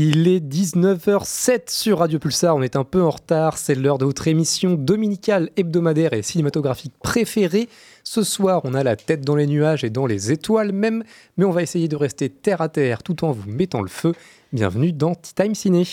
[0.00, 4.04] Il est 19h07 sur Radio Pulsar, on est un peu en retard, c'est l'heure de
[4.04, 7.68] votre émission dominicale, hebdomadaire et cinématographique préférée.
[8.04, 11.02] Ce soir, on a la tête dans les nuages et dans les étoiles même,
[11.36, 14.14] mais on va essayer de rester terre à terre tout en vous mettant le feu.
[14.52, 15.84] Bienvenue dans Tea Time Ciné.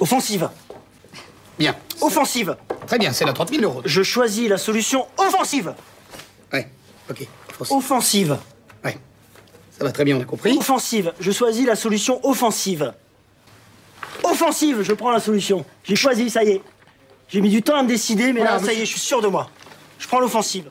[0.00, 0.50] Offensive.
[1.56, 1.76] Bien.
[2.00, 2.56] Offensive.
[2.88, 3.82] Très bien, c'est la 30 000 euros.
[3.84, 5.72] Je choisis la solution offensive.
[6.52, 6.68] Ouais,
[7.08, 7.28] ok.
[7.60, 7.76] Offensive.
[7.76, 8.38] Offensive.
[8.84, 8.98] Ouais.
[9.70, 10.58] Ça va très bien, on a compris.
[10.58, 11.12] Offensive.
[11.20, 12.92] Je choisis la solution offensive.
[14.22, 15.64] Offensive, je prends la solution.
[15.84, 16.62] J'ai choisi, ça y est.
[17.28, 19.00] J'ai mis du temps à me décider, mais Voilà, là, ça y est, je suis
[19.00, 19.48] sûr de moi.
[19.98, 20.70] Je prends l'offensive.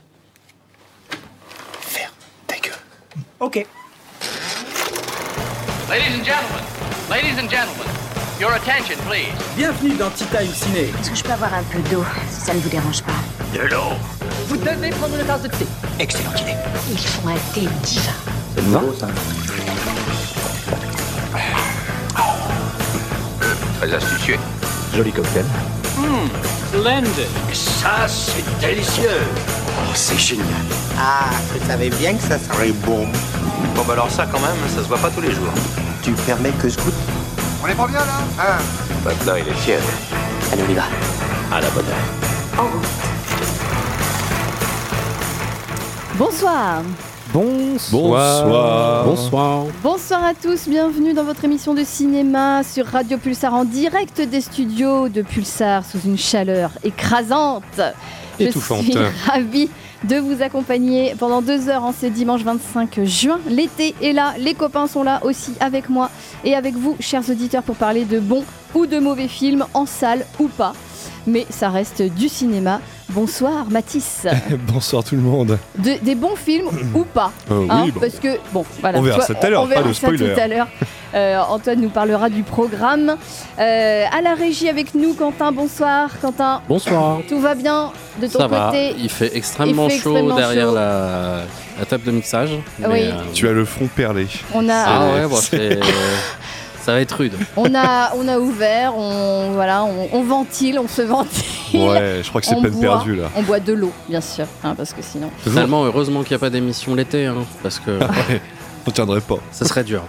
[1.81, 2.11] Faire
[2.47, 2.73] ta gueule.
[3.39, 3.65] Ok.
[5.89, 6.63] Ladies and gentlemen,
[7.09, 7.87] ladies and gentlemen,
[8.39, 9.27] your attention, please.
[9.55, 10.91] Bienvenue dans Tea Time Ciné.
[10.99, 13.11] Est-ce que je peux avoir un peu d'eau, si ça ne vous dérange pas?
[14.47, 15.65] Vous devez prendre une tasse de thé.
[15.99, 16.55] Excellente idée.
[16.91, 18.13] Ils font un thé divin.
[23.83, 24.39] Très astucieux.
[24.95, 25.43] Joli cocktail.
[26.69, 27.27] Splendid.
[27.51, 29.09] Ça, c'est délicieux.
[29.67, 30.47] Oh, c'est génial.
[30.97, 33.05] Ah, je savais bien que ça serait bon.
[33.75, 35.51] Bon, bah alors ça, quand même, ça se voit pas tous les jours.
[36.01, 36.93] Tu permets que je goûte
[37.61, 38.63] On est pas bien là Hein?
[39.03, 39.81] Maintenant, il est fier.
[40.53, 40.83] Allez, on y va.
[41.51, 42.65] À la bonne heure.
[46.15, 46.83] Bonsoir.
[47.33, 49.05] Bonsoir.
[49.05, 49.65] Bonsoir.
[49.81, 54.39] Bonsoir à tous, bienvenue dans votre émission de cinéma sur Radio Pulsar en direct des
[54.39, 57.81] studios de Pulsar sous une chaleur écrasante.
[58.37, 58.83] Étouffante.
[58.83, 59.69] Je suis ravie
[60.03, 63.39] de vous accompagner pendant deux heures en ce dimanche 25 juin.
[63.49, 66.11] L'été est là, les copains sont là aussi avec moi
[66.43, 68.43] et avec vous, chers auditeurs, pour parler de bons
[68.75, 70.73] ou de mauvais films en salle ou pas.
[71.25, 72.79] Mais ça reste du cinéma.
[73.13, 74.25] Bonsoir Mathis.
[74.67, 75.57] Bonsoir tout le monde.
[75.77, 77.99] De- des bons films ou pas Euh, hein, oui, bon.
[77.99, 78.97] Parce que, bon, voilà.
[78.97, 80.33] On verra Toi, ça tout à l'heure, on verra pas de ça spoiler.
[80.33, 80.67] tout à l'heure.
[81.13, 83.15] Euh, Antoine nous parlera du programme.
[83.59, 86.09] Euh, à la régie avec nous, Quentin, bonsoir.
[86.21, 87.19] Quentin, Bonsoir.
[87.29, 88.95] tout va bien de ton Ça va, côté?
[88.97, 90.75] Il fait extrêmement Il fait chaud extrêmement derrière chaud.
[90.75, 91.41] La,
[91.79, 92.49] la table de mixage.
[92.79, 92.99] mais, Oui.
[93.03, 94.25] euh, Tu as le front perlé.
[94.55, 95.79] On a, ah ouais, bon, c'est-
[96.83, 97.33] ça va être rude.
[97.57, 101.79] on a, on a ouvert, on, voilà, on, on ventile, on se ventile.
[101.81, 102.81] Ouais, je crois que c'est On peine boit.
[102.81, 103.29] perdue là.
[103.35, 105.29] On boit de l'eau, bien sûr, hein, parce que sinon.
[105.39, 107.97] Finalement, heureusement qu'il n'y a pas d'émission l'été, hein, parce que
[108.85, 109.37] On tiendrait pas.
[109.51, 110.03] ça serait dur.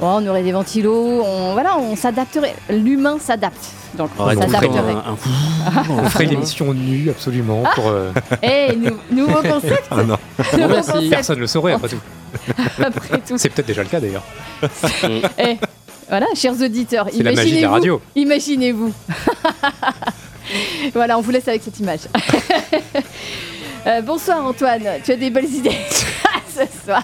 [0.00, 2.54] Bon, on aurait des ventilos, on, voilà, on s'adapterait.
[2.70, 3.70] L'humain s'adapte.
[3.94, 4.68] Donc, on s'adapterait.
[4.92, 5.16] un,
[5.72, 7.88] un- On ferait l'émission nue, absolument, pour...
[7.88, 8.12] euh,
[8.42, 10.16] Eh, nou- nouveau concept, Ah non.
[10.52, 10.92] nouveau merci.
[10.92, 11.98] concept, Personne ne le saurait, après tout.
[12.84, 13.38] après tout.
[13.38, 14.22] C'est peut-être déjà le cas, d'ailleurs.
[15.38, 15.56] Eh,
[16.08, 17.72] voilà, chers auditeurs, C'est la magie de la imaginez-vous.
[17.72, 18.00] radio.
[18.16, 18.92] Imaginez-vous.
[20.94, 22.00] voilà, on vous laisse avec cette image.
[23.86, 25.70] Euh, bonsoir Antoine, tu as des belles idées
[26.52, 27.02] ce soir.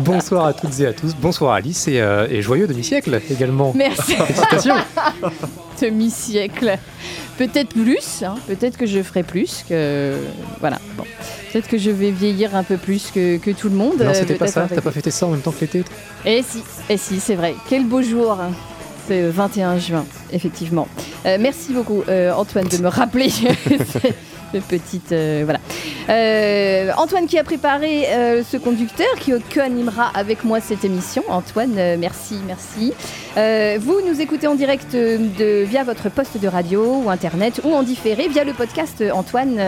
[0.00, 1.14] Bonsoir à toutes et à tous.
[1.14, 3.72] Bonsoir Alice et, euh, et joyeux demi-siècle également.
[3.76, 4.16] Merci.
[4.16, 4.74] Félicitations.
[5.80, 6.76] Demi-siècle.
[7.40, 10.14] Peut-être plus, hein, peut-être que je ferai plus que.
[10.60, 11.04] Voilà, bon.
[11.50, 14.02] Peut-être que je vais vieillir un peu plus que, que tout le monde.
[14.02, 14.68] Non, c'était pas ça.
[14.68, 15.82] T'as pas fêté ça en même temps que l'été
[16.26, 17.54] Eh si, eh si, c'est vrai.
[17.70, 18.32] Quel beau jour.
[18.32, 18.50] hein.
[19.08, 20.86] C'est le 21 juin, effectivement.
[21.24, 23.30] Euh, merci beaucoup, euh, Antoine, de me rappeler
[24.58, 25.12] petite.
[25.12, 25.60] euh, voilà.
[26.08, 31.22] Euh, Antoine qui a préparé euh, ce conducteur, qui co-animera avec moi cette émission.
[31.28, 32.92] Antoine, merci, merci.
[33.78, 38.28] Vous nous écoutez en direct via votre poste de radio ou internet ou en différé
[38.28, 39.60] via le podcast Antoine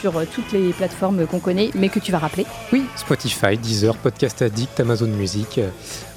[0.00, 2.46] sur toutes les plateformes qu'on connaît, mais que tu vas rappeler.
[2.72, 5.60] Oui, Spotify, Deezer, Podcast Addict, Amazon Music,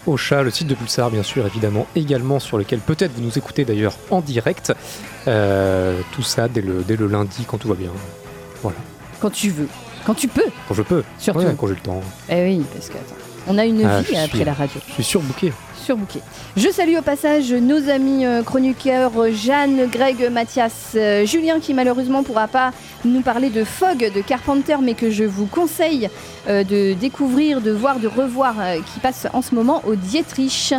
[0.08, 3.66] Ocha, le site de Pulsar, bien sûr, évidemment, également, sur lequel peut-être vous nous écoutez
[3.66, 4.72] d'ailleurs en direct.
[5.28, 7.90] Euh, tout ça dès le, dès le lundi, quand tout va bien.
[8.62, 8.78] Voilà.
[9.20, 9.68] Quand tu veux,
[10.06, 11.04] quand tu peux, Quand je peux.
[11.18, 11.40] surtout.
[11.40, 12.02] Ouais, quand j'ai le temps.
[12.30, 13.16] Eh oui, parce que attends,
[13.48, 14.80] on a une Ah, vie je après la radio.
[14.88, 15.52] Je suis surbooké.
[15.86, 16.22] Surbooké.
[16.58, 22.24] Je salue au passage nos amis euh, chroniqueurs Jeanne, Greg, Mathias, euh, Julien qui malheureusement
[22.24, 22.72] pourra pas
[23.04, 26.10] nous parler de Fog de Carpenter, mais que je vous conseille
[26.48, 28.56] euh, de découvrir, de voir, de revoir,
[28.92, 30.74] qui passe en ce moment au Dietrich.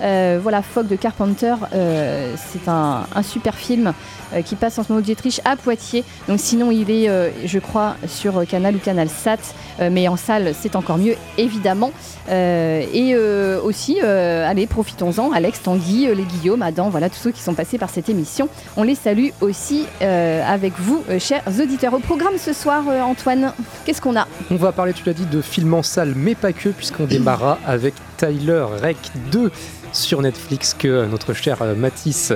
[0.00, 3.92] Voilà, Fog de Carpenter, c'est un, super film
[4.40, 6.04] qui passe en ce moment au Dietrich à Poitiers.
[6.28, 9.38] Donc sinon, il est, euh, je crois, sur euh, Canal ou Canal Sat,
[9.80, 11.90] euh, mais en salle, c'est encore mieux, évidemment.
[12.30, 17.18] Euh, et euh, aussi, euh, allez, profitons-en, Alex, Tanguy, euh, les Guillaume, Adam, voilà, tous
[17.18, 18.48] ceux qui sont passés par cette émission.
[18.76, 21.92] On les salue aussi euh, avec vous, euh, chers auditeurs.
[21.94, 23.52] Au programme ce soir, euh, Antoine,
[23.84, 24.26] qu'est-ce qu'on a?
[24.50, 27.58] On va parler, tu l'as dit, de films en salle, mais pas que, puisqu'on démarra
[27.66, 28.96] avec Tyler Rec
[29.32, 29.50] 2,
[29.92, 32.32] sur Netflix que notre cher euh, Matisse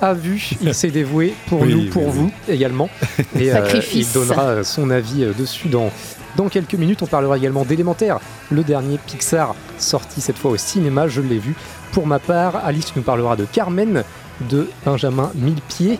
[0.00, 0.50] a vu.
[0.60, 2.12] Il s'est dévoué pour Oui, nous, pour oui.
[2.12, 2.88] vous également.
[3.38, 4.08] Et euh, Sacrifice.
[4.10, 5.90] il donnera son avis euh, dessus dans,
[6.36, 7.02] dans quelques minutes.
[7.02, 8.18] On parlera également d'Élémentaire,
[8.50, 11.08] le dernier Pixar sorti cette fois au cinéma.
[11.08, 11.54] Je l'ai vu.
[11.92, 14.04] Pour ma part, Alice nous parlera de Carmen,
[14.50, 15.98] de Benjamin Millepied.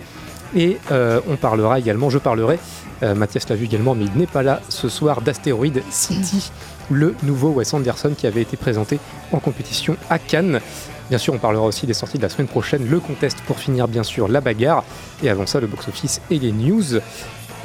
[0.55, 2.59] Et euh, on parlera également, je parlerai,
[3.03, 6.51] euh, Mathias l'a vu également, mais il n'est pas là ce soir, d'Astéroid City,
[6.89, 9.01] le nouveau Wes Anderson qui avait été présenté
[9.33, 10.61] en compétition à Cannes.
[11.09, 13.87] Bien sûr, on parlera aussi des sorties de la semaine prochaine, le contest pour finir,
[13.87, 14.83] bien sûr, la bagarre.
[15.23, 16.83] Et avant ça, le box-office et les news.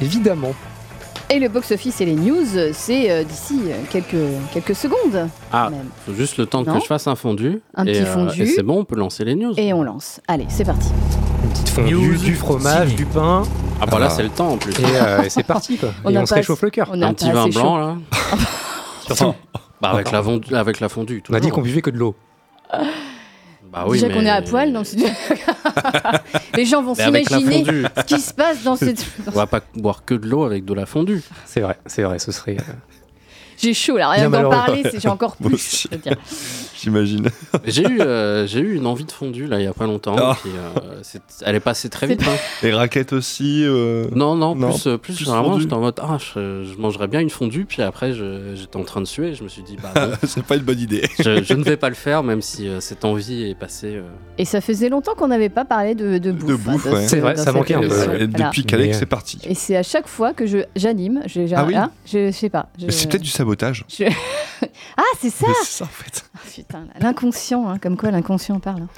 [0.00, 0.54] Évidemment,
[1.30, 4.16] Et le box-office et les news, c'est euh, d'ici euh, quelques,
[4.52, 5.28] quelques secondes.
[5.52, 5.88] Ah, même.
[6.06, 7.60] faut juste le temps Non que je fasse un fondu.
[7.74, 8.42] Un et, petit euh, fondu.
[8.42, 9.54] et c'est bon, on peut lancer les news.
[9.56, 10.20] Et on lance.
[10.28, 10.88] Allez, c'est parti.
[11.42, 13.42] une petite fondue, News du fromage, du pain,
[13.80, 14.72] Ah bah là, c'est le temps en plus.
[14.78, 15.88] et, euh, et c'est parti quoi.
[16.04, 16.88] On et on se réchauffe le cœur.
[16.92, 17.78] On un petit pas vin blanc chaud.
[17.78, 17.96] là.
[19.16, 19.34] Surtout,
[19.80, 21.22] Bah, avec, la fondue, avec la fondue.
[21.28, 22.14] on a dit qu'on buvait que de l'eau.
[23.72, 25.06] Bah oui, Déjà mais- qu'on est à poil dans studio.
[26.56, 29.04] Les gens vont s'imaginer ce qui se passe dans cette.
[29.26, 31.22] On va pas boire que de l'eau avec de la fondue.
[31.46, 32.58] C'est vrai, c'est vrai, ce serait.
[32.58, 32.72] euh,
[33.56, 35.86] J'ai chaud là, rien d'en parler, c'est- j'ai encore plus.
[36.82, 37.28] J'imagine.
[37.64, 40.16] J'ai eu, euh, j'ai eu une envie de fondue là il y a pas longtemps.
[40.18, 40.36] Ah.
[40.40, 41.00] puis, euh,
[41.44, 42.22] elle est passée très vite.
[42.26, 42.36] hein.
[42.62, 43.62] Les raquettes aussi.
[43.64, 45.62] euh, Non, non, Non, plus, plus, plus fondue.
[45.62, 47.64] j'étais en mode ah, je, je mangerais bien une fondue.
[47.64, 49.34] Puis après, j'étais en train de suer.
[49.34, 49.92] Je me suis dit bah
[50.26, 51.08] c'est pas une bonne idée.
[51.18, 53.96] je, je ne vais pas le faire, même si euh, cette envie est passée.
[53.96, 54.02] euh.
[54.38, 56.60] Et ça faisait longtemps qu'on n'avait pas parlé de, de bouffe.
[56.64, 57.08] bouffe, hein, ouais.
[57.08, 57.86] C'est vrai, ça manquait un peu.
[57.86, 57.88] Et
[58.26, 58.26] Voilà.
[58.48, 59.38] depuis Mais- c'est parti.
[59.44, 62.48] Et c'est à chaque fois que je j'anime, je, Ah oui là, je, je sais
[62.50, 62.68] pas.
[62.78, 63.84] je- C'est peut-être du sabotage.
[63.88, 64.04] je-
[64.96, 66.24] ah, c'est ça Mais C'est ça en fait.
[66.52, 68.82] Ah, Putain, l'inconscient, hein, comme quoi l'inconscient parle.
[68.82, 68.88] hein.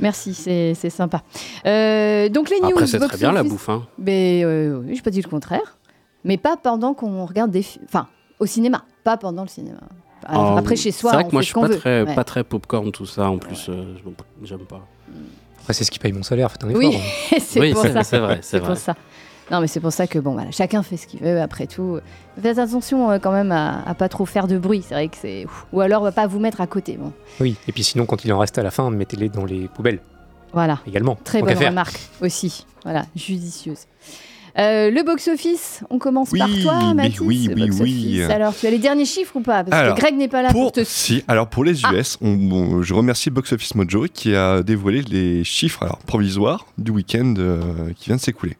[0.00, 1.22] Merci, c'est c'est sympa.
[1.66, 2.68] Euh, donc les news.
[2.70, 3.68] Après, c'est très bien la bouffe.
[3.68, 3.86] Hein.
[3.98, 5.76] Mais euh, oui, j'ai pas dit le contraire.
[6.24, 7.84] Mais pas pendant qu'on regarde des films.
[7.88, 8.06] Enfin,
[8.38, 9.78] au cinéma, pas pendant le cinéma.
[10.26, 12.14] Alors, Après, chez soi, C'est vrai on que moi, je suis pas très, Ouais.
[12.14, 13.30] pas très popcorn tout ça.
[13.30, 14.86] En plus, euh, je- j'aime pas.
[15.60, 16.80] Après, c'est ce qui paye mon salaire, faites un effort.
[16.80, 17.36] Oui, hein.
[17.40, 18.04] c'est oui, pour c'est ça.
[18.04, 18.68] c'est vrai, c'est C'est vrai.
[18.68, 18.94] pour ça.
[19.50, 21.40] Non, mais c'est pour ça que bon, voilà, chacun fait ce qu'il veut.
[21.40, 21.98] Après tout,
[22.40, 24.84] faites attention euh, quand même à, à pas trop faire de bruit.
[24.86, 26.96] C'est vrai que c'est ou alors va pas vous mettre à côté.
[26.96, 29.68] Bon, Oui, et puis sinon, quand il en reste à la fin, mettez-les dans les
[29.68, 30.00] poubelles
[30.52, 30.78] voilà.
[30.86, 31.16] également.
[31.24, 32.64] Très bonne remarque aussi.
[32.84, 33.86] Voilà, judicieuse.
[34.58, 37.20] Euh, le box-office, on commence par toi, Mathis.
[37.20, 38.22] oui, oui, oui.
[38.24, 39.62] Alors, tu as les derniers chiffres ou pas?
[39.62, 40.82] Parce Alors, que Greg n'est pas là pour, Pour, te.
[40.82, 41.92] si, alors pour les Ah.
[41.94, 46.66] US, on- bon, je remercie Box Office Mojo qui a dévoilé les chiffres alors, provisoires
[46.78, 47.60] du week-end euh,
[47.96, 48.56] qui vient de s'écouler.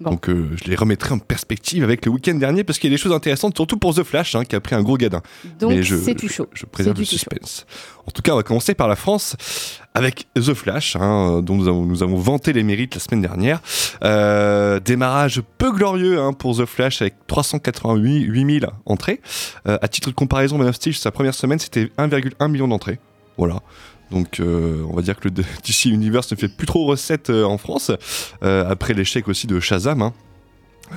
[0.00, 0.10] Bon.
[0.12, 2.96] Donc euh, je les remettrai en perspective avec le week-end dernier parce qu'il y a
[2.96, 5.22] des choses intéressantes, surtout pour The Flash hein, qui a pris un gros gadin.
[5.58, 6.46] Donc, je, c'est tout je- chaud.
[6.54, 7.66] Je, préserve C'est le suspense.
[8.06, 9.36] En tout cas, on va commencer par la France
[9.94, 13.60] avec The Flash, hein, dont nous avons, nous avons vanté les mérites la semaine dernière.
[14.04, 19.20] Euh, démarrage peu glorieux hein, pour The Flash avec 388 000 entrées.
[19.66, 23.00] Euh, à titre de comparaison, Man of Steel, sa première semaine, c'était 1,1 million d'entrées.
[23.36, 23.60] Voilà.
[24.10, 27.44] Donc, euh, on va dire que le DC Universe ne fait plus trop recette euh,
[27.44, 27.90] en France,
[28.42, 30.02] euh, après l'échec aussi de Shazam.
[30.02, 30.12] hein.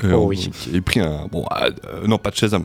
[0.06, 0.50] Euh, Oh oui.
[0.54, 1.28] Qui a pris un.
[1.30, 1.46] Bon,
[2.08, 2.64] non, pas de Shazam.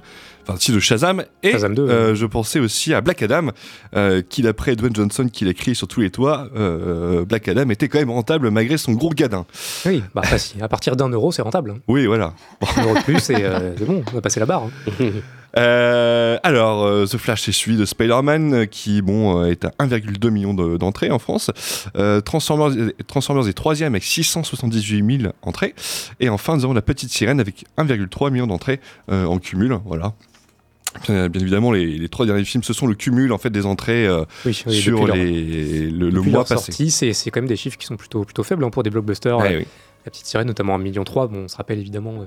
[0.49, 1.25] Enfin, si, de Shazam.
[1.43, 3.49] Et Shazam 2, euh, je pensais aussi à Black Adam,
[3.97, 7.69] euh, qui, d'après Dwayne Johnson, qui l'a crié sur tous les toits, euh, Black Adam
[7.71, 9.45] était quand même rentable malgré son gros gadin.
[9.87, 10.23] Oui, bah
[10.61, 11.73] à partir d'un euro, c'est rentable.
[11.73, 11.79] hein.
[11.89, 12.33] Oui, voilà.
[12.77, 14.63] Un euro de plus, euh, c'est bon, on a passé la barre.
[14.63, 14.71] hein.
[15.59, 20.29] Euh, alors, euh, The Flash est suivi de Spider-Man, euh, qui bon, est à 1,2
[20.31, 21.51] million de- d'entrées en France.
[21.97, 25.75] Euh, Transformers, Transformers est troisième avec 678 000 entrées.
[26.21, 28.81] Et enfin, nous avons La Petite Sirène avec 1,3 million d'entrées
[29.11, 29.79] euh, en cumul.
[29.87, 30.13] Voilà.
[31.09, 33.67] Bien, bien évidemment, les, les trois derniers films, ce sont le cumul en fait des
[33.67, 36.89] entrées euh, Oui, oui, sur leur- le, mois passé.
[36.91, 39.39] c'est quand même des chiffres qui sont plutôt, plutôt faibles hein, pour des blockbusters.
[39.41, 39.67] Euh, oui.
[40.07, 41.05] La petite sirène, notamment 1,3 million.
[41.05, 42.25] Bon, on se rappelle évidemment, euh,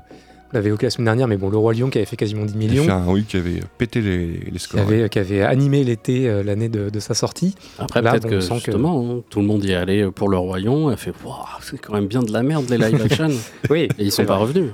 [0.51, 2.45] on l'avait évoqué la semaine dernière, mais bon, Le Roi Lion qui avait fait quasiment
[2.45, 4.81] 10 Il a millions, fait un oui qui avait pété les, les qui scores.
[4.81, 7.55] avait, qui avait animé l'été euh, l'année de, de sa sortie.
[7.77, 10.37] Après, Là, peut-être bon, que justement, hein, tout le monde y est allé pour le
[10.37, 10.89] royaume.
[10.91, 13.29] Elle fait, Waouh, c'est quand même bien de la merde les live action.
[13.69, 14.43] Oui, Et ils sont pas vrai.
[14.47, 14.71] revenus.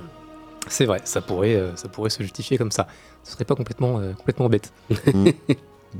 [0.67, 2.87] C'est vrai, ça pourrait, euh, ça pourrait se justifier comme ça.
[3.23, 4.71] Ce serait pas complètement, euh, complètement bête.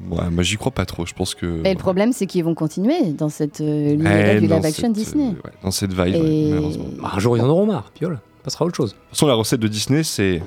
[0.09, 1.05] Ouais, moi j'y crois pas trop.
[1.05, 1.65] Je pense que.
[1.65, 5.27] Et le problème, c'est qu'ils vont continuer dans cette euh, du live action Disney.
[5.27, 6.85] euh, ouais, dans cette vibe, ouais, Et- malheureusement.
[7.01, 8.91] Bah, un jour, ils en auront marre, piole, passera à autre chose.
[8.91, 10.41] De toute façon, la recette de Disney, c'est.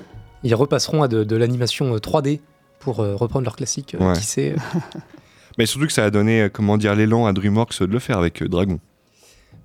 [0.45, 2.41] Ils repasseront à de, de l'animation euh, 3D
[2.79, 3.95] pour euh, reprendre leur classique.
[4.01, 4.19] euh, Ouais.
[4.19, 4.79] Qui sait euh.
[5.59, 8.19] Mais surtout que ça a donné, euh, comment dire, l'élan à DreamWorks de le faire
[8.19, 8.79] avec euh, Dragon.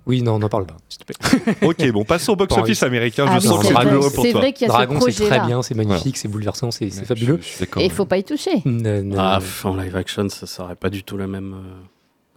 [0.06, 1.54] Oui, non, n'en parle pas, s'il te plaît.
[1.62, 3.24] ok, bon, passons au box-office américain.
[3.26, 4.40] Ah je oui, sens que c'est c'est vrai, douloureux pour c'est toi.
[4.42, 7.38] vrai qu'il y a Dragon, ce c'est très bien, c'est magnifique, c'est bouleversant, c'est fabuleux.
[7.40, 7.80] je- je.
[7.80, 8.60] Et il faut pas y toucher.
[8.66, 11.54] Ne- ne- Ah, pff, en live action, ça serait pas du tout la même.
[11.54, 11.74] euh,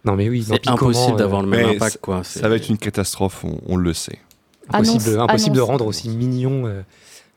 [0.06, 2.22] non, mais oui, C'est impossible euh, d'avoir le même mais impact, quoi.
[2.24, 4.18] Ça va être une catastrophe, on, on le sait.
[4.72, 6.82] Impossible, Annonce- impossible de rendre aussi mignon euh,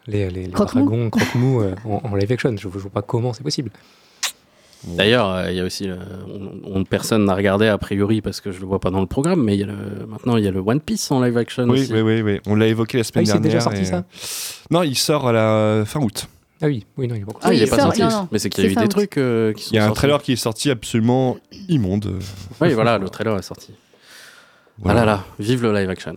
[0.07, 0.85] les, les, les Croque-mou.
[0.85, 2.55] dragons croque-mou euh, en, en live action.
[2.57, 3.71] Je ne vois pas comment c'est possible.
[4.83, 5.95] D'ailleurs, euh, il y a aussi, euh,
[6.27, 9.05] on, on- personne n'a regardé a priori parce que je le vois pas dans le
[9.05, 11.37] programme, mais il y a le- maintenant il y a le One Piece en live
[11.37, 11.93] action Oui, aussi.
[11.93, 12.39] oui, oui, oui.
[12.47, 13.51] On l'a évoqué la semaine Ah, il s'est dernière.
[13.51, 14.03] déjà sorti, et- ça
[14.71, 16.25] Non, il sort à la fin août.
[16.63, 17.41] Ah oui, oui, non, il est pas encore.
[17.43, 18.01] Ah, Oui, il est il pas sort- sorti.
[18.01, 18.27] non, non.
[18.31, 18.87] Mais c'est qu'il y a eu des août.
[18.89, 19.97] trucs euh, qui sont Il y a un sortis.
[19.99, 21.37] trailer qui est sorti absolument
[21.69, 22.19] immonde.
[22.59, 23.73] Oui, voilà, le trailer est sorti.
[24.79, 25.01] Voilà.
[25.01, 26.15] Ah là là, vive le live action.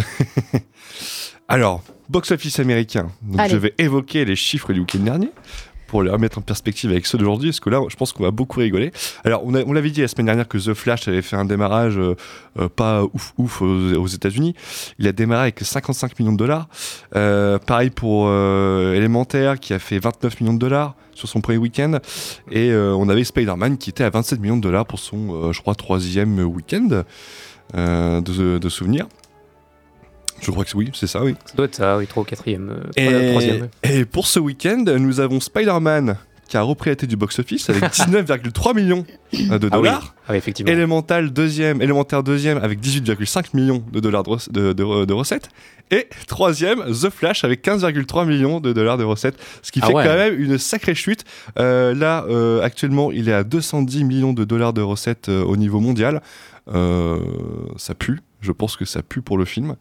[1.48, 3.10] Alors, box-office américain.
[3.22, 3.50] Donc, Allez.
[3.50, 5.30] je vais évoquer les chiffres du week-end dernier
[5.90, 8.30] pour les remettre en perspective avec ceux d'aujourd'hui, parce que là, je pense qu'on va
[8.30, 8.92] beaucoup rigoler.
[9.24, 11.98] Alors, on, on l'avait dit la semaine dernière que The Flash avait fait un démarrage
[11.98, 12.14] euh,
[12.60, 14.54] euh, pas ouf ouf aux, aux États-Unis.
[15.00, 16.68] Il a démarré avec 55 millions de dollars.
[17.16, 21.58] Euh, pareil pour euh, Elementaire, qui a fait 29 millions de dollars sur son premier
[21.58, 21.98] week-end.
[22.52, 25.74] Et on avait Spider-Man qui était à 27 millions de dollars pour son, je crois,
[25.74, 27.02] troisième week-end
[27.74, 29.06] de, de souvenirs.
[30.40, 31.34] Je crois que oui, c'est ça, oui.
[31.46, 32.70] Ça doit être ça, oui, 3 ou 4ème.
[32.96, 33.60] Et, troisième.
[33.62, 33.68] ouais.
[34.00, 36.16] et pour ce week-end, nous avons Spider-Man
[36.48, 39.04] qui a repris la tête du box-office avec 19,3 millions
[39.34, 40.14] euh, de Ah oui, dollars.
[40.26, 40.72] ah oui, effectivement.
[40.72, 45.48] Elemental deuxième, Élémentaire deuxième avec 18,5 millions de dollars de, de- de- de recettes.
[45.92, 49.36] Et troisième, The Flash avec 15,3 millions de dollars de recettes.
[49.62, 50.04] Ce qui Ah fait ouais.
[50.04, 51.24] quand même une sacrée chute.
[51.60, 55.56] Euh, là, euh, actuellement, il est à 210 millions de dollars de recettes euh, au
[55.56, 56.20] niveau mondial.
[56.72, 57.18] Euh,
[57.76, 58.20] ça pue.
[58.40, 59.76] Je pense que ça pue pour le film.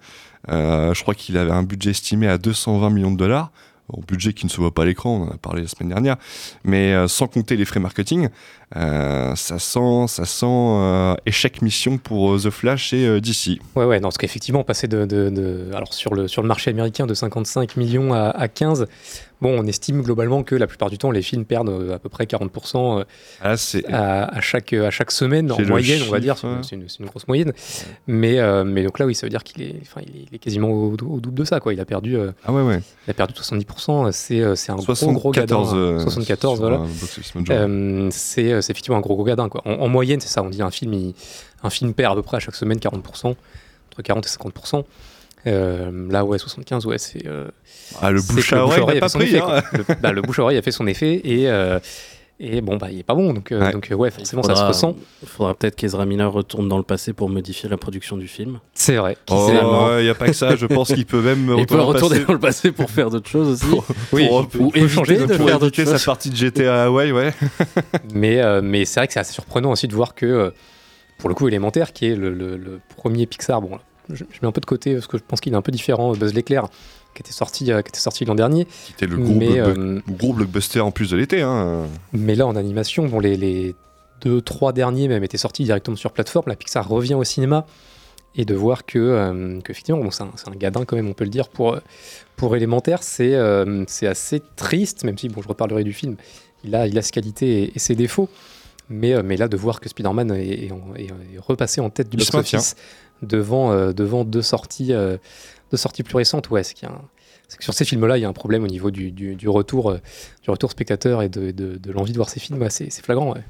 [0.49, 3.51] Euh, je crois qu'il avait un budget estimé à 220 millions de dollars.
[3.89, 5.89] Bon, budget qui ne se voit pas à l'écran, on en a parlé la semaine
[5.89, 6.17] dernière,
[6.63, 8.29] mais euh, sans compter les frais marketing,
[8.75, 13.59] euh, ça sent, ça sent échec mission pour The Flash et DC.
[13.75, 17.15] Ouais, ouais, non, parce qu'effectivement, passer de, alors sur le, sur le marché américain de
[17.15, 18.85] 55 millions à 15,
[19.41, 22.10] bon, on estime globalement que la plupart du temps, les films perdent euh, à peu
[22.10, 23.03] près 40% euh,
[23.41, 23.55] Ah,
[23.91, 26.50] à, à chaque, à chaque semaine, en moyenne, on va dire, ouais.
[26.62, 27.53] c'est une, grosse moyenne.
[28.08, 30.36] Mais, euh, mais donc là, oui, ça veut dire qu'il est, enfin, il est, il
[30.36, 31.74] est quasiment au, au double de ça, quoi.
[31.74, 32.81] Il a perdu, euh, ah ouais ouais.
[33.08, 35.75] il a perdu 70%, c'est euh, un gros, 74, gros gadin.
[35.77, 36.81] euh, 74, sur, voilà.
[36.81, 36.86] euh.
[37.50, 39.62] Euh, c'est euh, c'est effectivement un gros gros gadin quoi.
[39.65, 41.13] En, en moyenne, c'est ça, on dit un film, il-
[41.63, 44.84] un film perd à peu près à chaque semaine 40%, entre 40 et 50%.
[45.48, 47.25] Euh, là, ouais, 75, ouais, c'est.
[47.25, 47.48] euh,
[48.01, 49.27] ah le bouche à oreille a pas fait son pris.
[49.36, 49.62] effet, hein.
[49.74, 51.79] le, bah, le bouche à oreille a fait son effet et, euh,
[52.41, 53.34] et bon, bah, il est pas bon.
[53.34, 53.72] Donc, euh, Ouais.
[53.72, 54.96] donc ouais, forcément, ça se ressent.
[55.22, 58.60] Il faudra peut-être qu'Ezra Miller retourne dans le passé pour modifier la production du film.
[58.74, 59.17] C'est vrai.
[59.31, 59.98] Oh, finalement.
[59.98, 62.34] il n'y a pas que ça, je pense qu'il peut même il peut retourner dans
[62.34, 63.75] le passé pour faire d'autres choses aussi.
[64.13, 65.86] Oui, pour- il peut- ou il peut changer éviter de de pour faire d'autres éviter
[65.91, 66.05] sa choses.
[66.05, 67.34] partie de GTA à Hawaii, ouais.
[68.13, 70.53] mais, euh, mais c'est vrai que c'est assez surprenant aussi de voir que,
[71.17, 74.47] pour le coup, Élémentaire, qui est le, le- le premier Pixar, bon, je, je mets
[74.47, 76.67] un peu de côté parce que je pense qu'il est un peu différent, Buzz l'éclair,
[77.15, 78.65] qui était sorti, euh, qui était sorti l'an dernier.
[78.85, 81.41] Qui était le gros, Mais, euh, gros blockbuster en plus de l'été.
[81.41, 81.85] Hein.
[82.13, 83.75] Mais là, en animation, bon, les, les
[84.21, 86.45] deux, trois derniers même étaient sortis directement sur plateforme.
[86.47, 87.65] La Pixar revient au cinéma.
[88.35, 91.23] Et de voir que, euh, qu'effectivement, bon, c'est un, un gadin quand même, on peut
[91.23, 91.77] le dire, pour,
[92.35, 96.15] pour élémentaire, c'est, euh, c'est assez triste, même si, bon, je reparlerai du film,
[96.63, 98.29] il a, il a ses qualités et, et ses défauts.
[98.87, 102.17] Mais, euh, mais là, de voir que Spider-Man est, est est- repassé en tête du
[102.17, 102.75] box-office
[103.21, 105.17] devant, euh, devant deux, sorties, euh,
[105.71, 107.01] deux sorties plus récentes, ouais, c'est qu'il y a un-
[107.47, 109.49] c'est que sur ces films-là, il y a un problème au niveau du, du- du
[109.49, 109.97] retour, euh,
[110.43, 112.61] du retour spectateur et de, de- de l'envie de voir ces films.
[112.61, 113.33] Ouais, c'est flagrant.
[113.33, 113.43] Ouais.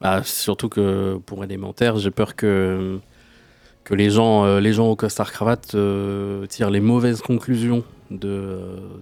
[0.00, 2.98] Bah, surtout que pour élémentaire, j'ai peur que,
[3.84, 8.60] que les, gens, euh, les gens au costard cravate euh, tirent les mauvaises conclusions de,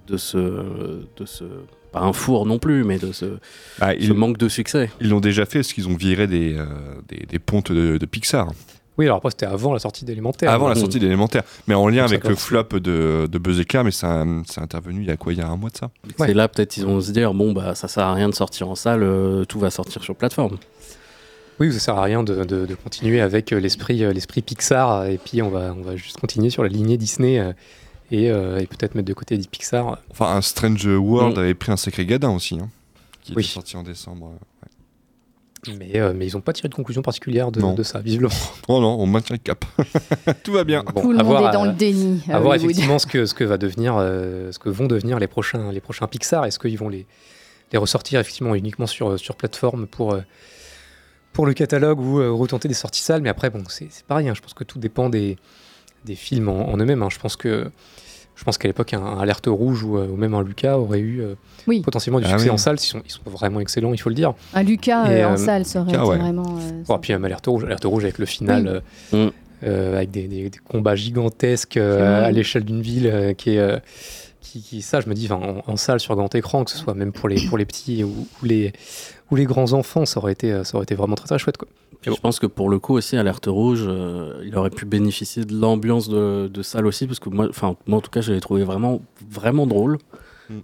[0.09, 1.45] de, ce, de ce.
[1.93, 3.27] Pas un four non plus, mais de ce,
[3.79, 4.91] Bah, ce ils manque de succès.
[5.01, 6.67] ils l'ont déjà fait parce qu'ils ont viré des, euh,
[7.09, 8.49] des, des pontes de, de Pixar.
[8.99, 10.51] Oui, alors après, c'était avant la sortie d'élémentaire.
[10.51, 11.43] Avant la sortie d'élémentaire.
[11.67, 15.07] Mais en lien avec le flop de, de Buzz Éclair, mais ça, c'est intervenu il
[15.09, 15.91] y a quoi Il y a un mois de ça?
[16.19, 16.29] Ouais.
[16.29, 18.69] C'est là, peut-être, ils vont se dire bon, bah, ça sert à rien de sortir
[18.71, 20.57] en salle, euh, tout va sortir sur plateforme.
[21.61, 25.07] Oui, ça sert à rien de, de- de continuer avec euh, l'esprit, euh, l'esprit Pixar,
[25.07, 27.53] et puis on va, on va juste continuer sur la lignée Disney euh,
[28.11, 29.99] et, euh, et peut-être mettre de côté des Pixar.
[30.11, 31.41] Enfin, un Strange World Mm.
[31.41, 32.69] avait pris un sacré gadin aussi, hein,
[33.23, 33.43] qui Oui.
[33.43, 34.33] était sorti en décembre.
[35.79, 37.75] Mais, euh, mais ils n'ont pas tiré de conclusion particulière de, Non.
[37.75, 38.33] de ça, visiblement.
[38.69, 39.65] Oh non, on maintient le cap.
[40.45, 40.83] Tout va bien.
[40.95, 42.23] Bon, Tout le monde voir, est dans euh, le déni.
[42.31, 45.19] à à voir effectivement ce que, ce que va devenir, euh, ce que vont devenir
[45.19, 46.45] les prochains, les prochains Pixar.
[46.45, 47.07] Est-ce qu'ils vont les,
[47.73, 50.21] les ressortir effectivement uniquement sur, sur plateforme pour, euh,
[51.33, 54.29] pour le catalogue ou euh, retenter des sorties salles Mais après, bon, c'est c'est pareil.
[54.29, 55.37] hein, je pense que tout dépend des,
[56.05, 57.03] des films en, en eux-mêmes.
[57.03, 57.09] hein.
[57.11, 57.71] Je pense que
[58.37, 61.01] je pense qu'à l'époque, un, un Alerte Rouge ou, euh, ou même un Lucas aurait
[61.01, 61.35] eu euh,
[61.67, 61.81] Oui.
[61.81, 62.51] potentiellement du Ah succès oui.
[62.51, 62.77] en salle.
[62.79, 64.35] Ils sont, ils sont vraiment excellents, il faut le dire.
[64.55, 66.19] Un Lucas Et, euh, en salle, ça aurait Lucas, été ouais.
[66.19, 66.59] vraiment.
[66.59, 66.99] euh, Bon, ça.
[67.01, 69.19] puis même Alerte Rouge, Alerte Rouge avec le final, Oui.
[69.19, 69.31] euh, Mm.
[69.65, 73.59] euh, avec des, des- des combats gigantesques euh, à l'échelle d'une ville euh, qui est.
[73.59, 73.79] euh,
[74.43, 76.95] qui, qui- ça, je me dis, en, en salle sur grand écran, que ce soit
[76.95, 78.11] même pour les, pour les petits ou,
[78.43, 78.73] ou les,
[79.31, 81.57] ou les grands enfants, ça aurait été, euh, ça aurait été vraiment très très chouette.
[81.57, 81.69] Quoi.
[82.03, 85.55] Je pense que pour le coup aussi, Alerte Rouge, euh, il aurait pu bénéficier de
[85.59, 88.41] l'ambiance de, de salle aussi, parce que moi, enfin, moi en tout cas, je l'ai
[88.41, 89.99] trouvé vraiment, vraiment drôle.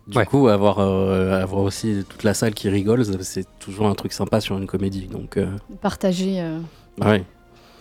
[0.07, 4.13] Du coup, avoir, euh, avoir aussi toute la salle qui rigole, c'est toujours un truc
[4.13, 5.09] sympa sur une comédie.
[5.09, 5.49] Donc, euh,
[5.81, 6.61] Partager euh,
[7.01, 7.25] ouais.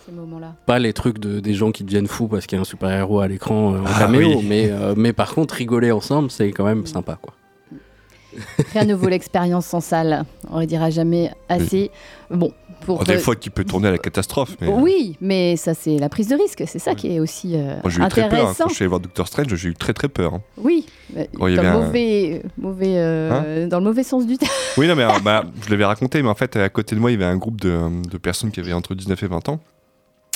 [0.04, 0.56] ces moments-là.
[0.66, 3.20] Pas les trucs de, des gens qui deviennent fous parce qu'il y a un super-héros
[3.20, 4.46] à l'écran euh, en Ah caméo, oui.
[4.48, 7.16] mais, euh, mais par contre, rigoler ensemble, c'est quand même sympa.
[7.22, 7.34] Quoi.
[8.72, 10.24] Rien ne vaut l'expérience sans salle.
[10.50, 11.90] On ne dira jamais assez.
[12.30, 13.04] Bon, pour.
[13.04, 14.56] Des euh, fois qui peut tourner à la catastrophe.
[14.60, 14.68] Mais...
[14.68, 16.62] Oui, mais ça, c'est la prise de risque.
[16.66, 18.48] C'est ça qui est aussi euh, Moi, j'ai eu très peur.
[18.48, 18.54] hein.
[18.56, 20.34] Quand je suis allé voir Doctor Strange, j'ai eu très très peur.
[20.34, 20.42] hein.
[20.56, 20.86] Oui,
[21.38, 24.50] dans, un- mauvais, mauvais, euh, dans le mauvais sens du terme.
[24.78, 27.10] Oui, non, mais euh, bah, je l'avais raconté, mais en fait, à côté de moi,
[27.10, 29.60] il y avait un groupe de, de personnes qui avaient entre 19 et 20 ans.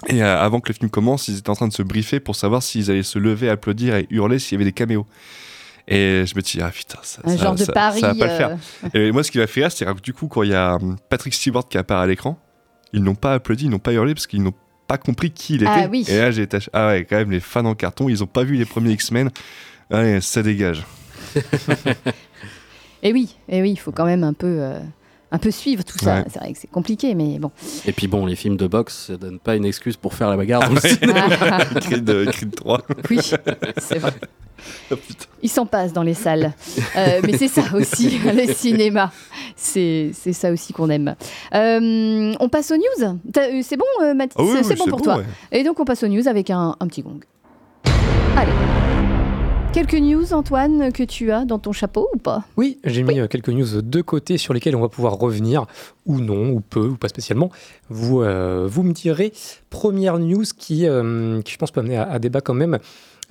[0.08, 2.36] Et euh, avant que le film commence, ils étaient en train de se briefer pour
[2.36, 5.06] savoir s'ils allaient se lever, applaudir et hurler s'il y avait des caméos.
[5.88, 8.00] Et je me dis, ah putain, ça, Un ça- genre de ça- pari.
[8.00, 8.58] ça va pas le faire.
[8.94, 10.54] euh, Et moi, ce qui m'a fait rire, c'est que du coup, quand il y
[10.54, 12.38] a hum, Patrick Stewart qui apparaît à l'écran,
[12.92, 14.54] ils n'ont pas applaudi, ils n'ont pas hurlé parce qu'ils n'ont
[14.88, 15.70] pas compris qui il était.
[15.72, 16.04] Ah oui.
[16.08, 18.26] Et là, j'ai été, ach- ah ouais, quand même, les fans en carton, ils n'ont
[18.26, 19.30] pas vu les premiers X-Men.
[19.90, 20.82] Allez, ça dégage.
[23.02, 24.80] Et oui, et oui, il faut quand même un peu, euh,
[25.32, 26.18] un peu suivre tout ça.
[26.18, 26.24] Ouais.
[26.32, 27.50] C'est vrai que c'est compliqué, mais bon.
[27.86, 30.36] Et puis bon, les films de boxe, ça donne pas une excuse pour faire la
[30.36, 30.88] bagarre Ah dans le ouais.
[30.88, 31.64] cinéma.
[31.80, 32.82] Creed, euh, Creed 3.
[33.10, 33.18] Oui,
[33.78, 34.12] c'est vrai.
[34.90, 34.96] Oh,
[35.48, 36.52] s'en passe dans les salles.
[36.96, 39.12] Euh, mais c'est ça aussi, le cinéma.
[39.54, 41.14] C'est c'est ça aussi qu'on aime.
[41.54, 43.18] Euh, on passe aux news.
[43.36, 44.34] Euh, C'est bon, Mathis?
[44.38, 45.18] Ah oui, oui, C'est bon pour toi.
[45.18, 45.24] ouais.
[45.52, 47.20] Et donc on passe aux news avec un, un petit gong.
[48.36, 48.85] Allez.
[49.76, 52.44] Quelques news, Antoine, que tu as dans ton chapeau ou pas?
[52.56, 55.66] Oui, j'ai mis euh, quelques news de côté sur lesquelles on va pouvoir revenir,
[56.06, 57.50] ou non, ou peu, ou pas spécialement.
[57.90, 59.34] Vous, euh, vous me direz.
[59.68, 62.78] Première news qui, euh, qui je pense, peut amener à, à débat quand même.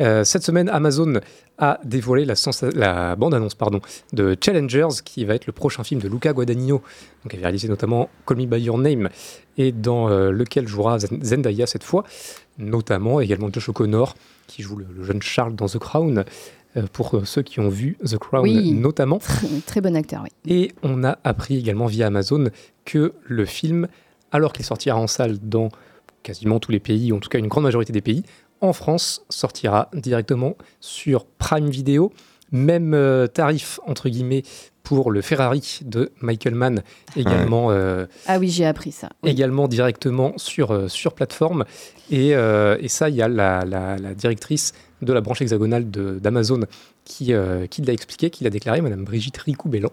[0.01, 1.19] Euh, cette semaine, Amazon
[1.57, 3.79] a dévoilé la, bande-annonce pardon,
[4.13, 6.75] de Challengers, qui va être le prochain film de Luca Guadagnino,
[7.23, 9.09] donc, qui avait réalisé notamment Call Me By Your Name,
[9.57, 12.03] et dans euh, lequel jouera Zen- Zendaya cette fois,
[12.57, 14.15] notamment également Josh O'Connor,
[14.47, 16.25] qui joue le, le jeune Charles dans The Crown,
[16.75, 18.73] euh, pour ceux qui ont vu The Crown Oui.
[18.73, 19.19] notamment.
[19.19, 20.29] Très, très bon acteur, oui.
[20.45, 22.49] Et on a appris également via Amazon
[22.83, 23.87] que le film,
[24.33, 25.69] alors qu'il sortira en salle dans
[26.21, 28.23] quasiment tous les pays, ou en tout cas une grande majorité des pays,
[28.65, 32.11] en France sortira directement sur Prime Video.
[32.51, 34.43] Même euh, tarif, entre guillemets,
[34.83, 36.83] pour le Ferrari de Michael Mann,
[37.15, 39.09] également, euh, Ah oui, j'ai appris ça.
[39.23, 39.31] Oui.
[39.31, 41.65] également directement sur, euh, sur plateforme.
[42.11, 45.89] Et, euh, et ça, il y a la, la- la directrice de la branche hexagonale
[45.89, 46.61] de- d'Amazon
[47.03, 49.91] qui, euh, qui l'a expliqué, qui l'a déclaré, Madame Brigitte Ricou-Bellan,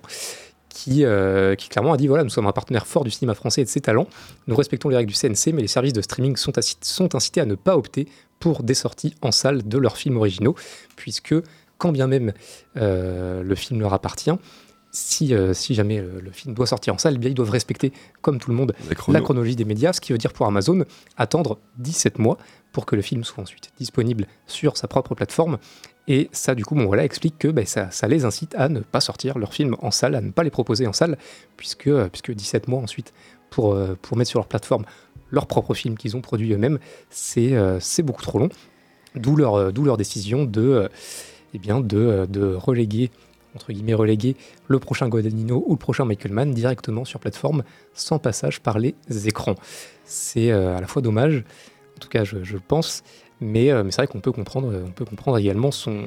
[0.72, 3.62] qui, euh, qui clairement a dit voilà, nous sommes un partenaire fort du cinéma français
[3.62, 4.08] et de ses talents.
[4.46, 7.54] Nous respectons les règles du CNC, mais les services de streaming sont incités à ne
[7.54, 8.08] pas opter
[8.40, 10.56] pour des sorties en salle de leurs films originaux,
[10.96, 11.34] puisque
[11.78, 12.32] quand bien même
[12.76, 14.32] euh, le film leur appartient,
[14.92, 17.50] si, euh, si jamais euh, le film doit sortir en salle, eh bien, ils doivent
[17.50, 18.74] respecter, comme tout le monde,
[19.08, 20.84] la chronologie des médias, ce qui veut dire pour Amazon
[21.16, 22.38] attendre 17 mois
[22.72, 25.58] pour que le film soit ensuite disponible sur sa propre plateforme.
[26.08, 28.80] Et ça, du coup, bon, voilà, explique que ben, ça, ça les incite à ne
[28.80, 31.16] pas sortir leurs films en salle, à ne pas les proposer en salle,
[31.56, 33.12] puisque, euh, puisque 17 mois ensuite
[33.50, 34.84] pour, euh, pour mettre sur leur plateforme
[35.30, 36.78] leurs propres films qu'ils ont produits eux-mêmes,
[37.10, 38.50] c'est euh, c'est beaucoup trop long.
[39.14, 40.88] D'où leur, euh, d'où leur décision de, euh,
[41.54, 43.10] eh bien, de, euh, de reléguer,
[43.54, 44.36] entre guillemets, reléguer
[44.68, 47.62] le prochain Guadagnino ou le prochain Michael Mann directement sur plateforme
[47.94, 48.94] sans passage par les
[49.26, 49.54] écrans.
[50.04, 51.44] C'est euh, à la fois dommage,
[51.96, 53.02] en tout cas je, je pense,
[53.40, 56.06] mais, euh, mais c'est vrai qu'on peut comprendre, euh, on peut comprendre également son,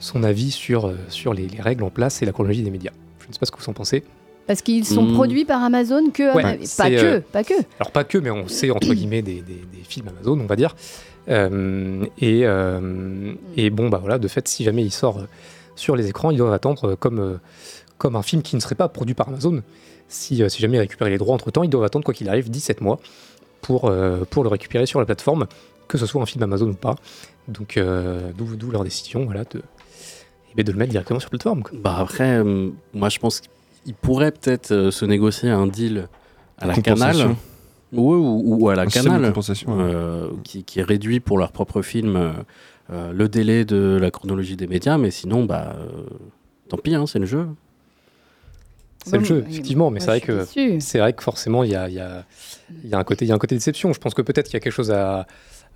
[0.00, 2.92] son avis sur, sur les, les règles en place et la chronologie des médias.
[3.20, 4.04] Je ne sais pas ce que vous en pensez.
[4.46, 5.14] Parce qu'ils sont Hmm.
[5.14, 6.34] produits par Amazon que.
[6.36, 7.54] Ouais, Ama- pas que, euh, pas que.
[7.80, 10.56] Alors pas que, mais on sait entre guillemets des, des- des films Amazon, on va
[10.56, 10.76] dire.
[11.30, 15.26] Euh, et, euh, et bon, bah voilà, de fait, si jamais il sort euh,
[15.76, 17.36] sur les écrans, ils doivent attendre euh, comme, euh,
[17.98, 19.62] comme un film qui ne serait pas produit par Amazon.
[20.08, 22.28] Si, euh, si jamais ils récupèrent les droits entre temps, ils doivent attendre, quoi qu'il
[22.28, 23.00] arrive, 17 mois
[23.60, 23.90] pour,
[24.28, 25.46] pour le récupérer sur la plateforme,
[25.88, 26.96] que ce soit un film Amazon ou pas.
[27.48, 29.62] Donc, euh, d'où d'où leur décision voilà, de,
[30.50, 31.62] eh ben, de le mettre directement sur plateforme.
[31.62, 31.78] quoi.
[31.78, 36.08] Bah après, euh, moi je pense qu'il pourrait peut-être euh, se négocier un deal
[36.58, 37.36] à la Canal.
[37.92, 39.32] Ou, ou à la Un Canal, ouais.
[39.68, 42.34] euh, qui, qui réduit pour leur propre film
[42.90, 46.02] le délai de la chronologie des médias, mais sinon, bah, euh,
[46.68, 47.46] tant pis, hein, c'est le jeu.
[49.06, 50.46] C'est le jeu, effectivement, mais c'est vrai que
[50.80, 52.24] c'est vrai que forcément il y a, il y, a,
[52.82, 53.92] il y a un côté il y a un côté déception.
[53.92, 55.26] Je pense que peut-être qu'il y a quelque chose à,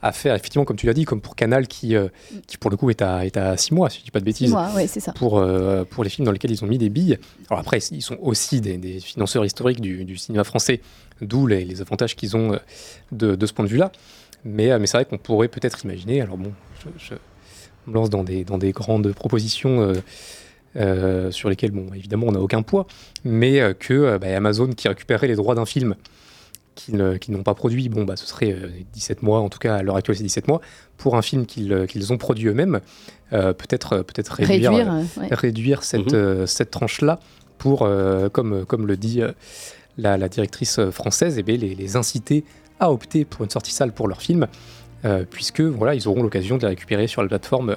[0.00, 2.08] à faire, effectivement, comme tu l'as dit, comme pour Canal qui, euh,
[2.46, 4.24] qui pour le coup est à, est à 6 mois, si je dis pas de
[4.24, 4.54] bêtises.
[4.74, 5.12] Ouais, ça.
[5.12, 7.18] Pour, euh, pour les films dans lesquels ils ont mis des billes.
[7.50, 10.80] Alors après, ils sont aussi des, des financeurs historiques du, du cinéma français,
[11.20, 12.58] d'où les, les avantages qu'ils ont euh,
[13.12, 13.92] de, de ce point de vue-là.
[14.44, 16.52] Mais, euh, mais c'est vrai qu'on pourrait peut-être imaginer, alors bon,
[16.84, 17.14] je, je
[17.86, 19.94] me lance dans des, dans des grandes propositions euh,
[20.76, 22.86] euh, sur lesquelles, bon, évidemment, on n'a aucun poids,
[23.24, 25.94] mais euh, que euh, bah, Amazon qui récupérerait les droits d'un film
[26.74, 26.96] qu'ils
[27.30, 28.54] n'ont pas produit, bon, bah, ce serait
[28.92, 30.60] 17 mois, en tout cas à l'heure actuelle c'est 17 mois,
[30.96, 32.80] pour un film qu'ils qu'ils ont produit eux-mêmes,
[33.32, 36.46] peut-être peut réduire, réduire, réduire cette, mhm.
[36.46, 37.18] cette tranche-là
[37.58, 37.80] pour,
[38.32, 39.22] comme, comme le dit
[39.96, 42.44] la, directrice française, et eh les, les, inciter
[42.78, 44.46] à opter pour une sortie salle pour leur film,
[45.30, 47.76] puisque voilà, ils auront l'occasion de les récupérer sur la plateforme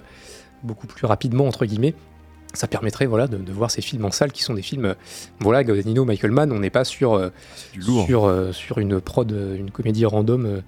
[0.64, 1.96] beaucoup plus rapidement, entre guillemets,
[2.54, 4.96] ça permettrait voilà, de, voir ces films en salle qui sont des films.
[5.40, 7.30] Voilà, Gaudinino, Michael Mann, on n'est pas sur, euh,
[7.80, 10.62] sur, euh, sur une prod, euh, une comédie random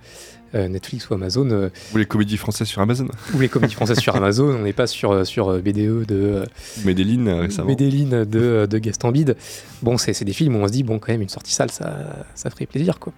[0.54, 1.72] Netflix ou Amazon.
[1.94, 3.08] ou les comédies françaises sur Amazon.
[3.34, 6.44] Ou les comédies françaises sur Amazon, on n'est pas sur, sur BDE de.
[6.86, 7.70] Medellin récemment.
[7.70, 9.36] Medellin de, de Gaston Bide.
[9.82, 12.28] Bon, c'est des films où on se dit, bon, quand même, une sortie salle, ça,
[12.36, 13.13] ça ferait plaisir, quoi.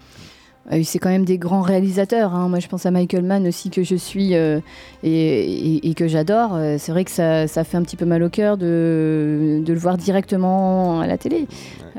[0.67, 2.33] Ah c'est quand même des grands réalisateurs.
[2.33, 2.49] Hein.
[2.49, 4.59] Moi, je pense à Michael Mann aussi, que je suis euh,
[5.03, 6.55] et, que j'adore.
[6.55, 9.97] Euh, c'est vrai que ça, fait un petit peu mal au cœur de, le voir
[9.97, 11.47] directement à la télé.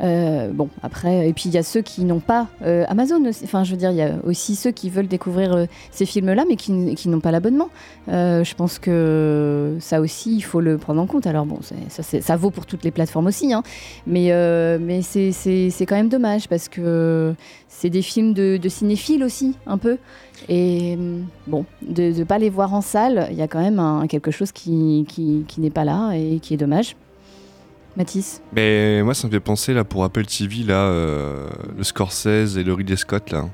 [0.02, 2.48] Euh, bon, après, et puis il y a ceux qui n'ont pas
[2.88, 3.22] Amazon.
[3.44, 6.56] Enfin, je veux dire, il y a aussi ceux qui veulent découvrir ces films-là, mais
[6.56, 7.68] qui, n'ont pas l'abonnement.
[8.08, 11.28] je pense que ça aussi, il faut le prendre en compte.
[11.28, 13.62] Alors, bon, ça, ça, vaut pour toutes les plateformes aussi, hein.
[14.08, 14.32] mais,
[14.80, 17.32] mais c'est quand même dommage parce que
[17.76, 19.98] c'est des films de, cinéphiles aussi, un peu.
[20.48, 20.98] Et
[21.46, 24.52] bon, de ne pas les voir en salle, il y a quand même quelque chose
[24.52, 26.96] qui, qui, n'est pas là et qui est dommage.
[27.96, 32.58] Mathis Mais moi, ça me fait penser là pour Apple TV, là, euh, le Scorsese
[32.58, 33.46] et le Ridley Scott, là.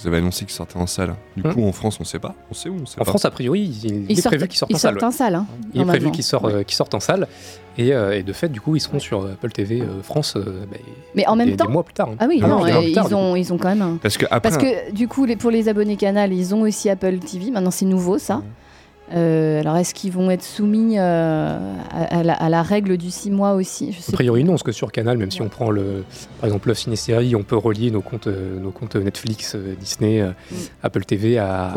[0.00, 1.14] Vous avez annoncé qu'ils sortaient en salle.
[1.36, 1.54] Du hum.
[1.54, 2.34] coup, en France, on ne sait pas.
[2.50, 4.98] On sait où En France, a priori, il, est prévu qu'ils sortent, en salle.
[5.02, 7.26] En salle hein, il est prévu qu'ils sortent, euh, sortent, en salle.
[7.80, 10.76] Euh, et, de fait, du coup, ils seront sur Apple TV euh, France bah,
[11.14, 12.10] Mais en même des, temps, des mois plus tard.
[12.10, 12.16] Hein.
[12.18, 13.98] Ah oui, non, ils, ont, ils ont quand même.
[13.98, 17.18] Parce que, Parce que du coup, les, pour les abonnés Canal, ils ont aussi Apple
[17.18, 17.50] TV.
[17.50, 18.42] Maintenant, c'est nouveau, ça.
[19.14, 21.58] Euh, alors, est-ce qu'ils vont être soumis euh,
[21.90, 23.96] à, la, règle du 6 mois aussi?
[24.08, 26.04] A priori, non, parce que sur Canal, même si on prend le,
[26.40, 30.54] par exemple Love Ciné on peut relier nos comptes, euh, nos comptes Netflix, Disney, mm.
[30.82, 31.72] Apple TV à,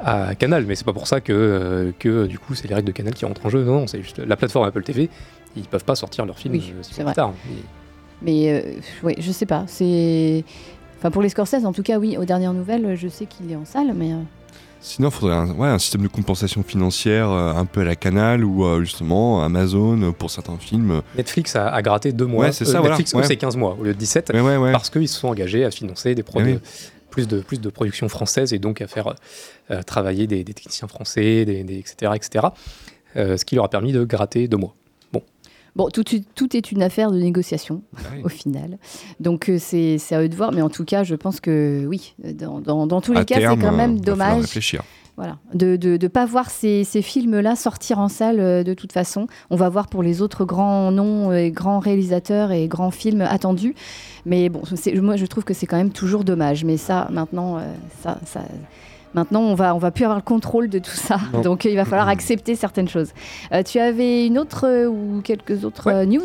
[0.00, 0.64] à Canal.
[0.66, 3.24] Mais c'est pas pour ça que, que du coup, c'est les règles de Canal qui
[3.24, 3.62] rentrent en jeu.
[3.62, 5.10] Non, c'est juste la plateforme Apple TV.
[5.56, 7.32] Ils peuvent pas sortir leur film oui, si tard.
[8.22, 8.64] Mais,
[9.02, 9.64] oui, je sais pas.
[9.66, 10.44] C'est.
[10.98, 13.56] Enfin, pour les Scorsese, en tout cas, oui, aux dernières nouvelles, je sais qu'il est
[13.56, 14.12] en salle, mais.
[14.84, 17.96] Sinon, il faudrait un, ouais, un, système de compensation financière euh, un peu à la
[17.96, 21.00] Canal ou euh, justement Amazon euh, pour certains films.
[21.16, 22.44] Netflix a, gratté deux mois.
[22.44, 24.30] Ouais, c'est ça, Netflix, c'est 15 mois au lieu de 17
[24.72, 26.58] parce qu'ils se sont engagés à financer des produits.
[27.08, 29.14] Plus de, plus de production française et donc à faire
[29.86, 32.12] travailler des, techniciens français, des, etc.
[32.16, 32.46] etc.
[33.14, 34.74] ce qui leur a permis de gratter deux mois.
[35.76, 38.78] Bon, tout, tout, est une affaire de négociation ah au final.
[39.18, 42.14] Donc euh, c'est à eux de voir, mais en tout cas, je pense que oui,
[42.22, 44.42] dans, dans, tous les cas, c'est quand même dommage.
[44.42, 44.82] Réfléchir.
[45.16, 48.90] Voilà, de ne de, pas voir ces, ces films-là sortir en salle euh, de toute
[48.90, 49.28] façon.
[49.48, 53.76] On va voir pour les autres grands noms et grands réalisateurs et grands films attendus.
[54.26, 54.62] Mais bon,
[55.02, 56.64] moi je trouve que c'est quand même toujours dommage.
[56.64, 57.60] Mais ça, maintenant, euh,
[58.02, 58.42] ça, ça
[59.14, 61.18] Maintenant, on va, on va plus avoir le contrôle de tout ça.
[61.42, 63.12] Donc, il va falloir accepter certaines choses.
[63.52, 66.22] Euh, tu avais une autre euh, ou quelques autres euh, news?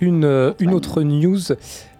[0.00, 1.40] Une, une autre news.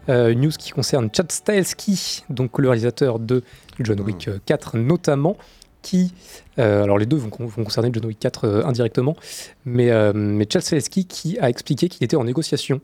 [0.09, 3.42] une news qui concerne Chad Stahelski, donc le réalisateur de
[3.78, 5.37] John Wick 4 notamment,
[5.81, 6.12] qui,
[6.57, 9.16] alors les deux vont, vont, concerner John Wick 4 indirectement,
[9.64, 12.81] mais, mais Chad Stahelski qui a expliqué qu'il était en négociation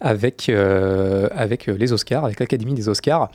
[0.00, 3.30] avec, avec les Oscars, avec l'Académie des Oscars,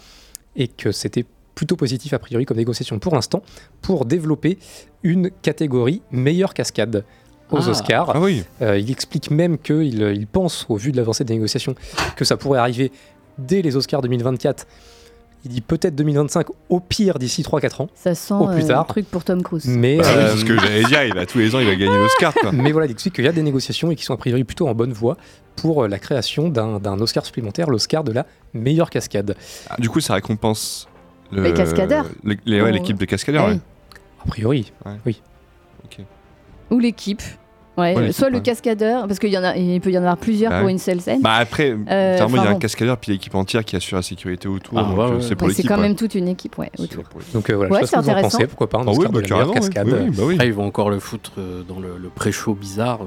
[0.56, 1.26] et que c'était
[1.56, 3.44] plutôt positif a priori comme négociation pour l'instant,
[3.82, 4.58] pour développer
[5.04, 7.04] une catégorie meilleure cascade
[7.52, 7.70] aux ah.
[7.70, 8.12] Oscars.
[8.16, 8.44] Ah oui.
[8.62, 11.76] Euh, il explique même qu'il il pense, au vu de l'avancée des négociations,
[12.16, 12.92] que ça pourrait arriver
[13.38, 14.68] dès les Oscars 2024.
[15.46, 17.90] Il dit peut-être 2025, au pire d'ici 3-4 ans.
[17.96, 18.80] Ça sent au plus euh, tard.
[18.80, 19.66] un truc pour Tom Cruise.
[19.68, 21.04] Mais bah c'est ce que j'allais dire.
[21.04, 22.34] Il va tous les ans, il va gagner l'Oscar.
[22.54, 24.70] Mais voilà, il explique qu'il y a des négociations et qui sont a priori plutôt
[24.70, 25.18] en bonne voie
[25.58, 29.36] pour la création d'un Oscar supplémentaire, l'Oscar de la meilleure cascade.
[29.70, 30.88] Ah, du coup, ça récompense
[31.32, 34.72] les cascadeurs L'équipe de cascadeurs, ah A priori,
[35.06, 35.22] oui.
[36.72, 37.22] Ou l'équipe.
[37.76, 40.52] Ouais, soit le cascadeur, parce qu'il y en a, il peut y en avoir plusieurs
[40.52, 41.22] bah pour une seule scène.
[41.22, 44.48] Bah après, euh, il y a un cascadeur puis l'équipe entière qui assure la sécurité
[44.48, 44.78] autour.
[44.78, 45.64] Ah, euh, c'est pour l'équipe.
[45.64, 47.04] C'est quand même toute une équipe, ouais, autour.
[47.34, 49.10] Donc euh, voilà, je sais pas ce que vous en pensez, pourquoi pas un Oscar
[49.12, 49.88] ah, oui, bah, de cascade.
[49.88, 50.38] bah oui.
[50.40, 51.32] Ah, ils vont encore le foutre
[51.68, 53.00] dans le, pré-show bizarre.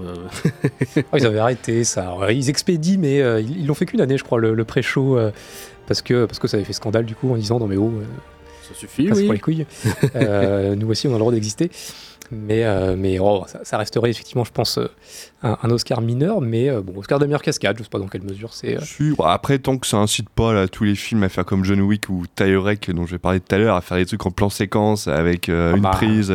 [1.17, 2.17] ils avaient arrêté ça.
[2.31, 5.17] Ils expédient, mais ils l'ont fait qu'une année, je crois, le, pré-show
[5.87, 7.93] parce que, parce que ça avait fait scandale du coup en disant non mais oh,
[8.69, 9.25] ça suffit, oui.
[9.25, 9.67] pour les couilles.
[10.17, 11.71] euh, nous aussi on a le droit d'exister.
[12.31, 14.89] Mais, euh, mais oh, ça, resterait effectivement, je pense, euh,
[15.43, 18.23] un, Oscar mineur, mais euh, bon, Oscar de meilleure cascade, je sais pas dans quelle
[18.23, 18.79] mesure c'est.
[19.25, 22.09] après, tant que ça incite pas là, tous les films à faire comme John Wick
[22.09, 24.51] ou Tyrek, dont je vais parler tout à l'heure, à faire des trucs en plan
[24.51, 25.91] séquence avec ah une bah.
[25.91, 26.35] prise,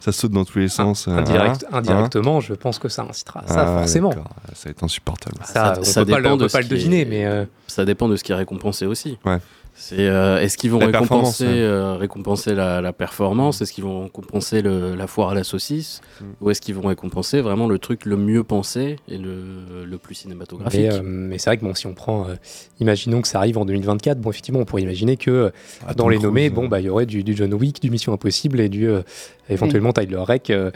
[0.00, 1.08] ça saute dans tous les sens.
[1.08, 4.12] Indirect, hein, indirectement, je pense que ça incitera ça, ah, forcément.
[4.54, 5.36] Ça va être insupportable.
[5.44, 7.46] Ça, on peut pas le, peut pas le deviner, mais.
[7.66, 9.18] Ça dépend de ce qui est récompensé aussi.
[9.24, 9.38] Ouais.
[9.78, 13.60] C'est euh, est-ce qu'ils vont La récompenser, euh, récompenser la, la performance?
[13.60, 16.00] Est-ce qu'ils vont récompenser le- la foire à la saucisse?
[16.20, 16.24] Mm.
[16.40, 20.14] Ou est-ce qu'ils vont récompenser vraiment le truc le mieux pensé et le, le plus
[20.14, 20.80] cinématographique?
[20.80, 22.36] Mais, euh, mais c'est vrai que bon, si on prend, euh,
[22.80, 25.50] imaginons que ça arrive en 2024, bon, effectivement, on pourrait imaginer que euh,
[25.86, 28.14] Ah, dans les nommés, bon, bah, il y aurait du, du John Wick, du Mission
[28.14, 29.02] Impossible et du euh,
[29.50, 30.16] éventuellement Tyler
[30.50, 30.70] euh,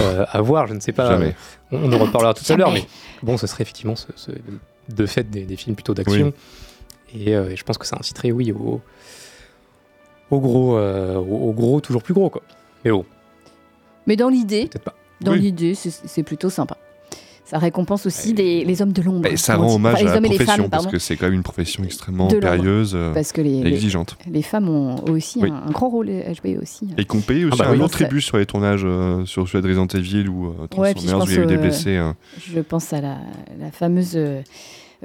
[0.00, 0.66] euh, à voir.
[0.66, 1.10] Je ne sais pas.
[1.10, 1.34] Jamais.
[1.72, 2.84] On, on en reparlera tout à l'heure, mais
[3.22, 4.30] bon, ce serait effectivement ce, ce-
[4.88, 6.32] de fait des, des films plutôt d'action.
[7.16, 8.80] Et, euh, et je pense que ça inciterait, oui, au,
[10.30, 12.42] au gros, euh, au, au gros, toujours plus gros, quoi.
[12.84, 13.04] Mais bon,
[14.06, 14.94] Mais dans l'idée, peut-être pas.
[15.20, 15.40] dans Oui.
[15.40, 16.76] l'idée, c'est plutôt sympa.
[17.44, 19.28] Ça récompense aussi des- les hommes de l'ombre.
[19.28, 21.14] Et ça rend hommage Enfin, à la hommes et les profession femmes, parce que c'est
[21.14, 24.16] quand même une profession extrêmement périlleuse euh, Parce que les, et les, exigeante.
[24.28, 25.50] les femmes ont aussi Oui.
[25.52, 26.88] un, un grand rôle à jouer aussi.
[26.98, 27.78] Et qu'on paye aussi bah un oui.
[27.78, 31.24] pense, tribut sur les tournages euh, sur celui de Resident Evil ou euh, Ouais, Transformers
[31.24, 31.96] où il y a eu des euh, blessés.
[31.96, 32.16] hein.
[32.40, 33.18] Je pense à la,
[33.60, 34.42] la fameuse euh, euh,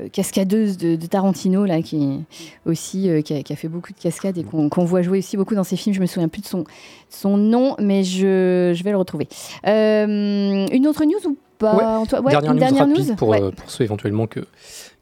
[0.10, 2.20] cascadeuse de, de Tarantino là, qui
[2.66, 5.38] aussi euh, qui, a, qui a fait beaucoup de cascades et qu'on voit jouer aussi
[5.38, 5.96] beaucoup dans ses films.
[5.96, 6.64] Je me souviens plus de son,
[7.10, 9.28] son nom, mais je, je vais le retrouver.
[9.68, 11.84] Euh, une autre news ou pas Ouais.
[11.84, 12.24] Antoine?
[12.26, 13.16] Ouais, dernière une news dernière rapide news?
[13.16, 13.42] pour, Ouais.
[13.42, 14.42] euh, pour ceux éventuellement que,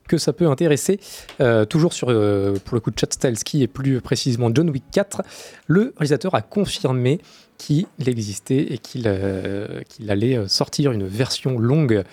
[0.07, 0.99] que ça peut intéresser.
[1.39, 5.21] Euh, toujours sur, euh, pour le coup Chad Stahelski et plus précisément John Wick 4,
[5.67, 7.19] le réalisateur a confirmé
[7.57, 12.03] qu'il existait et qu'il euh, qu'il allait euh, sortir une version longue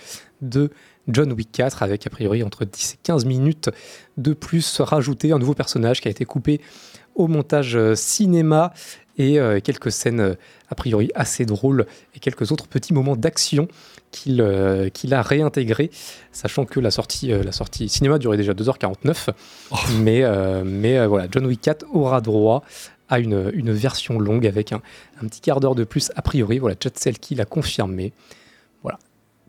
[0.42, 0.70] de
[1.08, 3.70] John Wick 4 avec a priori entre 10 et 15 minutes
[4.16, 6.60] de plus rajouté un nouveau personnage qui a été coupé
[7.14, 8.72] au montage euh, cinéma
[9.18, 10.34] et euh, quelques scènes euh,
[10.68, 13.68] a priori assez drôles et quelques autres petits moments d'action
[14.10, 15.90] qu'il euh, a réintégré,
[16.32, 19.28] sachant que la sortie, euh, la sortie cinéma durait déjà 2h49.
[20.00, 22.62] Mais, euh, mais voilà, John Wick 4 aura droit
[23.08, 24.80] à une, une version longue avec un,
[25.22, 26.58] un petit quart d'heure de plus a priori.
[26.58, 28.12] Voilà, Chad Selkie l'a confirmé.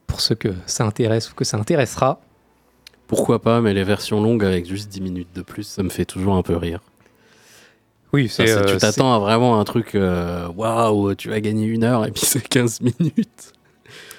[0.07, 2.19] Pour ceux que ça intéresse ou que ça intéressera.
[3.07, 6.05] Pourquoi pas, mais les versions longues avec juste 10 minutes de plus, ça me fait
[6.05, 6.79] toujours un peu rire.
[8.13, 11.65] Oui, Ça, c'est, euh, tu t'attends à vraiment un truc, euh, waouh, tu vas gagner
[11.67, 13.53] une heure et puis c'est 15 minutes.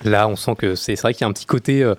[0.04, 1.82] Là, on sent que c'est c'est vrai qu'il y a un petit côté.
[1.82, 1.94] euh,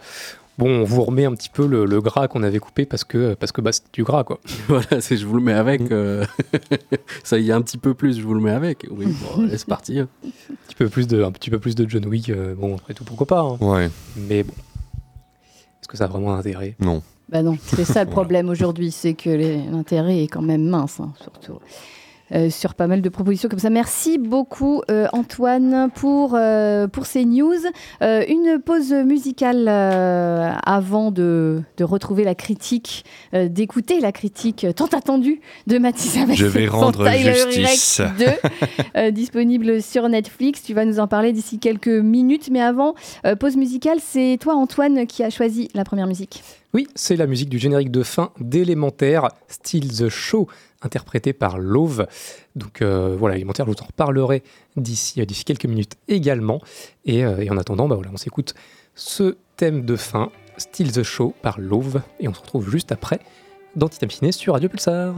[0.60, 3.34] bon, on vous remet un petit peu le, le gras qu'on avait coupé parce que
[3.34, 4.40] parce que bah, c'est du gras quoi.
[4.68, 5.90] voilà, c'est je vous le mets avec.
[5.92, 6.26] euh,
[7.24, 8.86] ça y est un petit peu plus, je vous le mets avec.
[8.92, 10.00] Oui, bon, allez, c'est parti.
[10.00, 10.08] hein.
[10.26, 12.30] Un petit peu plus de un petit peu plus de John Wick.
[12.30, 13.40] euh, bon, après tout pourquoi pas.
[13.42, 13.58] hein.
[13.62, 14.54] Ouais, Mais bon,
[15.82, 16.76] est-ce que ça a vraiment un intérêt?
[16.80, 17.02] Non.
[17.30, 21.00] Bah non, c'est ça le problème aujourd'hui, c'est que les- l'intérêt est quand même mince,
[21.00, 21.60] hein, surtout.
[22.34, 23.70] Euh, sur pas mal de propositions comme ça.
[23.70, 27.54] Merci beaucoup euh, Antoine pour, euh, pour ces news.
[28.02, 34.66] Euh, une pause musicale euh, avant de, de retrouver la critique, euh, d'écouter la critique
[34.76, 38.02] tant attendue de Mathis avec Je vais rendre justice.
[38.02, 38.26] Rex 2,
[38.98, 40.64] euh, disponible sur Netflix.
[40.64, 42.50] Tu vas nous en parler d'ici quelques minutes.
[42.52, 46.44] Mais avant, euh, pause musicale, c'est toi Antoine qui a choisi la première musique.
[46.74, 50.48] Oui, c'est la musique du générique de fin d'Élémentaire, Still the Show,
[50.82, 52.08] interprété par Love.
[52.56, 54.44] Donc euh, voilà, Élémentaire, je vous en reparlerai
[54.76, 56.62] d'ici euh, quelques minutes également.
[57.06, 58.54] Et, euh, en attendant, bah voilà, on s'écoute
[58.96, 62.02] ce thème de fin, Still the Show par Love.
[62.20, 63.20] Et on se retrouve juste après
[63.76, 65.16] dans Titan Ciné sur Radio Pulsar.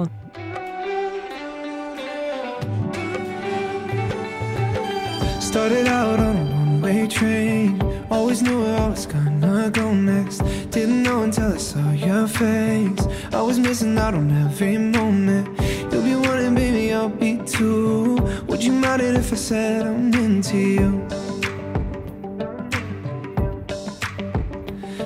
[8.11, 10.39] Always knew where I was gonna go next.
[10.69, 13.07] Didn't know until I saw your face.
[13.31, 15.47] I was missing out on every moment.
[15.89, 18.17] You'll be one and baby, I'll be too.
[18.47, 21.07] Would you mind it if I said I'm into you?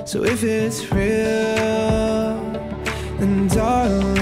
[0.04, 2.34] So if it's real,
[3.18, 4.15] then darling,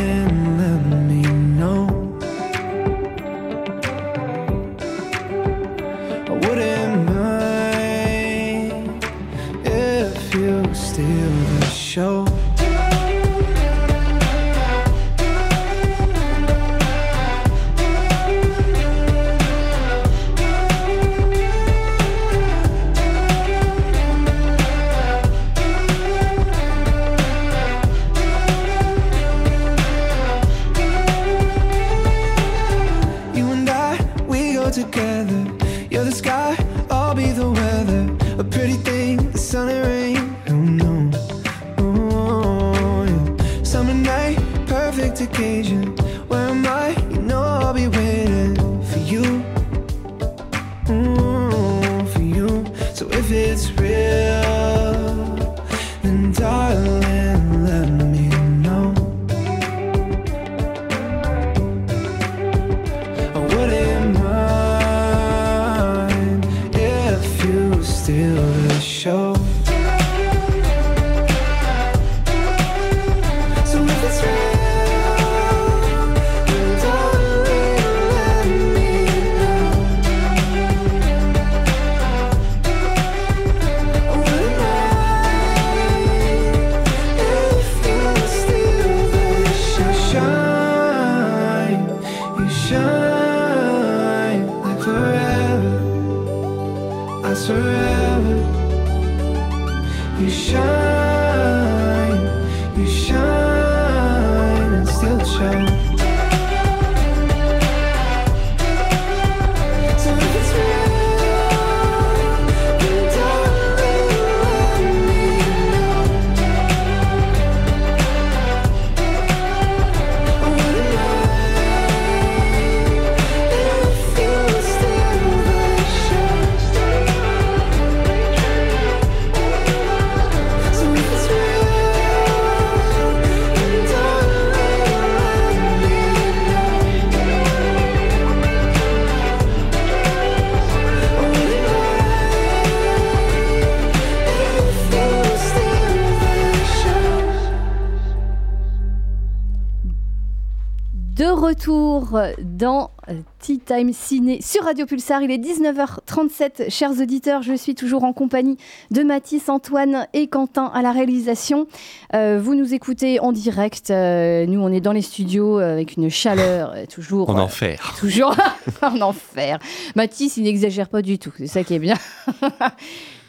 [153.74, 155.22] Time Ciné sur Radio Pulsar.
[155.22, 157.42] Il est 19h37, chers auditeurs.
[157.42, 158.56] Je suis toujours en compagnie
[158.90, 161.66] de Mathis, Antoine et Quentin à la réalisation.
[162.14, 163.90] Euh, vous nous écoutez en direct.
[163.90, 167.30] Euh, nous, on est dans les studios euh, avec une chaleur toujours.
[167.30, 167.94] En euh, enfer.
[167.98, 168.36] Toujours
[168.82, 169.58] en enfer.
[169.96, 171.32] Mathis, il n'exagère pas du tout.
[171.36, 171.96] C'est ça qui est bien.
[172.42, 172.48] non,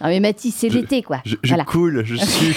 [0.04, 1.22] mais Mathis, c'est l'été, quoi.
[1.26, 1.64] Je, je Voilà.
[1.64, 2.56] coule, je suis.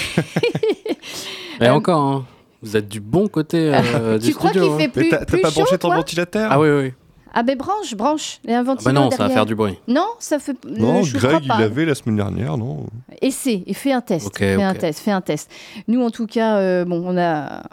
[1.61, 2.25] Et Euh, encore, hein,
[2.61, 4.77] vous êtes du bon côté euh, du Tu crois studio.
[4.77, 4.89] qu'il fait hein.
[4.93, 6.49] plus- Mais t'as t'as plus pas chaud, branché ton ventilateur?
[6.51, 6.93] Ah oui, oui.
[7.33, 8.39] Ah, ben branche, branche.
[8.43, 9.77] Il a un Ah bah non, ça va faire du bruit.
[9.87, 10.55] Non, ça fait.
[10.65, 11.59] Non, euh, je crois Greg, il pas.
[11.59, 12.85] l'avait la semaine dernière, non
[13.21, 14.27] Essaie et fais un test.
[14.27, 14.77] Ok, fais un ok.
[14.79, 15.51] test, fais un test.
[15.87, 17.63] Nous, en tout cas, euh, bon, on a,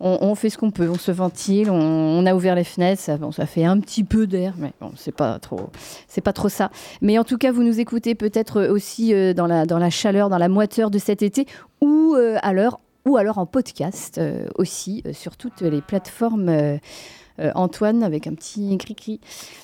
[0.00, 0.88] on, on fait ce qu'on peut.
[0.88, 3.00] On se ventile, on, on a ouvert les fenêtres.
[3.02, 5.70] Ça, bon, ça fait un petit peu d'air, mais bon, c'est pas trop,
[6.08, 6.70] c'est pas trop ça.
[7.00, 10.28] Mais en tout cas, vous nous écoutez peut-être aussi euh, dans la dans la chaleur,
[10.28, 11.46] dans la moiteur de cet été,
[11.80, 16.78] ou euh, à l'heure, ou alors en podcast euh, aussi euh, sur toutes les plateformes.
[17.40, 19.20] Euh, Antoine avec un petit cri-cri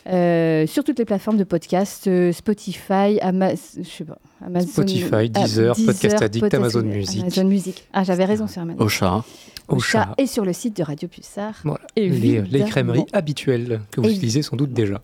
[0.09, 5.31] euh, sur toutes les plateformes de podcast euh, Spotify, Ama- je sais pas, Amazon, Spotify,
[5.35, 7.21] ah, Deezer, Podcast Addict, Podcast- Amazon Music.
[7.23, 7.85] Amazon Music.
[7.93, 8.83] Ah, j'avais raison sur Amazon.
[8.85, 9.25] Ocha.
[9.69, 11.55] Ocha et sur le site de Radio Pulsar.
[11.65, 11.81] Voilà.
[11.97, 15.01] Les, les crèmeries habituelles que vous utilisez sans doute déjà.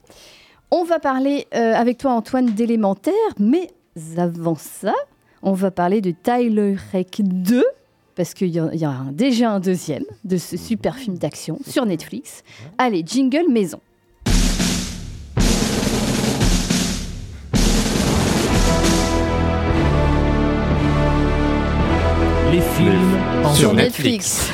[0.73, 3.71] On va parler euh, avec toi, Antoine, d'élémentaire, mais
[4.17, 4.95] avant ça,
[5.43, 7.63] on va parler de Tyler Rake 2,
[8.17, 11.19] parce qu'il y, a- il y a un- déjà un deuxième de ce super film
[11.19, 12.43] d'action sur Netflix.
[12.79, 13.79] Allez, jingle maison.
[22.53, 24.49] Les films en Sur Sur Netflix.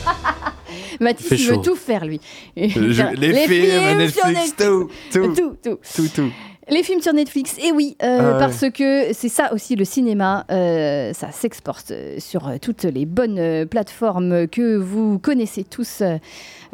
[1.00, 2.20] Mathis, il veut tout faire, lui.
[2.56, 5.78] Je- Les, films, sur Netflix, tout, tout, Tout, tout.
[5.96, 6.30] tout, tout.
[6.70, 10.44] Les films sur Netflix, et oui, euh, Ah parce que c'est ça aussi le cinéma,
[10.50, 16.02] euh, ça s'exporte euh, sur toutes les bonnes plateformes que vous connaissez tous,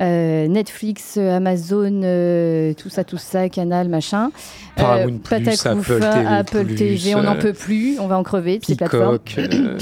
[0.00, 4.30] Netflix, Amazon, euh, tout ça, tout ça, Canal, machin.
[4.76, 8.59] Paramount+, Patacouf, Apple TV+, Apple TV, on n'en euh, peut plus, on va en crever
[8.59, 9.18] de ces plateformes.
[9.38, 9.78] Euh,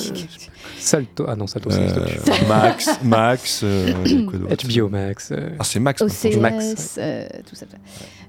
[0.78, 1.24] Salto.
[1.28, 2.46] Ah non, Salto, c'est Euh, plus.
[2.48, 3.92] Max, Max, euh,
[4.74, 5.30] HBO Max.
[5.32, 6.02] euh, Ah, c'est Max.
[6.02, 7.64] OCS, Max, euh, tout ça.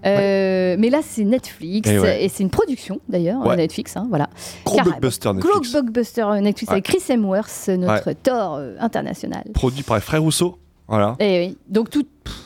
[0.06, 2.24] Euh, Mais là, c'est Netflix, Et ouais.
[2.26, 3.56] et c'est une production d'ailleurs, Ouais.
[3.56, 4.30] Netflix, hein, voilà.
[4.66, 5.72] Gros blockbuster Gros Netflix.
[5.72, 6.74] blockbuster euh, Netflix Ouais.
[6.76, 9.44] avec Chris Hemsworth, notre Thor euh, international.
[9.54, 10.58] Produit par les frères Rousseau.
[10.88, 11.16] Voilà.
[11.20, 12.04] Et oui, donc tout,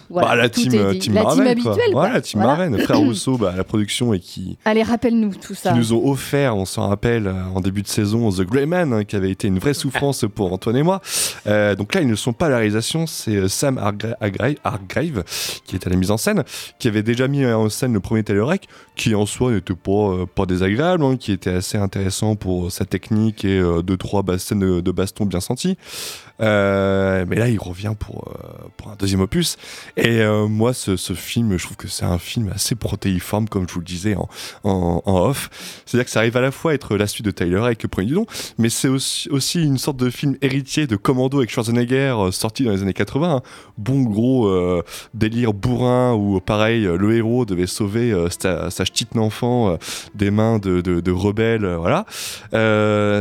[0.10, 1.92] voilà, Bah, la team, euh, team la Marvel, team habituelle.
[1.92, 2.58] Voilà, team Voilà.
[2.58, 2.82] Marvel.
[2.84, 5.72] Frères Rousseau, bah, la production et qui, Allez, rappelle-nous tout ça.
[5.72, 8.94] qui nous ont offert, on s'en rappelle, euh, en début de saison, The Grey Man,
[8.94, 11.02] hein, qui avait été une vraie souffrance pour Antoine et moi.
[11.48, 14.16] Euh, donc là, ils ne sont pas à la réalisation, c'est Sam Hargra-
[14.64, 15.24] Hargrave,
[15.66, 16.44] qui est à la mise en scène,
[16.80, 18.54] qui avait déjà mis en scène le premier Taylor
[18.96, 22.86] qui en soi n'était pas, euh, pas désagréable, hein, qui était assez intéressant pour sa
[22.86, 25.78] technique et euh, deux, trois scènes de, de baston bien senties.
[26.40, 26.46] Mais
[27.36, 28.32] là, il revient pour,
[28.78, 29.58] pour un deuxième opus.
[29.96, 33.74] Et euh, moi, ce, film, je trouve que c'est un film assez protéiforme, comme je
[33.74, 34.30] vous le disais en,
[34.64, 35.50] en, off.
[35.86, 37.90] C'est-à-dire que ça arrive à la fois à être la suite de Tyler avec le
[37.90, 38.26] premier du nom,
[38.58, 42.72] mais c'est aussi, une sorte de film héritier de Commando avec Schwarzenegger, euh, sorti dans
[42.72, 43.36] les années 80.
[43.38, 43.42] hein.
[43.78, 49.78] Bon gros euh, délire bourrin où, pareil, le héros devait sauver sa, sa petite enfant
[50.16, 51.66] des mains de, rebelles.
[51.66, 52.06] voilà.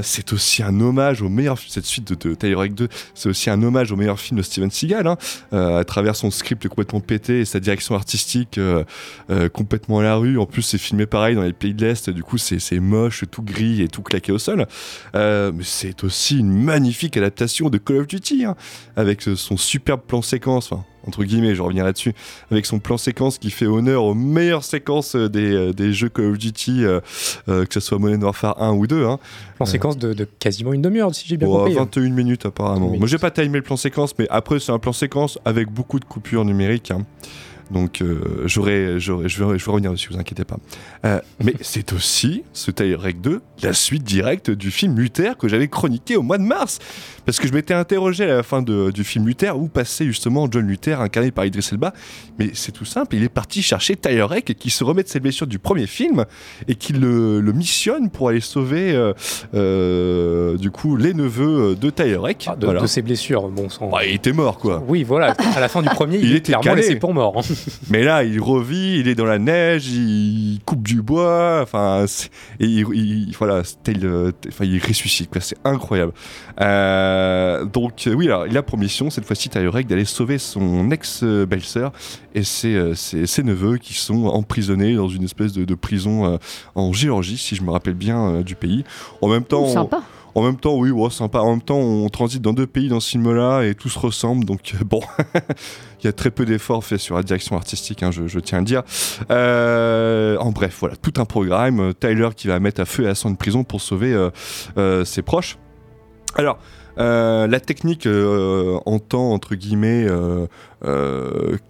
[0.02, 3.50] C'est aussi un hommage au meilleur cette suite de, de Tyler Rake 2 c'est aussi
[3.50, 5.16] un hommage au meilleur film de Steven Seagal hein,
[5.52, 8.84] à travers son script complètement pété et sa direction artistique euh,
[9.30, 10.38] euh, complètement à la rue.
[10.38, 12.10] En plus c'est filmé pareil dans les pays de l'Est.
[12.10, 14.66] Du coup c'est moche tout gris et tout claqué au sol.
[15.14, 18.56] Euh, mais c'est aussi une magnifique adaptation de Call of Duty hein,
[18.96, 20.72] avec son superbe plan séquence
[21.06, 22.14] entre guillemets, je reviens là-dessus,
[22.50, 26.08] avec son plan séquence qui fait honneur aux meilleures séquences euh, des, euh, des jeux
[26.08, 27.00] Call of Duty, euh,
[27.48, 29.04] euh, que ce soit Modern Warfare 1 ou 2.
[29.04, 29.18] Hein.
[29.60, 31.72] En séquence de, de quasiment une demi-heure, si j'ai bien compris.
[31.78, 31.88] hein.
[31.94, 32.86] 21 minutes apparemment.
[32.86, 32.98] minutes.
[33.00, 35.98] Moi j'ai pas timé le plan séquence, mais après c'est un plan séquence avec beaucoup
[36.00, 36.90] de coupures numériques.
[36.90, 37.04] hein.
[37.70, 40.56] Donc euh, j'aurais, je vais, revenir dessus, vous inquiétez pas.
[41.04, 45.66] Euh, mais c'est aussi, ce Rake 2, la suite directe du film Luther que j'avais
[45.68, 46.78] chroniqué au mois de mars.
[47.24, 50.46] Parce que je m'étais interrogé à la fin de- du film Luther où passait justement
[50.48, 51.92] John Luther incarné par Idris Elba.
[52.38, 55.48] Mais c'est tout simple, il est parti chercher Rake qui se remet de ses blessures
[55.48, 56.24] du premier film
[56.68, 59.12] et qui le, le missionne pour aller sauver euh,
[59.54, 62.46] euh, du coup les neveux de Rake.
[62.48, 62.80] Ah, de, Voilà.
[62.82, 63.88] de ses blessures, bon sang.
[63.90, 64.82] Bah, il était mort quoi.
[64.86, 66.82] Oui, voilà, à la fin du premier, il, Il était clairement calé.
[66.82, 67.38] laissé pour mort.
[67.38, 67.54] hein.
[67.90, 72.04] Mais là, il revit, il est dans la neige, il coupe du bois, enfin,
[72.60, 74.32] et il, il- voilà, le-
[74.62, 76.12] il ressuscite, c'est incroyable.
[76.60, 81.92] Euh, donc, oui, alors, il a pour mission, cette fois-ci, Rake, d'aller sauver son ex-belle-sœur
[82.34, 86.26] et ses, euh, ses- ses neveux qui sont emprisonnés dans une espèce de, de prison
[86.34, 86.36] euh,
[86.74, 88.84] en Géorgie, si je me rappelle bien du pays.
[89.22, 90.02] En même temps, Ouh, sympa.
[90.36, 91.38] En même temps, oui, ouais, sympa.
[91.38, 94.44] En même temps, on transite dans deux pays dans ce film-là et tout se ressemble.
[94.44, 95.00] Donc, euh, bon,
[96.02, 98.60] il y a très peu d'efforts faits sur la direction artistique, hein, je, tiens à
[98.60, 98.82] le dire.
[99.30, 101.94] Euh, en bref, voilà, tout un programme.
[101.94, 104.12] Tyler qui va mettre à feu et à sang une prison pour sauver
[104.76, 105.56] euh, ses proches.
[106.34, 106.58] Alors,
[106.98, 110.46] euh, la technique euh, entend, entre guillemets, euh,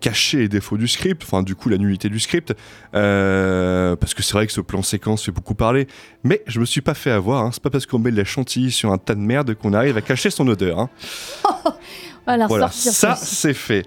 [0.01, 2.55] cacher les défauts du script, enfin, du coup, la nullité du script,
[2.93, 5.87] parce que c'est vrai que ce plan séquence fait beaucoup parler,
[6.25, 7.51] mais je me suis pas fait avoir, hein.
[7.53, 9.97] c'est pas parce qu'on met de la chantilly sur un tas de merde qu'on arrive
[9.97, 10.79] à cacher son odeur.
[10.81, 10.91] hein.
[12.27, 13.87] Voilà, Voilà, ça c'est fait.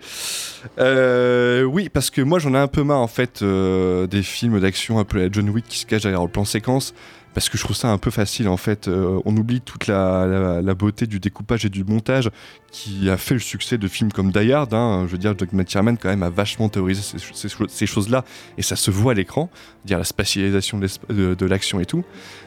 [0.80, 4.62] Euh, oui, parce que moi j'en ai un peu marre en fait euh, des films
[4.62, 6.94] d'action un peu la John Wick qui se cachent derrière le plan séquence.
[7.34, 8.88] Parce que je trouve ça un peu facile en fait.
[8.88, 12.30] Euh, on oublie toute la, beauté du découpage et du montage
[12.72, 14.74] qui a fait le succès de films comme Die Hard.
[14.74, 15.06] hein.
[15.08, 18.24] Je veux dire, Doug McTiernan quand même a vachement théorisé ces, ces cho- ces choses-là
[18.58, 19.50] et ça se voit à l'écran.
[19.86, 22.04] Dire la spatialisation de, l'action et tout.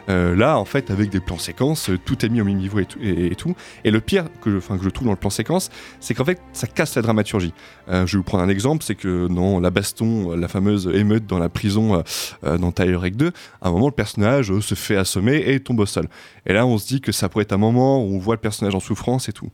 [0.08, 2.78] Euh, là, en fait, avec des plans séquences, euh, tout est mis au même niveau
[2.80, 3.54] et tout.
[3.84, 5.70] Et, le pire que, je- que je trouve dans le plan séquence,
[6.00, 7.54] c'est qu'en fait, ça casse la dramaturgie.
[7.88, 10.90] Euh, je vais vous prendre un exemple, c'est que dans la baston, euh, la fameuse
[10.92, 12.02] émeute dans la prison
[12.44, 15.80] euh, dans Tyler Rake 2, à un moment, le personnage se fait assommer et tombe
[15.80, 16.08] au sol.
[16.46, 18.40] Et là, on se dit que ça pourrait être un moment où on voit le
[18.40, 19.50] personnage en souffrance et tout.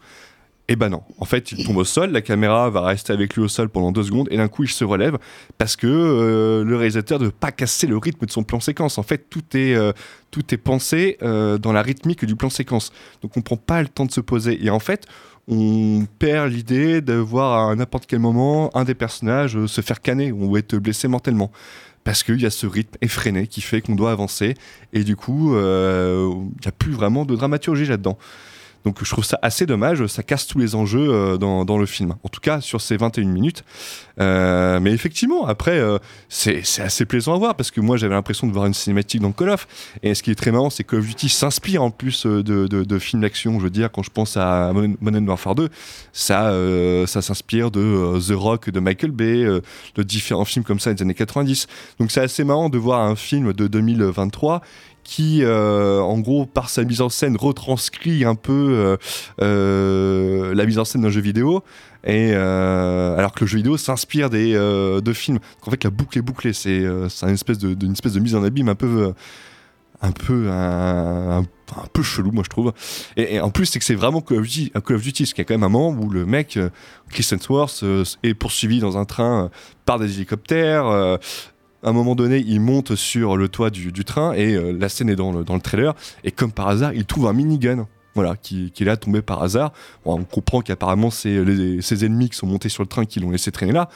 [0.71, 3.43] Et ben non, en fait, il tombe au sol, la caméra va rester avec lui
[3.43, 5.17] au sol pendant deux secondes, et d'un coup, il se relève
[5.57, 8.99] parce que le réalisateur ne veut pas casser le rythme de son plan séquence.
[8.99, 9.75] En fait, tout est,
[10.31, 12.93] tout est pensé dans la rythmique du plan séquence.
[13.23, 14.63] Donc, on prend pas le temps de se poser.
[14.63, 15.07] Et en fait,
[15.49, 20.01] on perd l'idée de voir à n'importe quel moment un des personnages euh, se faire
[20.01, 21.51] canner ou être blessé mortellement.
[22.05, 24.55] Parce qu'il y a ce rythme effréné qui fait qu'on doit avancer,
[24.93, 28.19] et du coup, euh, il n'y a plus vraiment de dramaturgie là-dedans.
[28.85, 32.15] Donc je trouve ça assez dommage, ça casse tous les enjeux euh, dans, le film.
[32.23, 33.65] En tout cas, sur ces 21 minutes.
[34.21, 35.99] Euh, mais effectivement, après, euh,
[36.29, 39.33] c'est assez plaisant à voir parce que moi j'avais l'impression de voir une cinématique dans
[39.33, 39.67] Call of.
[40.03, 42.99] Et ce qui est très marrant, c'est que Call of Duty s'inspire en plus de,
[42.99, 43.59] films d'action.
[43.59, 45.69] Je veux dire, quand je pense à Modern Warfare 2,
[46.13, 46.53] ça,
[47.07, 49.45] ça s'inspire de The Rock de Michael Bay,
[49.95, 51.67] de différents films comme ça des années 90.
[51.99, 54.63] Donc c'est assez marrant de voir un film de 2023
[55.09, 58.97] qui, euh, en gros, par sa mise en scène, retranscrit un peu euh,
[59.41, 61.65] euh, la mise en scène d'un jeu vidéo.
[62.05, 65.39] Et alors que le jeu vidéo s'inspire des de films.
[65.39, 66.53] Donc, en fait, la boucle est bouclée.
[66.53, 69.15] C'est une espèce de, espèce de mise en abîme un peu.
[70.03, 71.45] un peu un,
[71.93, 72.73] peu chelou moi je trouve
[73.17, 75.43] et, en plus c'est que c'est vraiment Call of Duty, Call of Duty parce qu'il
[75.43, 76.57] y a quand même un moment où le mec
[77.11, 77.85] Chris Hemsworth
[78.23, 79.51] est poursuivi dans un train
[79.85, 81.19] par des hélicoptères
[81.83, 85.09] à un moment donné, il monte sur le toit du, train et euh, la scène
[85.09, 85.95] est dans le trailer.
[86.25, 87.87] Et comme par hasard, il trouve un minigun.
[88.19, 89.73] Voilà, qui, qui est là tombé par hasard.
[90.05, 93.21] Bon, on comprend qu'apparemment, c'est les- ses ennemis qui sont montés sur le train qui
[93.21, 93.89] l'ont laissé traîner là.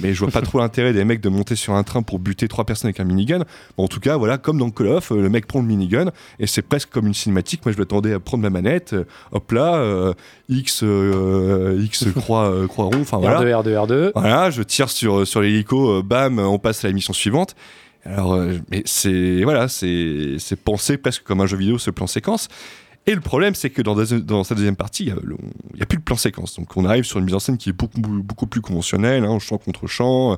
[0.00, 2.46] Mais je vois pas trop l'intérêt des mecs de monter sur un train pour buter
[2.46, 3.44] trois personnes avec un minigun.
[3.76, 6.10] Bon, en tout cas, voilà, comme dans Call of, euh, le mec prend le minigun
[6.38, 7.64] et c'est presque comme une cinématique.
[7.64, 10.12] Moi, je m'attendais à prendre ma manette, euh, hop là, euh,
[10.48, 13.40] X, euh, X croix, euh, croix rond, enfin voilà.
[13.40, 14.10] R2, R2, R2.
[14.14, 17.56] Voilà, je tire sur, sur l'hélico, euh, bam, on passe à la mission suivante.
[18.04, 22.06] Alors, euh, mais c'est voilà, c'est c'est pensé presque comme un jeu vidéo ce plan
[22.06, 22.48] séquence.
[23.08, 25.14] Et le problème, c'est que dans, dans sa deuxième partie, il
[25.74, 26.56] n'y a, plus de plan séquence.
[26.56, 29.56] Donc on arrive sur une mise en scène qui est beaucoup, plus conventionnelle, hein, champ
[29.56, 30.36] contre champ.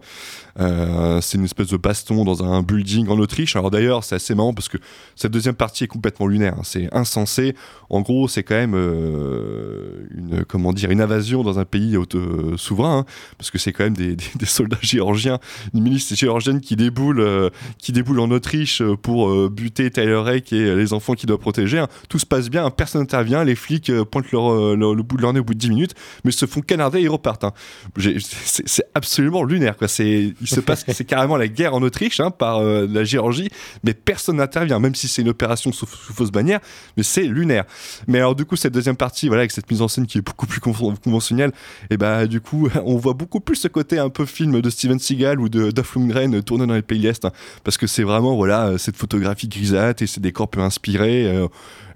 [0.61, 3.57] Euh, c'est une espèce de baston dans un building en Autriche.
[3.57, 4.79] Alors d'ailleurs, c'est assez marrant parce que
[5.17, 6.55] cette deuxième partie est complètement lunaire.
[6.59, 6.63] hein.
[6.63, 7.57] C'est insensé.
[7.89, 12.57] En gros, c'est quand même euh, une, comment dire, une invasion dans un pays auto-
[12.57, 13.05] souverain, hein,
[13.37, 15.41] parce que c'est quand même des, soldats géorgiens,
[15.75, 20.53] une milice géorgienne qui déboule, euh, qui déboule en Autriche pour euh, buter Tyler Rake
[20.53, 21.81] et les enfants qu'il doit protéger.
[21.81, 21.89] hein.
[22.09, 25.17] Tout se passe bien personne n'intervient, les flics euh, pointent leur, euh, leur- le bout
[25.17, 25.95] de leur nez au bout de 10 minutes,
[26.25, 27.45] mais se font canarder et ils repartent.
[27.45, 27.53] hein.
[28.45, 29.77] C'est absolument lunaire.
[29.77, 29.89] Quoi.
[29.89, 33.49] C'est- Il se passe, c'est carrément la guerre en Autriche hein, par euh, la Géorgie,
[33.85, 36.61] mais personne n'intervient, même si c'est une opération sous, sous fausse bannière,
[36.97, 37.65] mais c'est lunaire.
[38.07, 40.23] Mais alors du coup, cette deuxième partie, voilà, avec cette mise en scène qui est
[40.23, 41.53] beaucoup plus conven- conventionnelle,
[41.91, 44.99] et bah du coup, on voit beaucoup plus ce côté un peu film de Steven
[44.99, 47.33] Seagal ou de Duff Lundgren tourné dans les pays de l'Est, hein,
[47.65, 51.47] parce que c'est vraiment voilà cette photographie grisâtre et ces décors peu inspirés euh,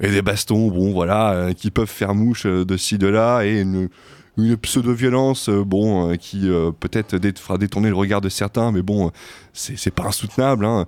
[0.00, 3.42] et des bastons, bon voilà, euh, qui peuvent faire mouche euh, de ci de là
[3.42, 3.88] et une
[4.56, 9.10] pseudo-violence, euh, bon, qui peut-être fera détourner le regard de certains, mais bon,
[9.52, 10.64] c'est pas insoutenable.
[10.64, 10.86] hein.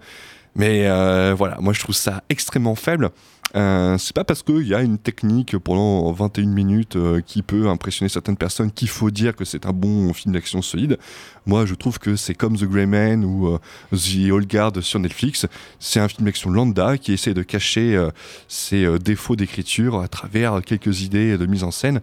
[0.56, 0.88] Mais
[1.34, 3.10] voilà, moi je trouve ça extrêmement faible.
[3.54, 7.68] Euh, c'est pas parce qu'il y a une technique pendant 21 minutes euh, qui peut
[7.68, 10.98] impressionner certaines personnes qu'il faut dire que c'est un bon film d'action solide.
[11.46, 13.58] Moi je trouve que c'est comme The Grey Man ou euh,
[13.92, 15.46] The Old Guard sur Netflix.
[15.78, 18.08] C'est un film d'action lambda qui essaie de cacher
[18.48, 22.00] ses défauts d'écriture à travers quelques idées de mise en scène.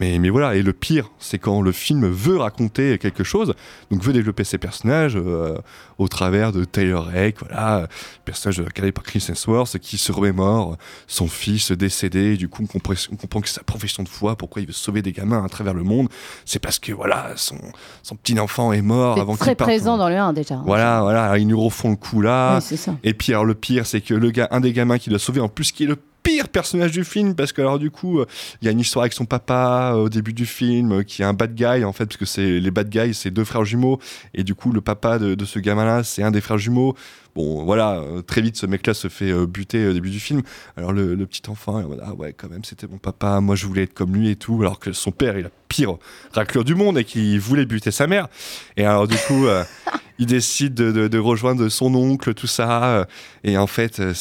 [0.00, 3.54] Mais, mais voilà, et le pire, c'est quand le film veut raconter quelque chose,
[3.90, 5.58] donc veut développer ses personnages euh,
[5.98, 7.88] au travers de Taylor Rake, voilà, le
[8.24, 10.76] personnage incarné par Chris Hemsworth qui se remémore
[11.06, 14.08] son fils décédé, et du coup on comprend, on comprend que c'est sa profession de
[14.08, 16.08] foi, pourquoi il veut sauver des gamins à travers le monde,
[16.44, 17.58] c'est parce que voilà, son,
[18.02, 19.70] son petit enfant est mort avant qu'il très parte.
[19.70, 20.60] présent dans le 1 déjà.
[20.64, 22.56] Voilà, voilà, ils nous refont le coup là.
[22.56, 22.96] Oui, c'est ça.
[23.04, 25.40] Et puis alors le pire, c'est que le gars, un des gamins qui doit sauver,
[25.40, 28.26] en plus qui est le pire personnage du film, parce que alors du coup, euh,
[28.60, 31.22] il y a une histoire avec son papa euh, au début du film, euh, qui
[31.22, 33.64] est un bad guy en fait, parce que c'est les bad guys, c'est deux frères
[33.64, 34.00] jumeaux,
[34.32, 36.96] et du coup le papa de, de ce gamin-là, c'est un des frères jumeaux.
[37.34, 40.42] Bon, voilà, euh, très vite, ce mec-là se fait euh, buter au début du film.
[40.76, 42.98] Alors le, le petit enfant, il est en mode, ah ouais, quand même, c'était mon
[42.98, 45.50] papa, moi je voulais être comme lui et tout, alors que son père est la
[45.68, 45.96] pire
[46.32, 48.28] raclure du monde et qui voulait buter sa mère.
[48.76, 49.64] Et alors du coup, euh,
[50.20, 52.84] il décide de, de- de rejoindre son oncle, tout ça.
[52.84, 53.04] euh,
[53.42, 54.12] Et en fait, euh,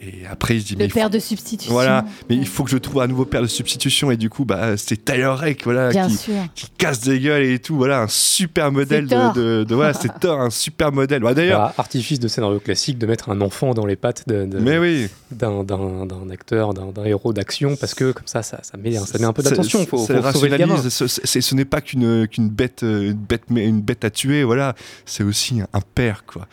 [0.00, 1.72] et après il se dit, mais Le il père faut- de substitution.
[1.72, 4.44] voilà, mais il faut que je trouve un nouveau père de substitution et du coup
[4.44, 6.34] bah c'est Tyler Rake voilà Bien qui, sûr.
[6.54, 10.20] qui casse des gueules et tout voilà un super modèle de, de, de- voilà c'est
[10.20, 13.74] Thor un super modèle Bah, d'ailleurs Voilà, artifice de scénario classique de mettre un enfant
[13.74, 15.08] dans les pattes oui.
[15.30, 19.24] d'un, d'un acteur, d'un, héros d'action, parce que comme ça, ça, ça, met, ça met
[19.24, 19.84] un peu d'attention.
[19.86, 23.80] Faut, ça faut rationalise, ce, ce- ce n'est pas qu'une qu'une bête, une bête, une
[23.80, 24.74] bête à tuer, voilà.
[25.04, 26.46] C'est aussi un, un père, quoi.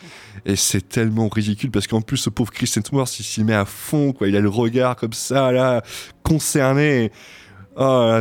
[0.46, 3.64] Et c'est tellement ridicule parce qu'en plus, ce pauvre Chris Hemsworth, il s'y met à
[3.64, 4.28] fond, quoi.
[4.28, 5.82] Il a le regard comme ça, là,
[6.22, 7.12] concerné.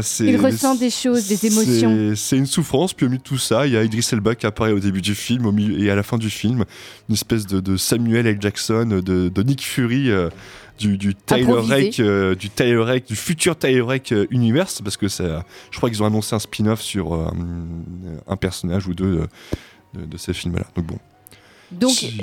[0.02, 2.14] C'est- Il ressent des choses, des émotions.
[2.16, 2.94] c'est- une souffrance.
[2.94, 5.02] Puis au milieu de tout ça, il y a Idris Elba qui apparaît au début
[5.02, 6.64] du film au milieu, et à la fin du film.
[7.10, 8.38] Une espèce de, de Samuel L.
[8.40, 10.10] Jackson, de, de Nick Fury.
[10.12, 10.30] euh,
[10.80, 11.74] du, du Tyler Improvisé.
[11.74, 15.76] Rake, euh, du Tyler Rake, du futur Tyler Rake euh, Universe, parce que ça, je
[15.78, 17.14] crois qu'ils ont annoncé un spin-off sur
[18.28, 19.28] un personnage ou deux
[19.94, 20.64] de, de- de ces films-là.
[20.78, 20.98] Donc bon.
[21.72, 22.14] Donc, Si-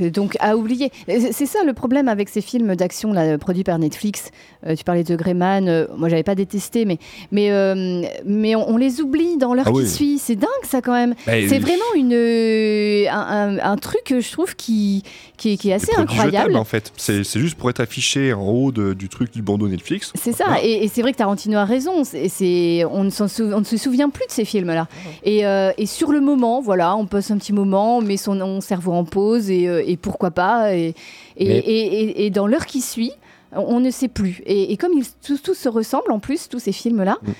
[0.00, 0.90] euh, donc à oublier.
[1.06, 4.30] C'est c'est ça le problème avec ces films d'action là, produits par Netflix.
[4.66, 6.98] Euh, tu parlais de Greyman, euh, moi j'avais pas détesté, mais,
[7.32, 9.88] mais, euh, mais on, on les oublie dans l'heure Ah qui oui.
[9.88, 10.18] suit.
[10.18, 11.14] C'est dingue ça quand même.
[11.26, 15.02] Bah, c'est euh, vraiment une, euh, un, un- un truc que je trouve qui,
[15.36, 16.56] qui, est- qui est assez incroyable.
[16.56, 16.92] en fait.
[16.96, 20.12] C'est c'est juste pour être affiché en haut de- du truc du bandeau Netflix.
[20.14, 22.04] C'est ça, et, et c'est vrai que Tarantino a raison.
[22.04, 24.88] C'est, c'est- on, ne s'en sou- on ne se souvient plus de ces films-là.
[25.24, 28.40] Et, euh, et sur le moment, voilà, on passe un petit moment, on met son,
[28.60, 30.74] cerveau en pause, et, euh, et pourquoi pas.
[30.74, 30.94] Et,
[31.36, 33.12] et, dans l'heure qui suit,
[33.52, 34.42] on, ne sait plus.
[34.46, 37.30] Et, comme ils tous, tous se ressemblent en plus, tous ces films-là, Mm.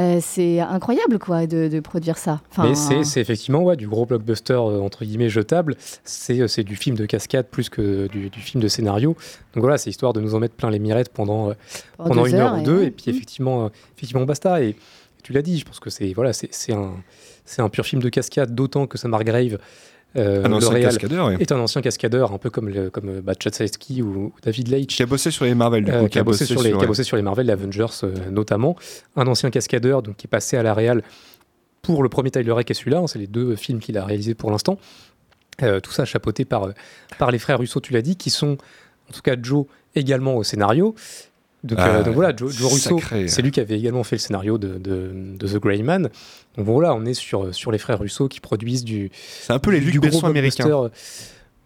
[0.00, 2.40] euh, c'est incroyable quoi de, de produire ça.
[2.50, 5.76] Enfin, Mais c'est, effectivement ouais, du gros blockbuster euh, entre guillemets jetable.
[6.04, 9.16] C'est, c'est du film de cascade plus que du, du film de scénario.
[9.54, 11.52] Donc voilà, c'est histoire de nous en mettre plein les mirettes pendant,
[11.96, 12.84] Pendant une heure ou deux.
[12.84, 14.62] Et puis effectivement, euh, effectivement basta.
[14.62, 14.76] Et
[15.22, 16.92] tu l'as dit, je pense que c'est, voilà, c'est, un,
[17.44, 19.58] c'est un pur film de cascade, d'autant que Samar Grave.
[20.16, 21.34] Euh, Un le ancien réal, cascadeur, oui.
[21.38, 23.54] est un ancien cascadeur, un peu comme, le, comme euh, bah, Chad
[24.00, 24.96] ou, David Leitch.
[24.96, 26.86] Qui a bossé sur les Marvel, du Euh, qui, a bossé sur les, qui a
[26.86, 28.76] bossé sur les Marvel, les Avengers euh, notamment.
[29.16, 31.02] Un ancien cascadeur donc, qui est passé à la réal
[31.82, 32.98] pour le premier Tyler Rake et celui-là.
[32.98, 34.78] hein, c'est les deux films qu'il a réalisés pour l'instant.
[35.58, 36.68] Tout ça chapeauté par,
[37.18, 38.58] par les frères Russo, tu l'as dit, qui sont,
[39.08, 40.94] en tout cas Joe, également au scénario.
[41.64, 44.20] Donc, Ah, euh, donc voilà, Joe, Joe Russo, c'est lui qui avait également fait le
[44.20, 46.08] scénario de, de, de The Grey Man.
[46.56, 49.10] Donc voilà, on est sur, sur les frères Russo qui produisent du.
[49.42, 50.90] C'est un peu les du Luc gros Besson américains.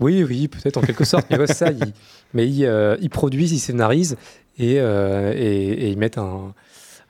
[0.01, 1.27] Oui, oui, peut-être en quelque sorte.
[1.31, 1.93] Mais ouais, ça, ils,
[2.35, 4.17] mais ils, euh, ils produisent, ils scénarisent
[4.59, 6.55] et, euh, et, et ils mettent un,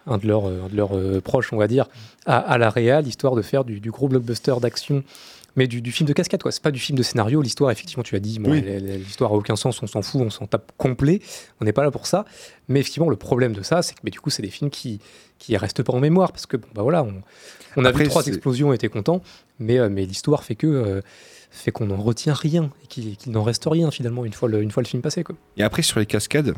[0.07, 1.87] un de leurs, un de leurs euh, proches, on va dire,
[2.27, 5.05] à, à la réal, histoire de faire du, du gros blockbuster d'action.
[5.55, 6.51] Mais du, du film de cascade, quoi.
[6.51, 7.43] C'est pas du film de scénario.
[7.43, 8.63] L'histoire, effectivement, tu l'as dit, bon, Oui.
[8.63, 11.21] l'histoire a aucun sens, on s'en fout, on s'en tape complet.
[11.61, 12.25] On n'est pas là pour ça.
[12.69, 14.99] Mais effectivement, le problème de ça, c'est que mais du coup, c'est des films qui
[15.39, 17.21] qui restent pas en mémoire parce que bon, bah voilà, on,
[17.77, 19.21] on a vu trois explosions, on était content,
[19.59, 21.01] mais euh, mais l'histoire fait que euh,
[21.51, 24.71] fait qu'on n'en retient rien et qu'il n'en reste rien finalement une fois le, une
[24.71, 25.35] fois le film passé, quoi.
[25.57, 26.55] Et après, sur les cascades,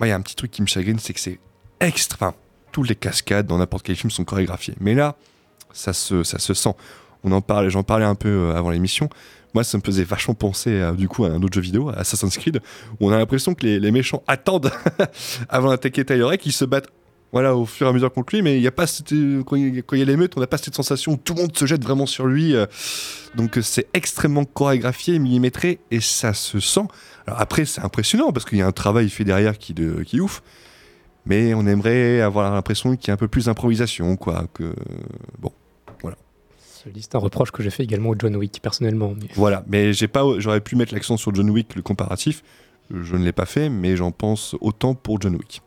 [0.00, 1.38] il y a un petit truc qui me chagrine, c'est que c'est
[1.80, 2.34] extra.
[2.72, 4.74] Toutes les cascades dans n'importe quel film sont chorégraphiées.
[4.80, 5.14] Mais là,
[5.72, 6.74] ça se, ça se sent.
[7.26, 9.10] On en parlait, j'en parlais un peu euh, avant l'émission.
[9.52, 12.38] Moi, ça me faisait vachement penser à, du coup à un autre jeu vidéo, Assassin's
[12.38, 12.60] Creed,
[13.00, 14.70] où on a l'impression que les, méchants attendent
[15.48, 16.88] avant d'attaquer Tyler qu'ils se battent
[17.32, 18.86] voilà, au fur et à mesure contre lui, mais il y a pas
[19.44, 21.66] quand il y a l'émeute, on n'a pas cette sensation où tout le monde se
[21.66, 22.54] jette vraiment sur lui.
[22.54, 22.66] euh,
[23.34, 26.86] donc euh, c'est extrêmement chorégraphié, millimétré, et ça se sent.
[27.26, 30.42] Alors après, c'est impressionnant parce qu'il y a un travail fait derrière qui, est ouf,
[31.26, 34.46] mais on aimerait avoir l'impression qu'il y a un peu plus d'improvisation, quoi.
[34.54, 34.72] Que
[35.40, 35.50] bon.
[37.00, 39.14] C'est un reproche que j'ai fait également au John Wick, personnellement.
[39.20, 42.42] mais- Voilà, mais j'ai pas, j'aurais pu mettre l'accent sur John Wick, le comparatif.
[42.90, 45.60] Je ne l'ai pas fait, mais j'en pense autant pour John Wick.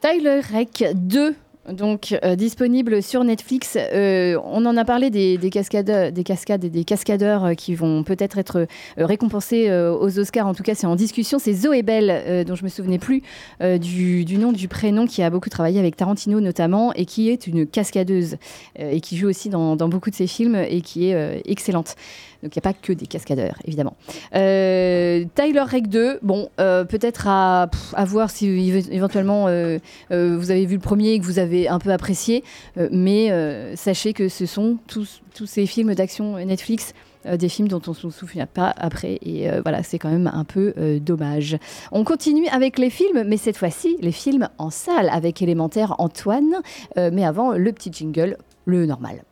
[0.00, 1.34] Tyler Rek 2,
[1.72, 3.76] donc euh, disponible sur Netflix.
[3.76, 7.74] Euh, on en a parlé des, des cascades, des cascades et des cascadeurs euh, qui
[7.74, 8.66] vont peut-être être,
[8.96, 10.46] récompensés aux Oscars.
[10.46, 11.38] En tout cas, c'est en discussion.
[11.38, 13.22] C'est Zoé Bell, dont je me souvenais plus
[13.60, 17.66] du, nom, du prénom, qui a beaucoup travaillé avec Tarantino notamment et qui est une
[17.66, 18.36] cascadeuse
[18.78, 21.96] et qui joue aussi dans, beaucoup de ses films et qui est excellente.
[22.42, 23.96] Donc il n'y a pas que des cascadeurs, évidemment.
[24.32, 27.68] Tyler Rek 2, bon, peut-être à,
[28.06, 31.90] voir si éve- éventuellement vous avez vu le premier et que vous avez un peu
[31.90, 32.44] apprécié,
[32.76, 36.94] euh, mais euh, sachez que ce sont tous, ces films d'action Netflix.
[37.26, 40.30] euh, des films dont on ne se souvient pas après et voilà c'est quand même
[40.32, 41.58] un peu dommage.
[41.90, 46.60] On continue avec les films mais cette fois-ci les films en salle avec élémentaire Antoine
[46.96, 48.36] mais avant le petit jingle
[48.66, 49.24] le normal.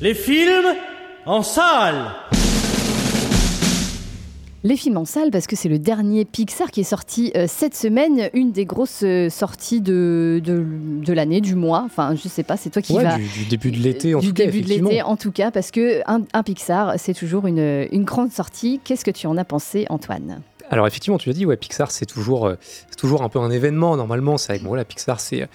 [0.00, 0.74] Les films
[1.26, 2.41] en salle
[4.64, 7.74] Les films en salle, parce que c'est le dernier Pixar qui est sorti euh, cette
[7.74, 10.64] semaine, une des grosses euh, sorties de, de,
[11.04, 11.82] de l'année, du mois.
[11.84, 13.16] Enfin, je sais pas, c'est toi qui Ouais, vas.
[13.16, 15.50] du, du début de l'été, en du tout cas, début de l'été, en tout cas,
[15.50, 18.80] parce que un, un Pixar, c'est toujours une, une grande sortie.
[18.84, 20.42] Qu'est-ce que tu en as pensé, Antoine?
[20.70, 22.54] Alors effectivement, tu l'as dit, ouais, Pixar, c'est toujours, euh,
[22.96, 23.96] toujours un peu un événement.
[23.96, 25.48] Normalement, c'est bon, voilà, Pixar, c'est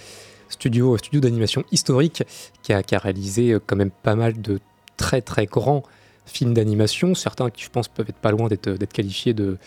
[0.49, 2.23] studio, studio d'animation historique
[2.61, 4.59] qui a, qui a réalisé quand même pas mal de
[4.97, 5.83] très très grands
[6.27, 9.57] films d'animation, certains qui je pense peuvent être pas loin d'être, qualifiés de,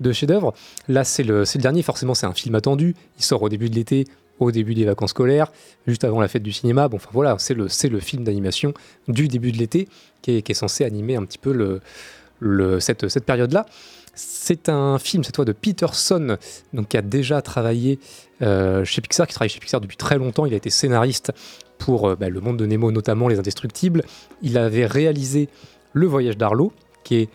[0.00, 0.54] de chef-d'œuvre.
[0.88, 2.94] Là, c'est le, dernier, forcément, c'est un film attendu.
[3.18, 4.06] Il sort au début de l'été,
[4.38, 5.52] au début des vacances scolaires,
[5.86, 6.88] juste avant la fête du cinéma.
[6.88, 8.74] Bon, enfin voilà, c'est le, film d'animation
[9.08, 9.88] du début de l'été
[10.22, 11.80] qui est, censé animer un petit peu
[12.80, 13.66] cette période-là.
[14.14, 16.36] C'est un film, cette fois de Peterson,
[16.72, 17.98] donc qui a déjà travaillé
[18.42, 20.46] euh, chez Pixar, qui travaille chez Pixar depuis très longtemps.
[20.46, 21.32] Il a été scénariste
[21.78, 24.02] pour euh, bah, Le Monde de Nemo, notamment Les Indestructibles.
[24.42, 25.48] Il avait réalisé
[25.92, 26.72] Le Voyage d'Arlo,
[27.04, 27.28] qui est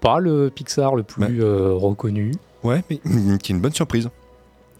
[0.00, 2.32] pas le Pixar le plus euh, reconnu.
[2.64, 2.98] Ouais, mais
[3.38, 4.10] qui est une bonne surprise.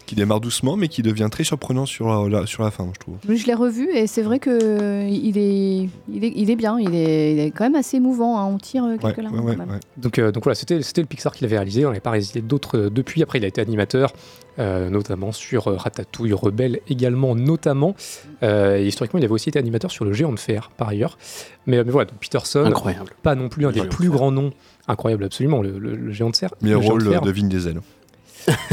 [0.05, 3.15] Qui démarre doucement, mais qui devient très surprenant sur la, sur la fin, je trouve.
[3.27, 6.77] Je l'ai revu et c'est vrai que il est, il est, il est bien.
[6.79, 8.37] Il est, il est quand même assez émouvant.
[8.37, 8.45] hein.
[8.53, 9.39] On tire euh, quelques Ouais, larmes.
[9.39, 9.69] ouais, quand même.
[9.75, 9.79] ouais.
[9.97, 11.85] Donc, euh, donc voilà, c'était c'était le Pixar qu'il avait réalisé.
[11.85, 13.23] On n'avait pas réalisé d'autres euh, depuis.
[13.23, 14.11] Après, il a été animateur,
[14.59, 17.95] euh, notamment sur euh, Ratatouille, Rebelle également, notamment.
[18.43, 21.17] Euh, et historiquement, il avait aussi été animateur sur Le Géant de Fer, par ailleurs.
[21.65, 23.13] Mais, mais voilà, donc Peterson, Incroyable.
[23.23, 24.15] pas non plus un des Géant de plus Fer.
[24.17, 24.51] grands noms.
[24.89, 26.53] Incroyable, absolument, le, le- le Géant de Fer.
[26.61, 27.79] Meilleur le rôle de de Vin Diesel.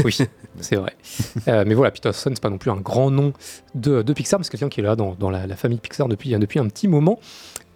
[0.03, 0.17] Oui,
[0.59, 0.95] c'est vrai.
[1.47, 3.33] Euh, mais voilà, Peterson, c'est pas non plus un grand nom
[3.75, 6.31] de, de Pixar, mais c'est quelqu'un qui est là dans, dans la, famille Pixar depuis,
[6.31, 7.19] depuis un petit moment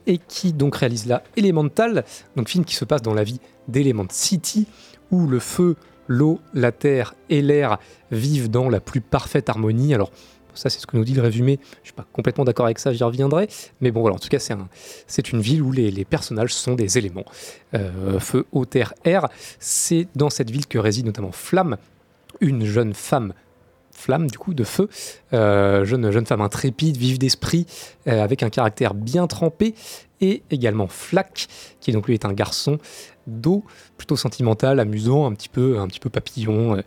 [0.07, 2.03] et qui donc réalise là Elemental,
[2.35, 4.67] donc film qui se passe dans la vie d'Element City,
[5.11, 5.75] où le feu,
[6.07, 7.79] l'eau, la terre et l'air
[8.11, 9.93] vivent dans la plus parfaite harmonie.
[9.93, 10.11] Alors,
[10.53, 11.59] ça, c'est ce que nous dit le résumé.
[11.81, 13.49] Je suis pas complètement d'accord avec ça, j'y reviendrai.
[13.81, 14.69] Mais bon, voilà, en tout cas, c'est un,
[15.33, 17.25] une ville où les, les personnages sont des éléments.
[17.73, 19.27] Euh, feu, eau, terre, air.
[19.59, 21.77] C'est dans cette ville que réside notamment Flamme,
[22.41, 23.33] une jeune femme
[23.95, 24.89] flamme du coup de feu,
[25.33, 27.65] euh, jeune, jeune femme intrépide, vive d'esprit,
[28.07, 29.73] euh, avec un caractère bien trempé,
[30.21, 31.47] et également Flack,
[31.79, 32.77] qui donc lui est un garçon
[33.25, 33.63] d'eau,
[33.97, 36.81] plutôt sentimental, amusant, un petit peu, un petit peu papillon euh,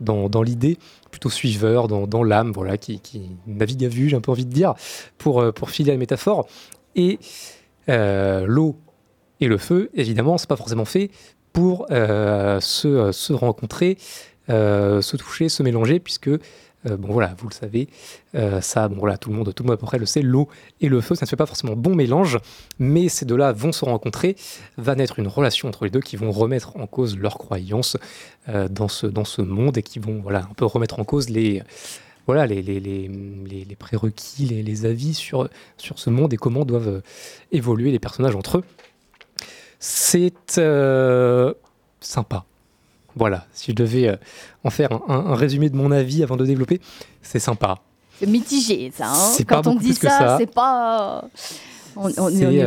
[0.00, 0.78] dans, dans l'idée,
[1.10, 4.46] plutôt suiveur dans, dans l'âme, voilà, qui, qui navigue à vue, j'ai un peu envie
[4.46, 4.74] de dire,
[5.16, 6.46] pour, pour filer la métaphore.
[6.94, 7.18] Et
[7.88, 8.76] l'eau
[9.40, 11.10] et le feu, évidemment, c'est pas forcément fait
[11.52, 13.98] pour se, se rencontrer,
[14.48, 16.28] se toucher, se mélanger, puisque
[16.86, 17.88] euh, bon voilà, vous le savez,
[18.36, 20.22] euh, ça, bon voilà, tout le monde, tout le monde à peu près le sait,
[20.22, 20.48] l'eau
[20.80, 22.38] et le feu, ça ne fait pas forcément bon mélange,
[22.78, 24.36] mais ces deux-là vont se rencontrer,
[24.76, 27.96] va naître une relation entre les deux qui vont remettre en cause leurs croyances
[28.48, 31.30] euh, dans ce dans ce monde et qui vont voilà un peu remettre en cause
[31.30, 31.62] les
[32.26, 36.88] voilà les, les, les, les- prérequis, les, avis sur, sur ce monde et comment doivent
[36.88, 37.00] euh,
[37.52, 38.64] évoluer les personnages entre eux.
[39.80, 41.54] C'est euh,
[42.00, 42.44] sympa.
[43.18, 44.16] Voilà, si je devais euh,
[44.64, 46.80] en faire un, un- un résumé de mon avis avant de développer,
[47.20, 47.78] c'est sympa.
[48.20, 49.08] C'est mitigé, ça.
[49.10, 49.14] hein.
[49.14, 50.36] C'est pas Quand on dit ça, ça.
[50.38, 51.24] c'est pas.
[51.96, 52.14] On n'est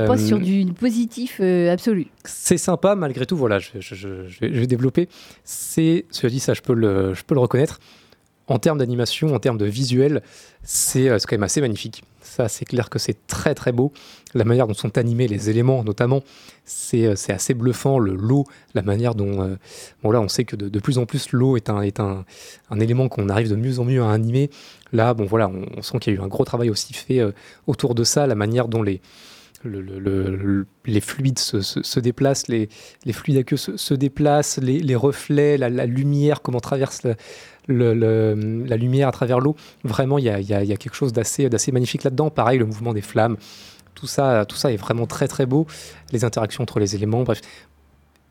[0.07, 2.07] pas euh, sur du positif euh, absolu.
[2.25, 5.07] C'est sympa malgré tout, voilà, je, je- je- je vais, je vais développer.
[5.45, 7.79] C'est, cela dit, ça je peux le, je peux le reconnaître.
[8.47, 10.21] En termes d'animation, en termes de visuel,
[10.63, 12.03] c'est euh, c'est quand même assez magnifique.
[12.21, 13.91] Ça, c'est clair que c'est très très beau.
[14.33, 16.21] La manière dont sont animés les éléments, notamment,
[16.65, 17.99] c'est euh, assez bluffant.
[17.99, 19.55] Le l'eau, la manière dont, euh,
[20.03, 22.25] bon là, on sait que de, plus en plus l'eau est un est un,
[22.69, 24.49] un élément qu'on arrive de mieux en mieux à animer.
[24.91, 27.21] Là, bon voilà, on, sent qu'il y a eu un gros travail aussi fait
[27.67, 29.01] autour de ça, la manière dont les
[29.63, 32.69] le- le- le- le- les fluides se, déplacent, les,
[33.11, 37.01] fluides aqueux se, se déplacent, les, reflets, la, lumière, comment traverse
[37.67, 39.55] la, lumière à travers l'eau.
[39.83, 42.29] Vraiment, il y a, quelque chose d'assez magnifique là-dedans.
[42.29, 43.37] Pareil, le mouvement des flammes,
[43.95, 45.67] tout ça, tout ça est vraiment très très beau.
[46.11, 47.41] Les interactions entre les éléments, bref.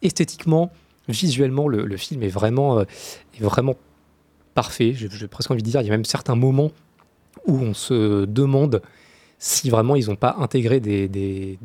[0.03, 0.73] Esthétiquement,
[1.09, 2.85] visuellement, le, film est vraiment, euh,
[3.39, 3.77] est vraiment
[4.55, 4.95] parfait.
[4.95, 6.71] J'ai presque envie de dire, il y a même certains moments
[7.47, 8.83] où on se demande
[9.41, 11.59] si vraiment ils n'ont pas intégré des,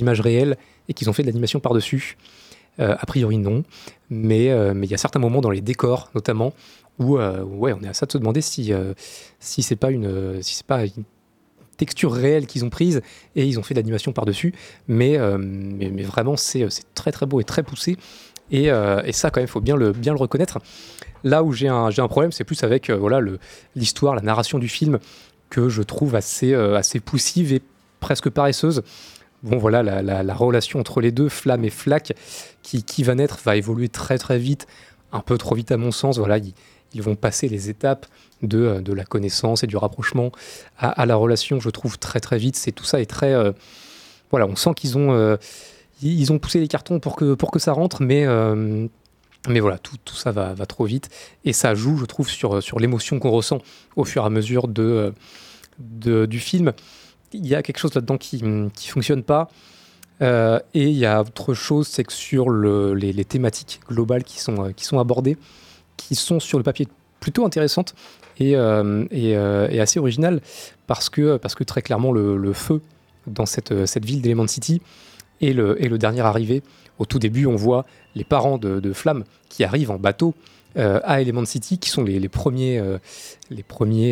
[0.00, 0.56] images réelles
[0.88, 2.16] et qu'ils ont fait de l'animation par-dessus.
[2.80, 3.62] Euh, a priori non,
[4.08, 6.54] mais euh, mais il y a certains moments dans les décors notamment
[6.98, 8.72] où euh, on est à ça de se demander si
[9.38, 10.44] si c'est pas une
[11.76, 13.02] texture réelle qu'ils ont prise
[13.36, 14.54] et ils ont fait de l'animation par-dessus,
[14.86, 17.96] mais, euh, mais vraiment c'est très très beau et très poussé
[18.50, 18.70] et,
[19.12, 20.58] ça quand même faut bien le reconnaître.
[21.22, 22.90] Là où j'ai un problème c'est plus avec
[23.76, 24.98] l'histoire la narration du film
[25.50, 27.60] que je trouve assez, euh, assez poussive et
[28.00, 28.82] presque paresseuse.
[29.42, 32.12] Bon, voilà, la, la- la relation entre les deux, Flamme et Flac,
[32.62, 34.66] qui, qui va naître, va évoluer très très vite,
[35.12, 36.18] un peu trop vite à mon sens.
[36.18, 36.54] Voilà, ils,
[36.94, 38.06] ils vont passer les étapes
[38.42, 40.30] de, euh, de la connaissance et du rapprochement
[40.78, 42.56] à, la relation, je trouve, très très vite.
[42.56, 43.32] C'est tout ça est très.
[43.34, 43.52] euh,
[44.30, 45.36] voilà, on sent qu'ils ont,
[46.02, 48.24] ils ont poussé les cartons pour que, pour que ça rentre, mais.
[49.48, 51.08] Mais voilà, tout, ça va, trop vite
[51.44, 53.58] et ça joue, je trouve, sur, l'émotion qu'on ressent
[53.96, 56.72] au fur et à mesure du film.
[57.32, 59.48] Il y a quelque chose là-dedans qui ne fonctionne pas.
[60.22, 64.38] Euh, et il y a autre chose, c'est que sur le- les, thématiques globales qui
[64.38, 65.38] sont, abordées,
[65.96, 66.86] qui sont sur le papier
[67.20, 67.94] plutôt intéressantes
[68.38, 70.40] et, euh, euh, assez originales,
[70.86, 72.82] parce que, très clairement, le, feu
[73.26, 73.72] dans cette,
[74.04, 74.82] ville d'Element City
[75.40, 76.62] est le dernier arrivé.
[77.00, 80.34] Au tout début, on voit les parents de, Flamme qui arrivent en bateau
[80.76, 82.98] euh, à Element City, qui sont les, premiers, euh,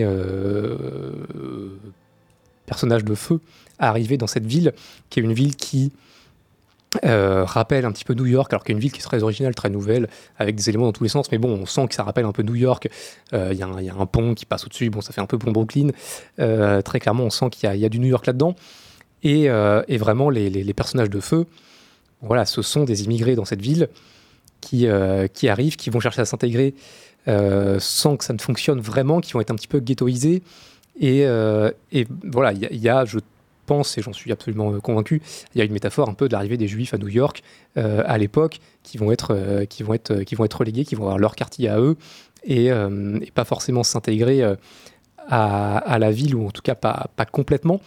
[0.08, 1.78] euh,
[2.64, 3.40] personnages de feu
[3.78, 4.72] à arriver dans cette ville,
[5.10, 5.92] qui est une ville qui
[7.02, 9.22] rappelle un petit peu New York, alors qu'il y a une ville qui est très
[9.22, 10.08] originale, très nouvelle,
[10.38, 12.32] avec des éléments dans tous les sens, mais bon, on sent que ça rappelle un
[12.32, 12.88] peu New York.
[13.32, 15.88] Il y, a un- pont qui passe au-dessus, bon, ça fait un peu pont Brooklyn.
[16.38, 18.56] Très clairement, on sent qu'il y, a- du New York là-dedans.
[19.22, 19.48] Et,
[19.98, 21.46] vraiment, les personnages de feu,
[22.22, 23.88] voilà, ce sont des immigrés dans cette ville
[24.60, 26.74] qui, euh, qui arrivent, qui vont chercher à s'intégrer
[27.28, 30.42] euh, sans que ça ne fonctionne vraiment, qui vont être un petit peu ghettoisés.
[31.00, 31.70] Et, euh,
[32.24, 33.18] voilà, il y, a- je
[33.66, 35.22] pense, et j'en suis absolument convaincu,
[35.54, 37.42] il y a une métaphore un peu de l'arrivée des Juifs à New York
[37.76, 39.84] à l'époque, qui vont être, qui
[40.24, 41.96] qui vont être relégués, qui vont avoir leur quartier à eux,
[42.44, 42.70] et,
[43.34, 44.42] pas forcément s'intégrer
[45.28, 47.80] à, la ville, ou en tout cas pas, pas complètement.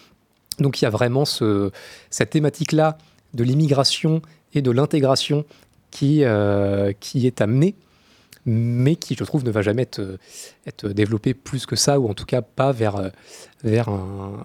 [0.59, 1.71] Donc il y a vraiment ce,
[2.09, 2.97] cette thématique-là
[3.33, 4.21] de l'immigration
[4.53, 5.45] et de l'intégration
[5.91, 7.75] qui, euh, qui est amenée,
[8.45, 10.17] mais qui, je trouve, ne va jamais être,
[10.65, 13.09] être développée plus que ça, ou en tout cas pas vers, euh,
[13.63, 14.43] vers un,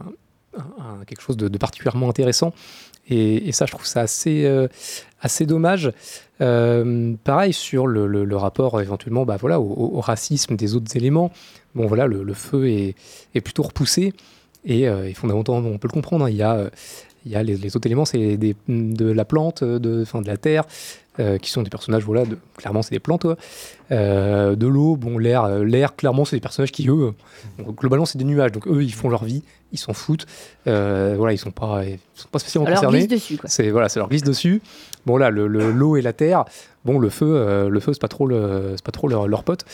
[1.07, 2.53] quelque chose de, particulièrement intéressant.
[3.09, 4.67] Et, ça, je trouve ça assez, euh,
[5.21, 5.93] assez dommage.
[6.39, 11.31] Pareil sur le, le- rapport éventuellement bah, voilà, au, racisme des autres éléments.
[11.77, 12.97] Bon, voilà, le, feu est,
[13.35, 14.13] est plutôt repoussé.
[14.65, 16.25] Et, fondamentalement, on peut le comprendre.
[16.25, 16.69] hein, il y a,
[17.27, 20.27] il y a les, les autres éléments, c'est des- de la plante, de, enfin, de
[20.29, 20.65] la terre,
[21.19, 23.27] euh, qui sont des personnages, voilà, de- clairement, c'est des plantes.
[23.91, 27.13] Euh, de l'eau, bon, l'air, euh, l'air, clairement, c'est des personnages qui, eux,
[27.59, 28.53] bon, globalement, c'est des nuages.
[28.53, 30.27] Donc, eux, ils font leur vie, ils s'en foutent.
[30.67, 32.99] Euh, voilà, ils sont pas, ils sont pas spécialement concernés.
[33.07, 33.49] glisse dessus, quoi.
[33.51, 34.61] C'est voilà, ça leur glisse dessus.
[35.05, 36.45] Bon là, le- le- l'eau et la terre.
[36.85, 39.65] Bon, le feu, le feu, c'est pas trop le, c'est pas trop leur, leur pote.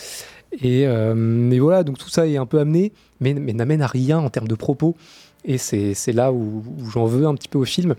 [0.63, 4.19] Et mais voilà, donc tout ça est un peu amené, mais, mais n'amène à rien
[4.19, 4.97] en termes de propos.
[5.45, 7.95] Et c'est là où, j'en veux un petit peu au film,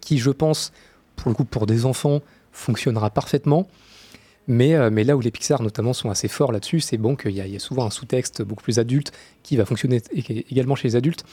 [0.00, 0.72] qui, je pense,
[1.16, 2.20] pour le coup, pour des enfants,
[2.52, 3.68] fonctionnera parfaitement.
[4.48, 7.34] Mais, euh, là où les Pixar notamment sont assez forts là-dessus, c'est bon qu'il y,
[7.48, 9.12] y a souvent un sous-texte beaucoup plus adulte
[9.42, 11.24] qui va fonctionner ég- également chez les adultes.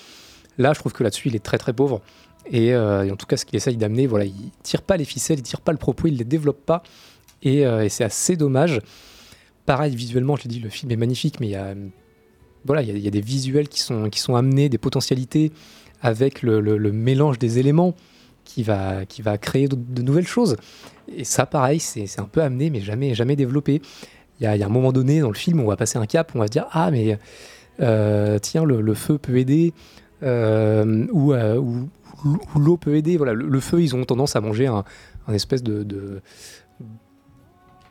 [0.57, 2.01] Là, je trouve que là-dessus, il est très très pauvre.
[2.51, 5.05] Et, euh, et en tout cas, ce qu'il essaye d'amener, voilà, il tire pas les
[5.05, 6.83] ficelles, il tire pas le propos, il les développe pas.
[7.41, 8.81] Et, euh, et c'est assez dommage.
[9.65, 11.73] Pareil, visuellement, je l'ai dit, le film est magnifique, mais il y a,
[12.69, 15.51] voilà, il y a, des visuels qui sont, qui sont amenés, des potentialités
[16.03, 17.95] avec le, mélange des éléments
[18.45, 20.55] qui va, qui va créer de, nouvelles choses.
[21.11, 23.81] Et ça, pareil, c'est un peu amené, mais jamais, jamais développé.
[24.39, 26.39] Il y, a, un moment donné dans le film on va passer un cap, on
[26.39, 27.17] va se dire Ah, mais
[27.79, 29.73] euh, tiens, le, feu peut aider,
[30.21, 31.89] euh, ou, euh, ou
[32.59, 33.17] l'eau peut aider.
[33.17, 34.83] Voilà, le, feu, ils ont tendance à manger un,
[35.33, 36.21] espèce de, de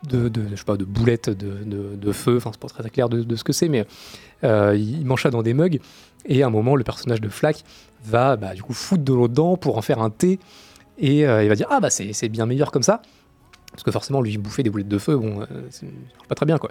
[0.09, 1.65] de, je sais pas, de boulettes de,
[1.97, 3.85] de, feu, enfin c'est pas très clair de ce que c'est, mais
[4.45, 5.81] euh, il mange ça dans des mugs,
[6.27, 7.65] et à un moment le personnage de Flack
[8.05, 10.39] va bah, du coup foutre de l'eau dedans pour en faire un thé,
[10.99, 13.03] et euh, il va dire ah bah c'est bien meilleur comme ça,
[13.73, 15.47] parce que forcément lui bouffer des boulettes de feu, bon, euh,
[16.29, 16.71] pas très bien quoi.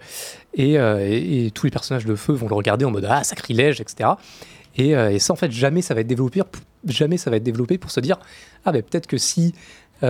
[0.53, 4.11] Et, et- tous les personnages de feu vont le regarder en mode ah sacrilège, etc.
[4.76, 6.41] Et, et ça en fait jamais ça va être développé,
[6.86, 8.18] jamais ça va être développé pour se dire
[8.65, 9.53] ah ben peut-être que si
[10.03, 10.07] il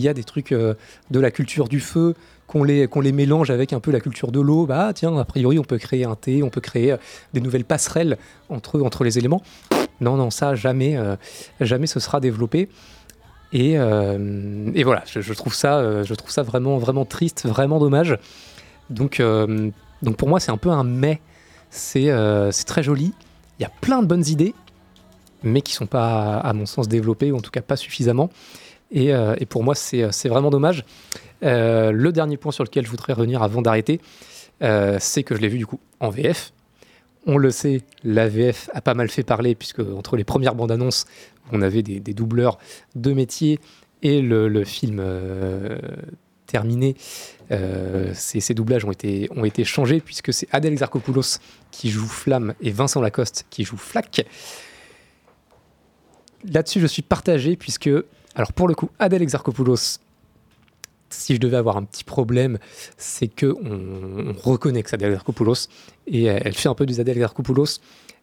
[0.00, 2.14] y a des trucs de la culture du feu,
[2.88, 5.64] qu'on les, mélange avec un peu la culture de l'eau, bah tiens, a priori on
[5.64, 6.96] peut créer un thé, on peut créer euh,
[7.34, 8.16] des nouvelles passerelles
[8.48, 9.42] entre, entre les éléments.
[10.00, 11.16] Non, non, ça jamais, euh,
[11.60, 12.68] jamais ce sera développé.
[13.52, 18.18] Et, euh, et voilà, je, trouve ça, je trouve ça vraiment, vraiment triste, vraiment dommage.
[18.90, 19.22] Donc,
[20.02, 21.20] donc pour moi, c'est un peu un mais.
[21.70, 22.10] C'est
[22.66, 23.12] très joli.
[23.58, 24.54] Il y a plein de bonnes idées,
[25.42, 28.30] mais qui sont pas, à mon sens, développées, ou en tout cas pas suffisamment.
[28.90, 30.84] Et, et pour moi, c'est vraiment dommage.
[31.46, 34.00] Euh, le dernier point sur lequel je voudrais revenir avant d'arrêter,
[34.62, 36.52] euh, c'est que je l'ai vu du coup en VF.
[37.26, 40.70] On le sait, la VF a pas mal fait parler, puisque entre les premières bandes
[40.70, 41.06] annonces,
[41.52, 42.58] on avait des, doubleurs
[42.94, 43.58] de métier
[44.02, 45.78] et le, film euh,
[46.46, 46.94] terminé,
[48.12, 51.40] ces, doublages ont été, ont été changés, puisque c'est Adèle Exarchopoulos
[51.72, 54.24] qui joue Flamme et Vincent Lacoste qui joue Flack.
[56.44, 57.90] Là-dessus, je suis partagé, puisque,
[58.36, 59.98] alors pour le coup, Adèle Exarchopoulos,
[61.16, 62.58] si je devais avoir un petit problème,
[62.96, 65.18] c'est que on, on reconnaît que c'est Adèle
[66.06, 67.26] et elle fait un peu des Adèle.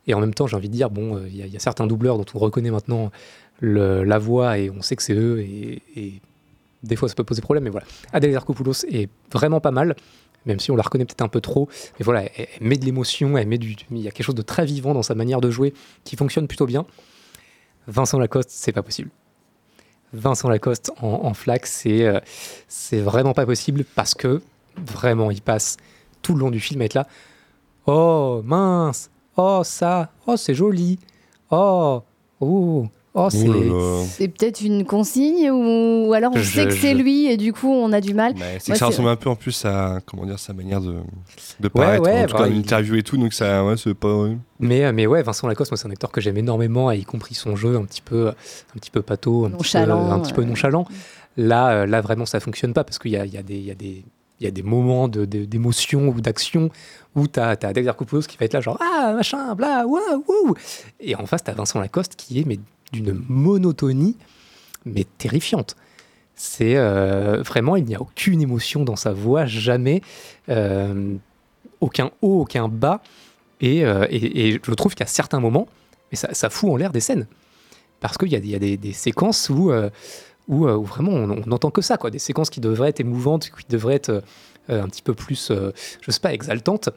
[0.06, 2.18] Et en même temps, j'ai envie de dire, bon, euh, il y, a- certains doubleurs
[2.18, 3.12] dont on reconnaît maintenant
[3.62, 6.22] la voix et on sait que c'est eux et,
[6.84, 7.86] des fois ça peut poser problème, mais voilà.
[8.12, 9.96] Adèle Exarchopoulos est vraiment pas mal,
[10.46, 11.70] même si on la reconnaît peut-être un peu trop.
[11.98, 14.94] Mais voilà, elle, met de l'émotion, du, il y a quelque chose de très vivant
[14.94, 15.74] dans sa manière de jouer
[16.04, 16.86] qui fonctionne plutôt bien.
[17.88, 19.10] Vincent Lacoste, c'est pas possible.
[20.14, 21.34] Vincent Lacoste en,
[21.64, 22.20] c'est euh,
[22.68, 24.42] c'est vraiment pas possible parce que
[24.78, 25.78] vraiment, il passe
[26.22, 27.08] tout le long du film à être là.
[27.86, 31.00] Oh mince, oh ça, oh c'est joli,
[31.52, 32.02] oh,
[32.40, 33.48] oh, oh c'est.
[34.10, 37.54] C'est peut-être une consigne ou alors on Je- sait que c'est je- lui et du
[37.54, 38.34] coup on a du mal.
[38.38, 40.96] C'est Moi, que ça ressemble un peu en plus à comment dire sa manière de,
[41.60, 43.76] de paraître, ouais, en tout bah, cas en il- interview et tout, donc ça, ouais,
[43.78, 44.14] c'est pas.
[44.16, 44.38] ouais.
[44.60, 47.04] Mais, euh, mais ouais, Vincent Lacoste, moi, c'est un acteur que j'aime énormément, et y
[47.04, 48.34] compris son jeu un petit peu, un
[48.80, 50.86] petit peu pâteau, un Nonchalant, petit peu, un petit peu nonchalant.
[51.36, 53.56] Là, euh, là, vraiment, ça fonctionne pas parce qu'il y a, il y, a des-
[53.58, 54.04] il y, a des-
[54.40, 56.70] il y a des moments de- de- d'émotion ou d'action
[57.16, 60.56] où tu as, as Exarchopoulos qui va être là, genre Ah, machin, bla, waouh, waouh.
[61.00, 62.60] Et en face, tu as Vincent Lacoste qui est mais
[62.94, 64.16] d'une monotonie,
[64.86, 65.76] mais terrifiante.
[66.36, 70.02] C'est euh, vraiment, il n'y a aucune émotion dans sa voix, jamais.
[70.50, 71.16] Euh,
[71.82, 73.02] aucun haut, aucun bas.
[73.62, 75.68] Et, euh, et- et je trouve qu'à certains moments,
[76.12, 77.28] mais ça, ça fout en l'air des scènes.
[78.00, 79.72] Parce qu'il y a, y a des, séquences où,
[80.50, 82.10] où, vraiment on n'entend que ça, quoi.
[82.12, 84.22] des séquences qui devraient être émouvantes, qui devraient être
[84.68, 85.52] un petit peu plus,
[86.02, 86.90] je sais pas, exaltantes.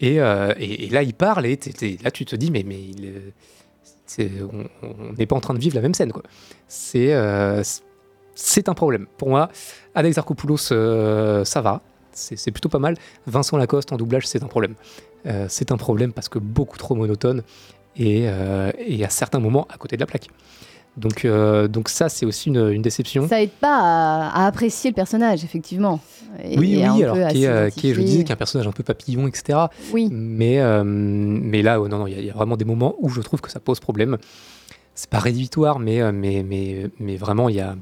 [0.00, 1.56] Et, et- là, il parle, et
[2.02, 3.12] là, tu te dis, mais, mais il,
[4.82, 6.12] on n'est pas en train de vivre la même scène.
[7.12, 7.82] euh, c'est-
[8.68, 9.06] un problème.
[9.18, 9.50] Pour moi,
[9.94, 11.80] Alex Arcopoulos, euh, ça va.
[12.12, 12.96] C'est plutôt pas mal.
[13.26, 14.74] Vincent Lacoste en doublage, c'est un problème.
[15.26, 17.42] Euh, c'est un problème parce que beaucoup trop monotone
[17.96, 20.28] et, euh, et à certains moments à côté de la plaque.
[20.96, 23.26] Donc, euh, donc ça, c'est aussi une, une déception.
[23.26, 26.00] Ça aide pas à, à apprécier le personnage effectivement.
[26.44, 28.66] Et- oui, et un oui, alors qui est, euh, qui est, je disais, qu'un personnage
[28.68, 29.58] un peu papillon, etc.
[29.92, 30.08] Oui.
[30.10, 32.64] Mais, euh, mais là, oh, non, non, il y, a- il y a vraiment des
[32.66, 34.18] moments où je trouve que ça pose problème.
[34.94, 37.74] C'est pas rédhibitoire, mais, mais, mais, mais vraiment, il y a,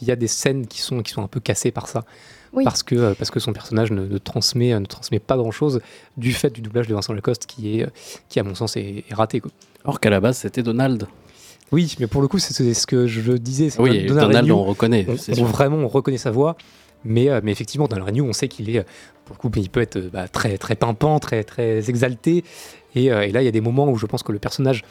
[0.00, 2.04] il y a des scènes qui sont, qui sont un peu cassées par ça.
[2.52, 2.64] Oui.
[2.64, 5.80] Parce, que, parce que son personnage ne, ne transmet, ne transmet pas grand-chose
[6.18, 7.86] du fait du doublage de Vincent Lacoste qui, est,
[8.28, 9.40] qui à mon sens, est, est raté.
[9.40, 9.50] Quoi.
[9.84, 11.06] Alors qu'à la base, c'était Donald.
[11.72, 13.68] Oui, mais pour le coup, c'est ce que je disais.
[13.78, 16.56] Oui, Donald Donald, on reconnaît, on- on- vraiment, on reconnaît sa voix.
[17.04, 18.82] Mais, euh, mais effectivement, dans le Renew, on sait qu'il est, euh,
[19.24, 22.42] pour le coup, il peut être euh, bah, très, très pimpant, très, très exalté.
[22.96, 24.82] Et, et là, il y a des moments où je pense que le personnage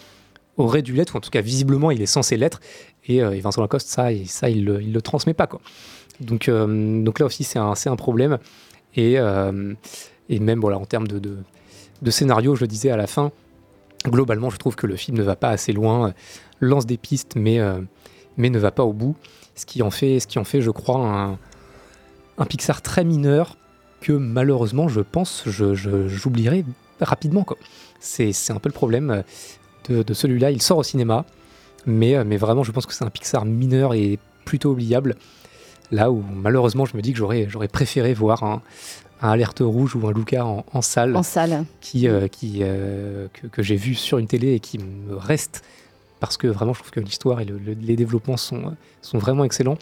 [0.56, 2.62] aurait dû l'être, ou en tout cas, visiblement, il est censé l'être.
[3.08, 5.48] Et, et Vincent Lacoste, ça, et ça il le, il le transmet pas.
[5.48, 5.60] Quoi.
[6.22, 8.38] Donc, euh, donc là aussi, c'est un, problème.
[8.96, 9.74] Et, euh,
[10.30, 11.38] et même voilà, en termes de, de,
[12.02, 13.32] de scénario, je le disais à la fin,
[14.06, 16.14] globalement, je trouve que le film ne va pas assez loin,
[16.60, 17.80] lance des pistes, mais, euh,
[18.38, 19.16] mais ne va pas au bout.
[19.56, 21.38] Ce qui en fait, ce qui en fait je crois, un,
[22.38, 23.58] un Pixar très mineur
[24.02, 26.64] que malheureusement, je pense, je, je- j'oublierai
[27.02, 27.44] rapidement.
[27.44, 27.58] quoi.
[28.00, 29.22] C'est, c'est un peu le problème euh,
[29.90, 30.52] de, de celui-là.
[30.52, 31.26] Il sort au cinéma,
[31.88, 35.16] mais, euh, mais vraiment, je pense que c'est un Pixar mineur et plutôt oubliable.
[35.92, 38.62] Là où malheureusement, je me dis que j'aurais, j'aurais préféré voir un,
[39.22, 41.66] un Alerte Rouge ou un Luca en, en salle En salle.
[41.82, 45.64] qui, euh, qui, euh, que, que j'ai vu sur une télé et qui me reste
[46.20, 49.44] parce que vraiment, je trouve que l'histoire et le- le- les développements sont, sont vraiment
[49.44, 49.78] excellents.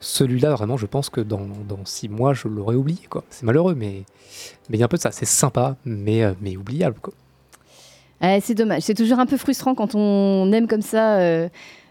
[0.00, 2.98] Celui-là, vraiment, je pense que dans, dans six mois, je l'aurais oublié.
[3.30, 4.02] C'est malheureux, mais
[4.68, 5.12] mais il y a un peu de ça.
[5.12, 6.96] C'est sympa, mais, euh, mais oubliable.
[8.20, 8.82] Ouais, c'est dommage.
[8.82, 11.48] C'est toujours un peu frustrant quand on aime comme ça euh,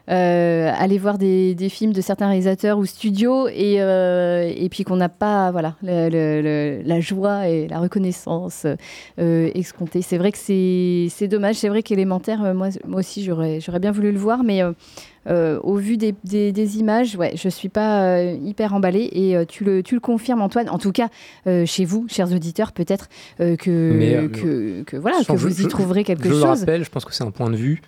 [0.10, 4.84] euh, aller voir des, des films de certains réalisateurs ou studios et, euh, et puis
[4.84, 8.66] qu'on n'a pas voilà, le- le- le- la joie et la reconnaissance
[9.20, 10.02] euh, escomptée.
[10.02, 11.56] C'est vrai que c'est dommage.
[11.56, 14.62] C'est vrai qu'élémentaire, euh, moi, moi aussi, j'aurais bien voulu le voir, mais.
[15.28, 19.84] au vu des, des- des images, ouais, je suis pas hyper emballée et tu, le,
[19.84, 20.68] tu le confirmes Antoine.
[20.70, 21.10] En tout cas,
[21.66, 23.56] chez vous, chers auditeurs, peut-être que,
[24.30, 26.60] que, que voilà, que vous je- y je- trouverez quelque je le chose.
[26.62, 27.82] rappelle, je pense que c'est un point de vue,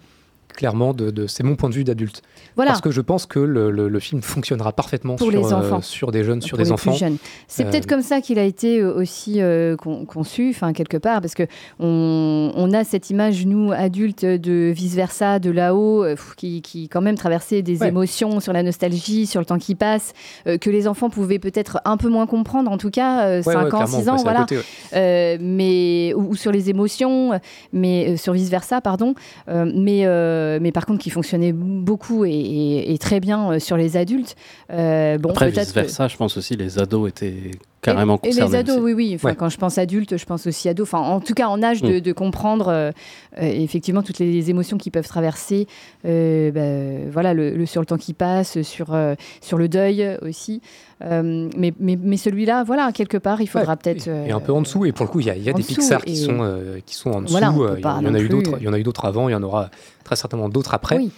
[0.56, 2.22] clairement, de, de- c'est mon point de vue d'adulte.
[2.56, 2.72] Voilà.
[2.72, 5.58] Parce que je pense que le, le- le film fonctionnera parfaitement Pour sur, les euh,
[5.58, 5.82] enfants.
[5.82, 6.92] sur des jeunes, sur pour des les enfants.
[6.92, 7.18] plus jeunes.
[7.48, 10.98] C'est Euh, peut-être comme ça qu'il a été euh, aussi euh, con- conçu, enfin quelque
[10.98, 11.44] part, parce que
[11.80, 16.90] on, on a cette image nous adultes de vice versa, de là-haut, euh, qui, qui
[16.90, 17.88] quand même traversait des Ouais.
[17.90, 20.14] émotions sur la nostalgie, sur le temps qui passe,
[20.48, 23.42] euh, que les enfants pouvaient peut-être un peu moins comprendre, en tout cas euh, Ouais,
[23.44, 24.40] 5 ouais, ans, clairement, 6 on ans, voilà.
[24.42, 24.64] côté, ouais.
[24.94, 27.32] Euh, mais ou, ou sur les émotions,
[27.72, 29.16] mais euh, sur vice versa, pardon.
[29.50, 33.60] Euh, mais euh, mais par contre, qui fonctionnait beaucoup et, et- et très bien euh,
[33.60, 34.36] sur les adultes.
[34.72, 37.52] Euh, bon, Après, vice que- versa, je pense aussi les ados étaient
[37.84, 38.84] carrément et, les ados, aussi.
[38.84, 39.12] oui, oui.
[39.16, 39.36] Enfin, Ouais.
[39.36, 40.84] Quand je pense adulte, je pense aussi ado.
[40.84, 42.02] Enfin, en tout cas, en âge de, Mm.
[42.02, 42.92] de comprendre euh,
[43.40, 45.68] euh, effectivement toutes les émotions qui peuvent traverser.
[46.06, 50.18] euh, bah, voilà, le, le- sur le temps qui passe, sur, euh, sur le deuil
[50.22, 50.62] aussi.
[51.02, 54.08] Mais mais, mais celui-là, voilà, quelque part, il faudra peut-être.
[54.08, 54.86] Et un peu en dessous.
[54.86, 57.12] Et pour le coup, il y a, y des dessous, Pixar qui sont, qui sont
[57.12, 57.34] en dessous.
[57.34, 58.52] Voilà, il y en- y a eu d'autres.
[58.60, 59.28] Il y en a eu d'autres avant.
[59.28, 59.70] Il y en aura
[60.06, 60.96] très certainement d'autres après.
[60.98, 61.12] Oui.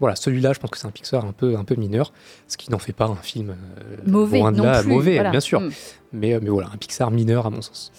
[0.00, 2.12] Voilà, celui-là, je pense que c'est un Pixar un peu, un peu mineur,
[2.46, 5.14] ce qui n'en fait pas un film euh, Mauvais loin de non là, plus, mauvais,
[5.14, 5.30] voilà.
[5.30, 5.60] bien sûr.
[5.60, 5.70] Mm.
[6.12, 7.92] Mais, euh, mais voilà, un Pixar mineur à mon sens.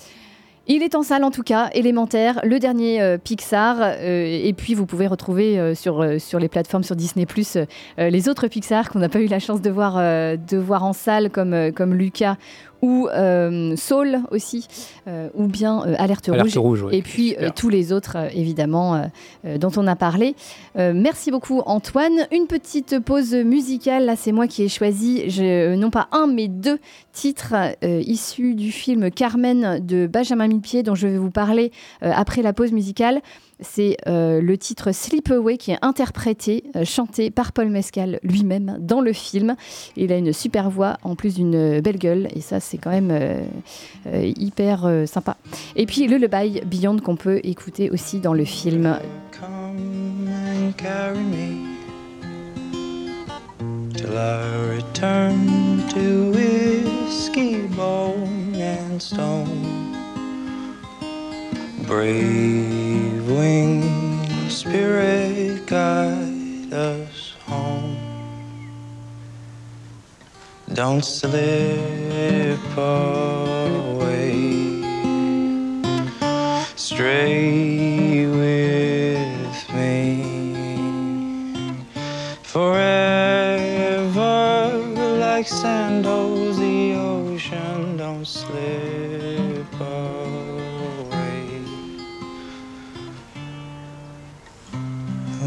[0.72, 3.78] Il est en salle en tout cas, élémentaire, le dernier euh, Pixar.
[3.82, 7.58] euh, et puis vous pouvez retrouver euh, sur, sur les plateformes sur Disney Plus
[7.98, 11.32] les autres Pixar qu'on n'a pas eu la chance de voir, de voir en salle,
[11.32, 12.36] comme, comme Lucas
[12.82, 14.68] ou euh, Soul aussi,
[15.08, 16.58] euh, ou bien euh, Alerte, Alerte Rouge.
[16.58, 16.96] Rouge, oui.
[16.98, 19.10] Et puis euh, tous les autres, évidemment,
[19.44, 20.36] dont on a parlé.
[20.78, 22.28] Merci beaucoup, Antoine.
[22.32, 24.06] Une petite pause musicale.
[24.06, 26.80] Là, c'est moi qui ai choisi, je- non pas un, mais deux
[27.14, 31.72] titres issus du film Carmen de Benjamin Millepied, dont je vais vous parler
[32.02, 33.22] après la pause musicale.
[33.62, 38.78] C'est euh, le titre Sleep Away qui est interprété, euh, chanté par Paul Mescal lui-même
[38.80, 39.56] dans le film.
[39.98, 43.12] Il a une super voix en plus d'une belle gueule et ça c'est quand même
[43.12, 43.42] euh,
[44.08, 45.38] euh, hyper euh, sympa.
[45.76, 48.98] Et puis le Lullaby Beyond qu'on peut écouter aussi dans le film.
[49.32, 51.70] Come and carry me
[53.94, 59.96] till I return to whiskey, bone and stone.
[61.88, 67.98] Brave winged spirit, guide us home.
[70.74, 73.20] Don't slip away.
[76.76, 80.06] Stray with me
[82.44, 84.22] forever,
[85.20, 86.29] like sandals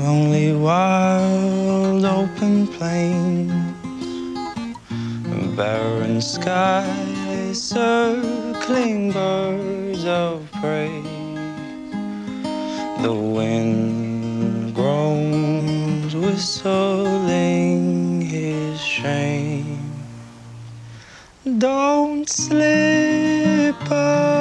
[0.05, 3.53] Only wild open plains,
[5.57, 11.03] barren skies, circling birds of prey.
[13.03, 19.79] The wind groans, whistling his shame.
[21.59, 24.32] Don't slip away.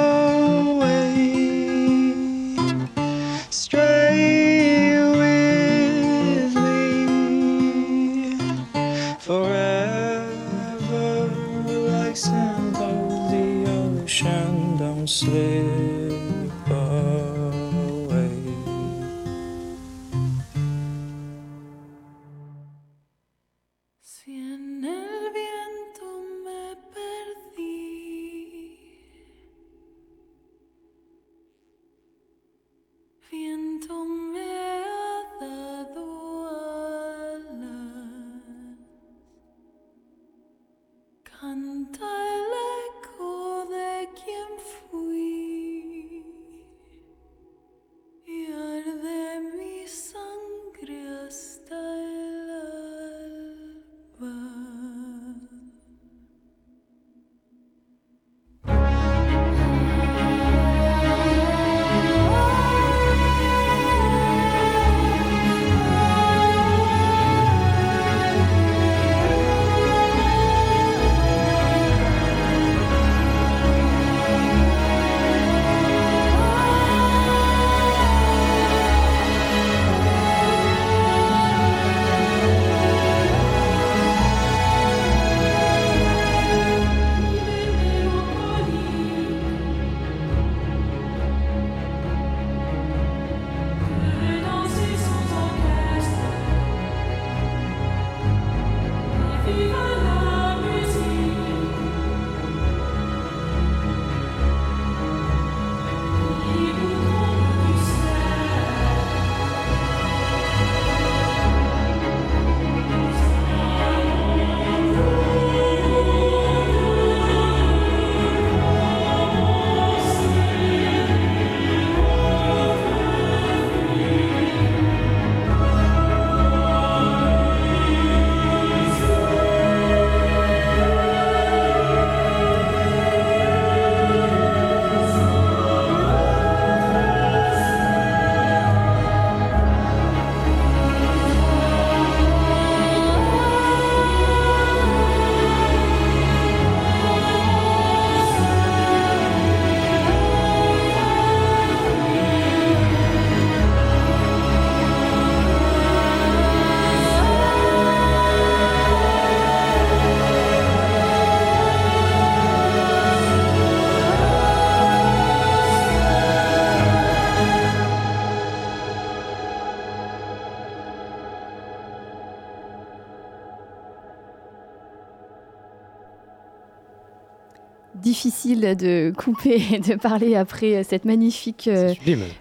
[178.56, 181.94] De couper et de parler après cette magnifique euh,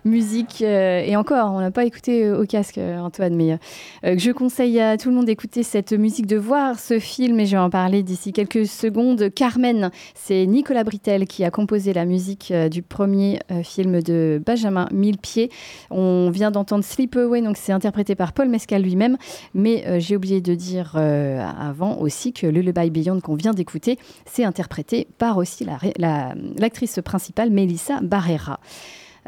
[0.05, 0.61] musique.
[0.61, 3.57] euh, et encore, on n'a pas écouté euh, au casque, Antoine, mais
[4.03, 7.51] je conseille à tout le monde d'écouter cette musique, de voir ce film, et je
[7.51, 9.29] vais en parler d'ici quelques secondes.
[9.33, 14.41] Carmen, c'est Nicolas Britel qui a composé la musique euh, du premier euh, film de
[14.45, 15.49] Benjamin Millepied.
[15.89, 19.17] On vient d'entendre Sleep Away, donc c'est interprété par Paul Mescal lui-même,
[19.53, 23.97] mais euh, j'ai oublié de dire euh, avant aussi que Lullaby Beyond qu'on vient d'écouter,
[24.25, 25.65] c'est interprété par aussi
[25.97, 28.59] l'actrice principale Melissa Barrera.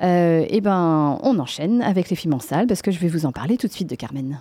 [0.01, 3.26] Euh, et ben, on enchaîne avec les films en salle parce que je vais vous
[3.26, 4.39] en parler tout de suite de Carmen.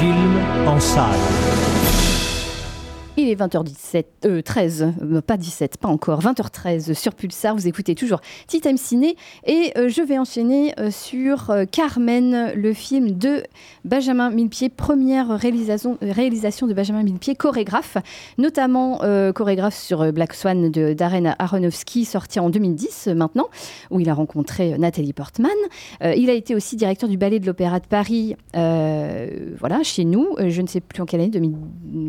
[0.00, 1.69] Les films en salle.
[3.30, 7.54] Il est 20h17, euh, 13, euh, pas 17, pas encore, 20h13 sur Pulsar.
[7.54, 9.14] Vous écoutez toujours Tea Time Ciné
[9.46, 13.44] et euh, je vais enchaîner euh, sur Carmen, le film de
[13.84, 17.98] Benjamin Millepied, première réalisation, réalisation de Benjamin Millepied, chorégraphe,
[18.36, 18.98] notamment
[19.32, 23.48] chorégraphe sur Black Swan de Darren Aronofsky, sorti en 2010 euh, maintenant,
[23.90, 25.50] où il a rencontré Nathalie Portman.
[26.02, 30.34] Il a été aussi directeur du Ballet de l'Opéra de Paris, voilà, chez nous.
[30.44, 31.54] Je ne sais plus en quelle année, 2000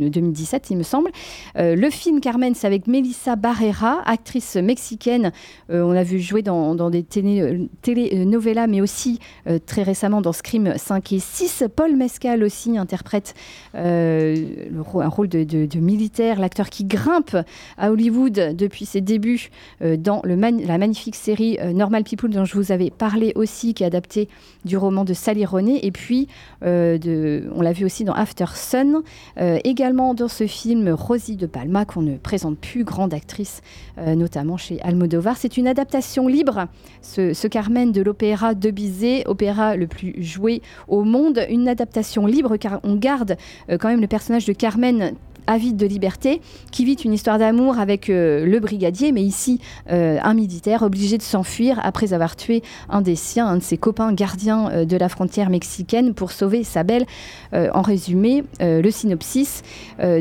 [0.09, 1.10] 2017, il me semble.
[1.57, 5.31] Euh, le film Carmen, c'est avec Melissa Barrera, actrice mexicaine.
[5.69, 9.19] Euh, on l'a vu jouer dans, des télé- euh, mais aussi
[9.65, 11.63] très récemment dans Scream 5 et 6.
[11.75, 13.33] Paul Mescal aussi interprète
[13.73, 17.35] un rôle de, militaire, l'acteur qui grimpe
[17.77, 19.49] à Hollywood depuis ses débuts
[19.81, 24.27] dans la magnifique série Normal People dont je vous avais parlé aussi, qui est adaptée
[24.65, 25.79] du roman de Sally Rooney.
[25.83, 26.27] Et puis,
[26.61, 29.01] on l'a vu aussi dans After Sun.
[29.37, 33.61] Également dans ce film, Rosie de Palma, qu'on ne présente plus, grande actrice,
[33.97, 35.35] euh, notamment chez Almodovar.
[35.35, 36.67] C'est une adaptation libre,
[37.01, 41.45] ce, ce Carmen de l'opéra de Bizet, opéra le plus joué au monde.
[41.49, 43.35] Une adaptation libre car on garde
[43.69, 45.15] euh, quand même le personnage de Carmen
[45.51, 46.41] avide de liberté,
[46.71, 49.59] qui vit une histoire d'amour avec euh, le brigadier, mais ici
[49.91, 53.77] euh, un militaire obligé de s'enfuir après avoir tué un des siens, un de ses
[53.77, 57.05] copains gardiens euh, de la frontière mexicaine pour sauver sa belle.
[57.53, 59.61] En résumé, le synopsis,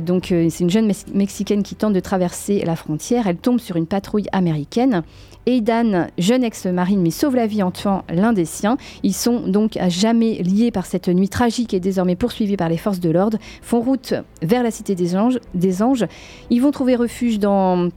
[0.03, 3.77] donc c'est une jeune Mex- mexicaine qui tente de traverser la frontière, elle tombe sur
[3.77, 5.03] une patrouille américaine.
[5.47, 8.77] Aidan, jeune ex-marine, mais sauve la vie en tuant l'un des siens.
[9.03, 12.77] Ils sont donc à jamais liés par cette nuit tragique et désormais poursuivis par les
[12.77, 14.13] forces de l'ordre, font route
[14.43, 15.11] vers la cité des.
[15.55, 16.07] Des anges.
[16.51, 17.91] Ils vont trouver refuge dans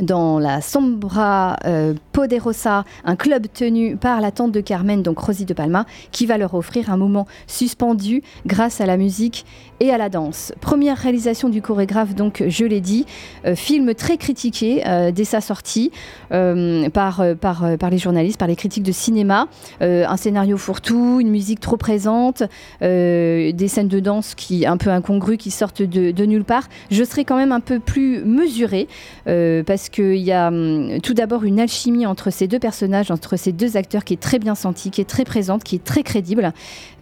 [0.00, 5.44] dans la Sombra euh, Poderosa, un club tenu par la tante de Carmen, donc Rosie
[5.44, 9.44] de Palma, qui va leur offrir un moment suspendu grâce à la musique
[9.80, 10.52] et à la danse.
[10.60, 13.06] Première réalisation du chorégraphe, donc je l'ai dit,
[13.44, 15.90] euh, film très critiqué euh, dès sa sortie
[16.30, 19.48] par, par, par les journalistes, par les critiques de cinéma.
[19.80, 22.42] Un scénario fourre-tout, une musique trop présente,
[22.80, 26.68] des scènes de danse qui un peu incongrues qui sortent de, nulle part.
[26.90, 28.88] Je serai quand même un peu plus mesurée
[29.28, 33.36] euh, parce qu'il y a hum, tout d'abord une alchimie entre ces deux personnages, entre
[33.36, 36.02] ces deux acteurs qui est très bien sentie, qui est très présente, qui est très
[36.02, 36.52] crédible.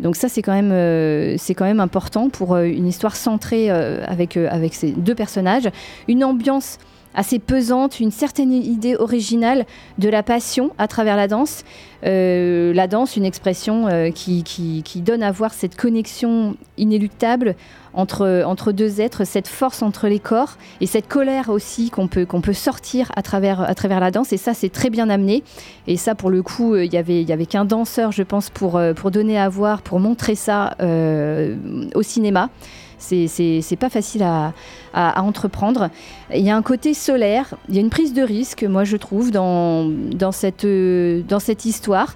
[0.00, 3.70] Donc ça c'est quand même euh, c'est quand même important pour euh, une histoire centrée
[3.70, 5.70] euh, avec avec ces deux personnages,
[6.08, 6.78] une ambiance
[7.14, 9.66] assez pesante, une certaine idée originale
[9.98, 11.64] de la passion à travers la danse.
[12.04, 17.56] Euh, la danse, une expression euh, qui, qui, donne à voir cette connexion inéluctable
[17.94, 22.26] entre, entre deux êtres, cette force entre les corps et cette colère aussi qu'on peut,
[22.26, 24.32] qu'on peut sortir à travers, à travers la danse.
[24.32, 25.42] Et ça, c'est très bien amené.
[25.86, 28.22] Et ça, pour le coup, euh, il y avait, il y avait qu'un danseur, je
[28.22, 31.56] pense, pour, euh, pour donner à voir, pour montrer ça euh,
[31.94, 32.50] au cinéma.
[32.98, 33.28] C'est-
[33.76, 34.52] pas facile à,
[34.92, 35.90] à- à entreprendre.
[36.34, 38.96] Il y a un côté solaire, il y a une prise de risque, moi je
[38.96, 39.90] trouve, dans,
[40.64, 42.14] euh, cette histoire.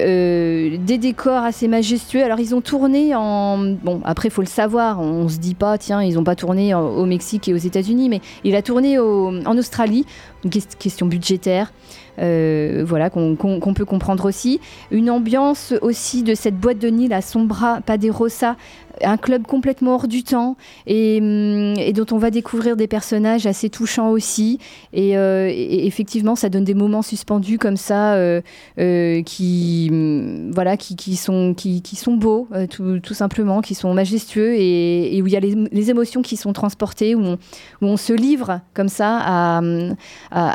[0.00, 2.22] Euh, des décors assez majestueux.
[2.24, 3.58] Alors ils ont tourné en...
[3.58, 6.74] Bon, après il faut le savoir, on se dit pas, tiens, ils ont pas tourné
[6.74, 10.06] au Mexique et aux États-Unis, mais il a tourné en Australie,
[10.44, 11.72] une ques- question budgétaire.
[12.18, 13.36] euh, voilà, qu'on
[13.74, 14.60] peut comprendre aussi.
[14.90, 18.56] Une ambiance aussi de cette boîte de nuit, la Sombra Paderosa,
[19.02, 20.56] un club complètement hors du temps
[20.86, 24.58] et, hum, et dont on va découvrir des personnages assez touchants aussi.
[24.92, 28.40] Et, euh, effectivement, ça donne des moments suspendus comme ça euh,
[28.78, 35.20] euh, qui, hum, voilà, qui, sont, qui, sont beaux, tout, simplement, qui sont majestueux et,
[35.22, 37.36] où il y a les, émotions qui sont transportées, où
[37.80, 39.94] on, se livre comme ça à, hum,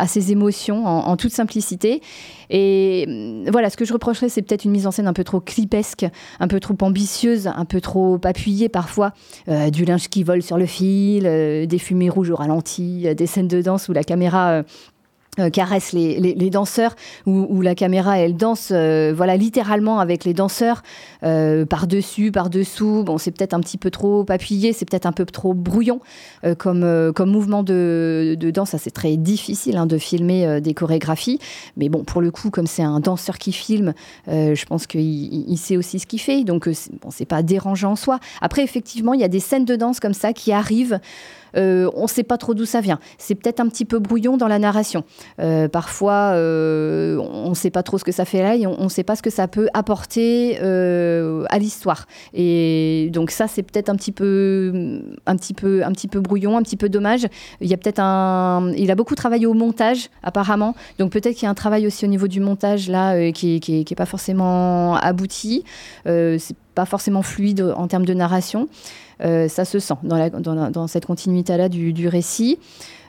[0.08, 2.02] ces émotions en toute simplicité.
[2.50, 5.24] Et hum, voilà, ce que je reprocherais, c'est peut-être une mise en scène un peu
[5.24, 6.06] trop clipesque,
[6.40, 9.14] un peu trop ambitieuse, un peu trop appuyée parfois,
[9.50, 13.14] euh, du linge qui vole sur le fil, euh, des fumées rouges au ralenti, euh,
[13.14, 14.64] des scènes de danse où la caméra
[15.40, 16.96] euh, caresse les, les- danseurs,
[17.26, 20.82] où, la caméra elle danse, euh, voilà littéralement avec les danseurs
[21.24, 23.04] euh, par dessus, par dessous.
[23.06, 26.00] Bon, c'est peut-être un petit peu trop appuyé, c'est peut-être un peu trop brouillon
[26.58, 28.70] comme comme mouvement de, de danse.
[28.70, 31.40] Ça c'est très difficile hein, de filmer des chorégraphies,
[31.76, 33.94] mais bon pour le coup comme c'est un danseur qui filme,
[34.28, 36.70] je pense qu'il il- sait aussi ce qu'il fait, donc
[37.10, 38.20] c'est pas dérangeant en soi.
[38.42, 41.00] Après effectivement il y a des scènes de danse comme ça qui arrivent.
[41.58, 43.00] Euh, on ne sait pas trop d'où ça vient.
[43.18, 45.04] C'est peut-être un petit peu brouillon dans la narration.
[45.40, 48.84] Euh, parfois, euh, on ne sait pas trop ce que ça fait là et on
[48.84, 52.06] ne sait pas ce que ça peut apporter à l'histoire.
[52.34, 56.58] Et donc ça, c'est peut-être un petit peu, un petit peu, un petit peu brouillon,
[56.58, 57.28] un petit peu dommage.
[57.62, 60.76] Il y a peut-être un, il a beaucoup travaillé au montage apparemment.
[61.00, 63.86] Donc peut-être qu'il y a un travail aussi au niveau du montage là qui, qui,
[63.86, 65.64] qui est pas forcément abouti.
[66.06, 68.68] C'est pas forcément fluide en termes de narration.
[69.24, 72.60] Euh, ça se sent dans, cette continuité-là du, récit.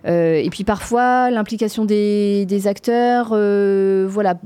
[0.06, 4.36] Euh, et puis parfois, l'implication des, acteurs, euh, voilà,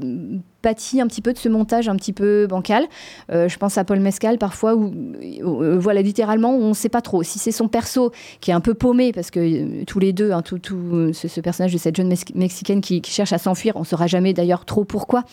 [0.62, 2.84] pâtit un petit peu de ce montage un petit peu bancal.
[3.30, 4.92] Je pense à Paul Mescal parfois où,
[5.78, 8.74] voilà, littéralement, on ne sait pas trop si c'est son perso qui est un peu
[8.74, 12.34] paumé parce que tous les deux, hein, tout, tout ce, personnage de cette jeune Mex-
[12.34, 15.24] mexicaine qui, qui cherche à s'enfuir, on ne saura jamais d'ailleurs trop pourquoi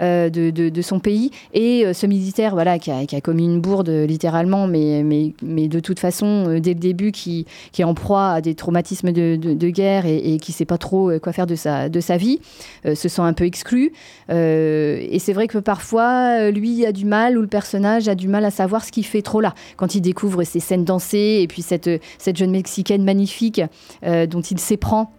[0.00, 1.30] de, de- son pays.
[1.52, 5.68] Et euh, ce militaire voilà qui a, commis une bourde euh, littéralement mais, mais, mais
[5.68, 9.12] de toute façon euh, dès le début qui, qui est en proie à des traumatismes
[9.12, 12.16] de, de- guerre et, qui sait pas trop euh, quoi faire de sa, de sa
[12.16, 12.40] vie
[12.86, 13.92] euh, se sent un peu exclu.
[14.30, 18.14] Euh, et c'est vrai que parfois euh, lui a du mal ou le personnage a
[18.14, 19.54] du mal à savoir ce qu'il fait trop là.
[19.76, 23.60] Quand il découvre ces scènes dansées et puis cette, cette jeune mexicaine magnifique
[24.04, 25.12] euh, dont il s'éprend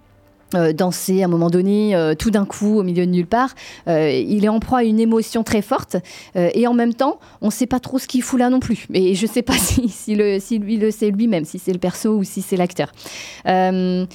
[0.56, 3.56] euh, danser à un moment donné, euh, tout d'un coup, au milieu de nulle part.
[3.88, 5.98] Euh, il est en proie à une émotion très forte
[6.36, 8.60] euh, et en même temps, on ne sait pas trop ce qu'il fout là non
[8.60, 8.88] plus.
[8.94, 11.74] Et je ne sais pas si, si, le, si lui le sait lui-même, si c'est
[11.74, 12.92] le perso ou si c'est l'acteur.
[13.48, 14.06] Euh,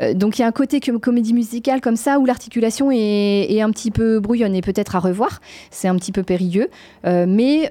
[0.00, 3.46] euh, donc il y a un côté comme comédie musicale comme ça où l'articulation est,
[3.48, 5.40] est un petit peu brouillonne et peut-être à revoir.
[5.70, 6.68] C'est un petit peu périlleux.
[7.04, 7.70] Mais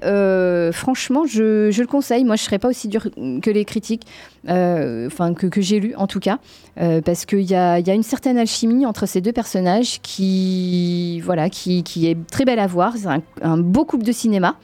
[0.72, 2.24] franchement, je, je le conseille.
[2.24, 3.02] Moi, je ne serais pas aussi dur
[3.42, 4.06] que les critiques,
[4.48, 6.38] enfin que, j'ai lu en tout cas,
[6.80, 11.82] euh, parce qu'il y a, une certaine alchimie entre ces deux personnages qui, voilà, qui,
[12.02, 12.94] est très belle à voir.
[12.96, 13.08] C'est
[13.42, 14.56] un, beau couple de cinéma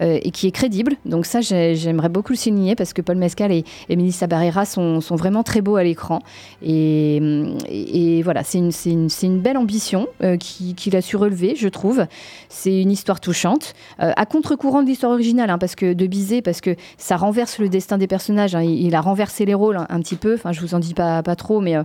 [0.00, 0.94] euh, et qui est crédible.
[1.04, 4.64] Donc ça, j'ai- j'aimerais beaucoup le souligner parce que Paul Mescal et, et Melissa Barrera
[4.64, 6.20] sont, vraiment très beaux à l'écran.
[6.62, 12.06] Et, voilà, c'est une, belle ambition euh, qui- qu'il a su relever, je trouve.
[12.48, 16.42] C'est une histoire touchante, euh, à contre-courant de l'histoire originale, hein, parce que de Bizet,
[16.42, 18.54] parce que ça renverse le destin des personnages.
[18.54, 18.62] hein.
[18.62, 20.34] il a renversé les rôles un, petit peu.
[20.34, 21.82] Enfin, je vous en dis pas, trop, mais, euh,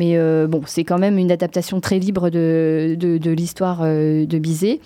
[0.00, 4.38] euh, bon, c'est quand même une adaptation très libre de, de, de l'histoire euh, de
[4.38, 4.80] Bizet.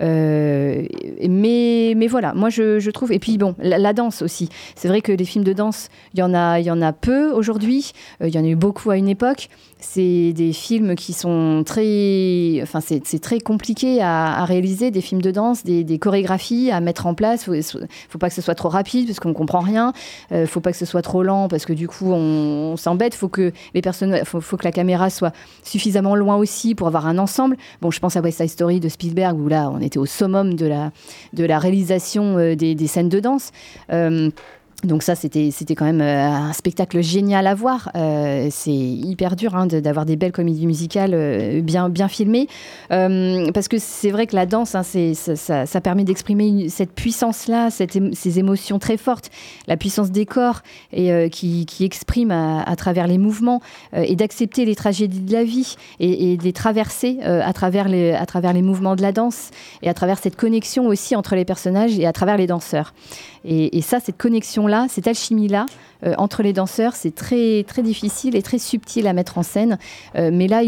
[0.00, 0.86] Euh,
[1.28, 3.12] mais, voilà, moi je, trouve.
[3.12, 4.48] Et puis bon, la, danse aussi.
[4.74, 7.30] C'est vrai que les films de danse, il y en a, y en a peu
[7.30, 7.92] aujourd'hui.
[8.22, 9.48] Euh, il y en a eu beaucoup à une époque.
[9.78, 12.60] C'est des films qui sont très.
[12.62, 17.14] Enfin, c'est très compliqué à, réaliser, des films de danse, des, chorégraphies à mettre en
[17.14, 17.44] place.
[17.44, 17.52] Faut,
[18.08, 19.92] faut pas que ce soit trop rapide parce qu'on comprend rien.
[20.32, 23.14] Euh, faut pas que ce soit trop lent parce que du coup on, s'embête.
[23.14, 27.18] Faut que les personnes, faut, que la caméra soit suffisamment loin aussi pour avoir un
[27.18, 27.56] ensemble.
[27.82, 30.54] Bon, je pense à West Side Story de Spielberg où là on était au summum
[30.54, 33.52] de la, réalisation euh, des, des scènes de danse.
[34.84, 37.90] Donc ça, c'était quand même euh, un spectacle génial à voir.
[37.96, 42.48] Euh, c'est hyper dur hein, d'avoir des belles comédies musicales euh, bien, bien filmées.
[42.88, 48.78] Parce que c'est vrai que la danse, hein, ça, permet d'exprimer cette puissance-là, ces émotions
[48.78, 49.30] très fortes,
[49.66, 50.60] la puissance des corps
[50.92, 53.60] et, qui, qui exprime à, travers les mouvements
[53.92, 58.26] et d'accepter les tragédies de la vie et, de les traverser à, travers les, à
[58.26, 59.50] travers les mouvements de la danse
[59.82, 62.92] et à travers cette connexion aussi entre les personnages et à travers les danseurs.
[63.44, 65.66] Et, ça, cette connexion-là, cette alchimie-là
[66.06, 69.78] euh, entre les danseurs, c'est très, très difficile et très subtil à mettre en scène.
[70.16, 70.62] Euh, mais là,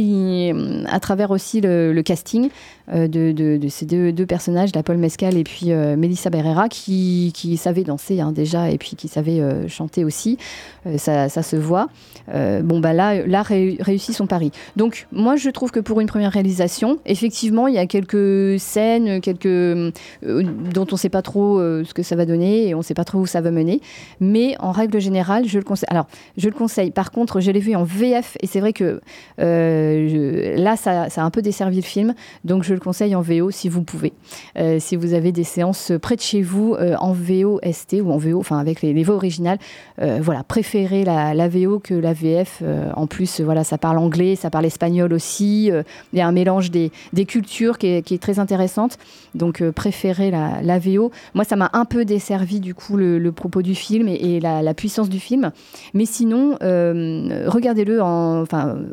[0.90, 2.50] à travers aussi le, casting
[2.92, 7.56] de, de- ces deux, personnages, la Paul Mescal et puis euh, Melissa Barrera, qui, qui
[7.56, 10.38] savaient danser hein, déjà et puis qui savaient euh, chanter aussi,
[10.86, 11.88] euh, ça, se voit.
[12.32, 14.52] Euh, bon, bah là, là ré- réussit son pari.
[14.76, 19.20] Donc, moi, je trouve que pour une première réalisation, effectivement, il y a quelques scènes,
[19.20, 19.90] quelques euh,
[20.22, 22.82] dont on ne sait pas trop euh, ce que ça va donner et on ne
[22.84, 23.80] sait pas trop où ça va mener.
[24.20, 25.88] Mais en règle générale, je le conseille.
[25.90, 26.06] Alors,
[26.36, 26.90] je le conseille.
[26.90, 29.00] Par contre, je l'ai vu en VF et c'est vrai que
[29.40, 32.14] euh, là, ça, ça a un peu desservi le film.
[32.44, 34.12] Donc, je le conseille en VO si vous pouvez.
[34.58, 38.18] Euh, si vous avez des séances près de chez vous euh, en VOST ou en
[38.18, 39.58] VO, enfin avec les, les voix originales,
[40.00, 42.62] euh, voilà, préférez la, VO que la VF.
[42.94, 45.70] En plus, voilà, ça parle anglais, ça parle espagnol aussi.
[46.12, 46.90] Il y a un mélange des,
[47.26, 48.98] cultures qui est, très intéressante.
[49.34, 51.10] Donc, préférez la, VO.
[51.34, 55.08] Moi, ça m'a un peu desservi du coup le, propos du film et, la, puissance
[55.08, 55.50] du film.
[55.94, 58.44] Mais sinon, regardez-le en,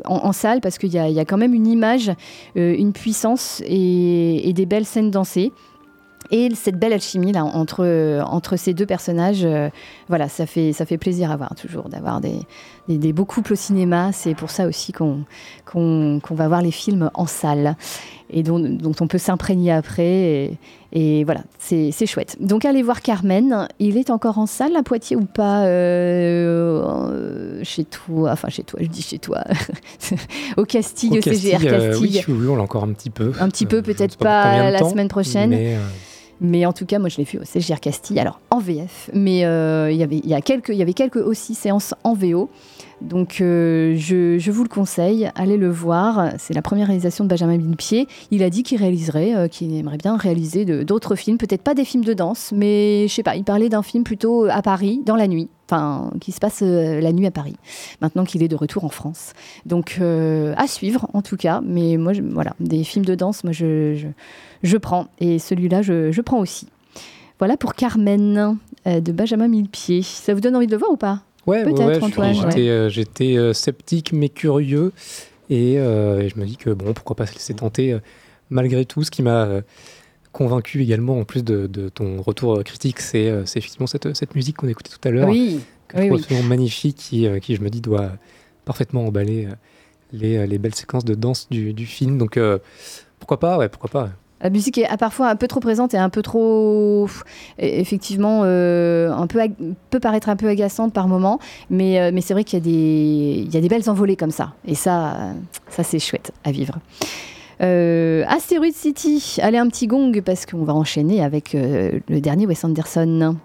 [0.04, 2.12] en, salle parce qu'il y y a quand même une image,
[2.54, 5.52] une puissance et des belles scènes dansées.
[6.30, 9.68] Et cette belle alchimie là entre, entre ces deux personnages, euh,
[10.08, 12.40] voilà, ça fait, ça fait plaisir à voir toujours, d'avoir des,
[12.88, 14.10] des, beaux couples au cinéma.
[14.12, 15.24] C'est pour ça aussi qu'on
[15.66, 17.76] qu'on va voir les films en salle
[18.34, 20.04] et dont, dont on peut s'imprégner après.
[20.04, 20.58] Et,
[20.92, 22.36] et voilà, c'est chouette.
[22.40, 23.68] Donc allez voir Carmen.
[23.78, 28.64] Il est encore en salle à Poitiers ou pas euh, euh, Chez toi, enfin chez
[28.64, 29.44] toi, je dis chez toi.
[30.56, 32.24] au Castille, au, CGR Castille, euh, Castille.
[32.26, 33.32] oui, oui, on l'a encore un petit peu.
[33.38, 35.50] Un petit peu, Euh, peut-être pas la temps, semaine prochaine.
[35.50, 35.78] Mais, euh,
[36.40, 39.10] Mais en tout cas, moi, je l'ai vu au CGR Castille, alors en VF.
[39.14, 41.94] Mais euh, il y avait- il y, a quelques- il y avait quelques aussi séances
[42.04, 42.50] en VO.
[43.00, 46.30] Donc, euh, je, vous le conseille, allez le voir.
[46.38, 48.06] C'est la première réalisation de Benjamin Millepied.
[48.30, 51.36] Il a dit qu'il réaliserait, euh, qu'il aimerait bien réaliser d'autres films.
[51.38, 54.46] Peut-être pas des films de danse, mais je sais pas, il parlait d'un film plutôt
[54.46, 55.48] à Paris, dans la nuit.
[55.66, 57.56] Enfin, qui se passe euh, la nuit à Paris,
[58.02, 59.32] maintenant qu'il est de retour en France.
[59.64, 61.62] Donc, euh, à suivre, en tout cas.
[61.64, 64.08] Mais moi, je- voilà, des films de danse, moi, je, je,
[64.62, 65.06] je prends.
[65.20, 66.68] Et celui-là, je, je prends aussi.
[67.38, 70.02] Voilà pour Carmen euh, de Benjamin Millepied.
[70.02, 71.22] Ça vous donne envie de le voir ou pas?
[71.46, 72.34] Ouais, Peut-être, ouais.
[72.34, 72.90] J'étais ouais.
[72.90, 74.92] j'étais, sceptique mais curieux
[75.50, 77.98] et, et je me dis que bon, pourquoi pas se laisser tenter
[78.50, 79.02] malgré tout.
[79.02, 79.48] Ce qui m'a
[80.34, 84.34] convaincu également, en plus de, de ton retour euh, critique, c'est euh, effectivement cette, cette
[84.34, 87.38] musique qu'on écoutait tout à l'heure, Oui, que oui, je trouve absolument magnifique, qui, euh,
[87.38, 88.10] qui je me dis doit
[88.66, 89.48] parfaitement emballer
[90.12, 92.18] les, les belles séquences de danse du, du film.
[92.18, 92.38] Donc
[93.18, 94.10] pourquoi pas, ouais, pourquoi pas.
[94.40, 97.08] La musique est parfois un peu trop présente et un peu trop, e-
[97.58, 99.40] effectivement, euh, un peu
[99.88, 101.38] peut paraître un peu agaçante par moment,
[101.70, 104.16] mais, euh, mais c'est vrai qu'il y a des, il y a des belles envolées
[104.16, 105.32] comme ça, et ça,
[105.70, 106.74] ça c'est chouette à vivre.
[107.62, 112.46] Euh, Asteroid City, allez un petit gong parce qu'on va enchaîner avec euh, le dernier
[112.46, 113.36] Wes Anderson.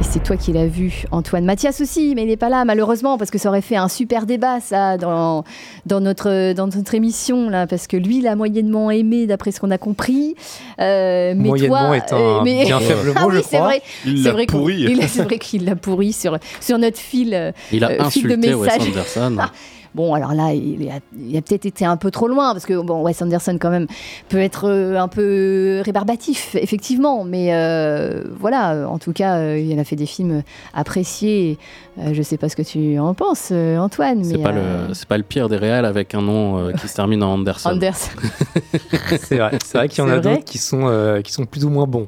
[0.00, 1.44] Et c'est toi qui l'as vu, Antoine.
[1.44, 4.26] Mathias aussi, mais il n'est pas là, malheureusement, parce que ça aurait fait un super
[4.26, 5.42] débat, ça, dans,
[5.86, 9.58] dans, notre, dans notre émission, là, parce que lui, il a moyennement aimé, d'après ce
[9.60, 10.36] qu'on a compris.
[10.80, 13.60] Euh, mais Moyennement toi, est un mais- bien faible ah mot, oui, je c'est crois.
[13.68, 13.82] vrai.
[14.06, 14.76] Il C'est l'a pourri.
[14.88, 18.04] il a- C'est vrai qu'il l'a pourri sur, sur notre fil, euh, Il a euh,
[18.08, 18.88] fil de insulté Wes messages.
[18.88, 19.36] Anderson.
[19.98, 22.80] Bon, alors là, il a, il a peut-être été un peu trop loin, parce que
[22.80, 23.88] bon, Wes Anderson, quand même,
[24.28, 27.24] peut être euh, un peu rébarbatif, effectivement.
[27.24, 31.58] Mais euh, voilà, en tout cas, euh, il a fait des films appréciés.
[31.98, 34.22] Euh, je sais pas ce que tu en penses, Antoine.
[34.22, 36.86] C'est mais, pas, euh, le, c'est pas le pire des réels avec un nom qui
[36.86, 37.70] se termine en Anderson.
[37.70, 38.10] Anderson.
[39.20, 41.64] C'est vrai, c'est vrai qu'il y en a d'autres qui sont, euh, qui sont plus
[41.64, 42.06] ou moins bons.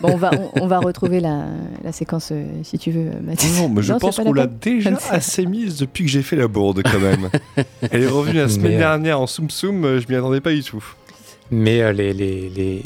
[0.00, 1.44] Bon, on va, on, on va retrouver la,
[1.84, 3.48] la séquence, euh, si tu veux, Mathieu.
[3.56, 4.78] Non, mais je Non, c'est pense pas qu'on la peine.
[4.78, 7.28] déjà assez mise depuis que j'ai fait la bourde quand même.
[7.90, 10.40] Elle est revenue la semaine Mais, euh, dernière en Soum Soum, euh, je m'y attendais
[10.40, 10.82] pas du tout.
[11.50, 12.82] Mais euh, les, les, les,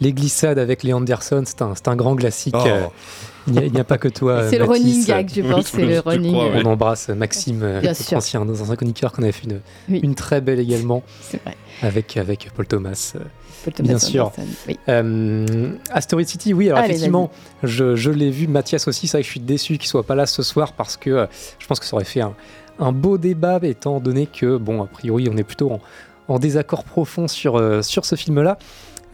[0.00, 2.54] les glissades avec les Anderson, c'est un, c'est un grand classique.
[2.56, 2.64] Oh.
[2.66, 2.86] euh,
[3.46, 4.46] Il n'y a, il n'y a pas que toi.
[4.50, 5.66] C'est le Mathis, running gag, je pense.
[5.74, 6.32] C'est le running.
[6.32, 6.62] crois, ouais.
[6.64, 8.16] On embrasse Maxime, euh, Bien notre sûr.
[8.18, 10.00] ancien, nos anciens chroniqueurs, qu'on avait fait une, Oui.
[10.02, 11.56] une très belle également C'est vrai.
[11.82, 13.12] avec, avec Paul Thomas.
[13.16, 13.20] euh.
[13.64, 14.32] Paul Thomas Bien sûr.
[14.66, 14.78] Oui.
[14.88, 17.30] Euh, Asteroid City, oui, alors Allez, effectivement,
[17.62, 18.46] je, je l'ai vu.
[18.46, 20.96] Mathias aussi, c'est vrai que je suis déçu qu'il soit pas là ce soir parce
[20.96, 21.26] que euh,
[21.58, 22.34] je pense que ça aurait fait un,
[22.78, 25.80] un beau débat, étant donné que, bon, a priori, on est plutôt en,
[26.28, 28.58] en désaccord profond sur, euh, sur ce film-là.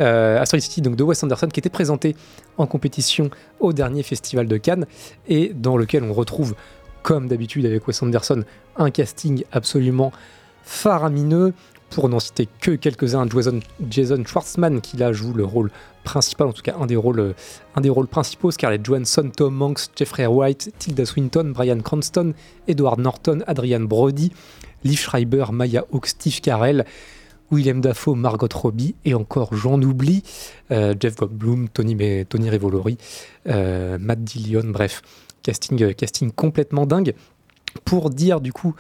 [0.00, 2.16] Euh, Asteroid City, donc de Wes Anderson, qui était présenté
[2.58, 4.86] en compétition au dernier festival de Cannes
[5.26, 6.54] et dans lequel on retrouve,
[7.02, 8.44] comme d'habitude avec Wes Anderson,
[8.76, 10.12] un casting absolument
[10.64, 11.54] faramineux.
[11.90, 13.26] Pour n'en citer que quelques-uns,
[13.88, 15.70] Jason, Schwartzman qui là joue le rôle
[16.04, 17.34] principal, en tout cas un des rôles,
[18.10, 22.34] principaux, Scarlett Johansson, Tom Hanks, Jeffrey White, Tilda Swinton, Brian Cranston,
[22.68, 24.32] Edward Norton, Adrian Brody,
[24.84, 26.84] Liv Schreiber, Maya Hawke, Steve Carell,
[27.50, 30.22] William Dafoe, Margot Robbie et encore j'en oublie,
[30.70, 32.98] euh, Jeff Goldblum, Tony, Tony Revolori,
[33.48, 35.02] euh, Matt Dillon, bref,
[35.42, 37.14] casting, euh, casting complètement dingue.
[37.84, 38.74] Pour dire du coup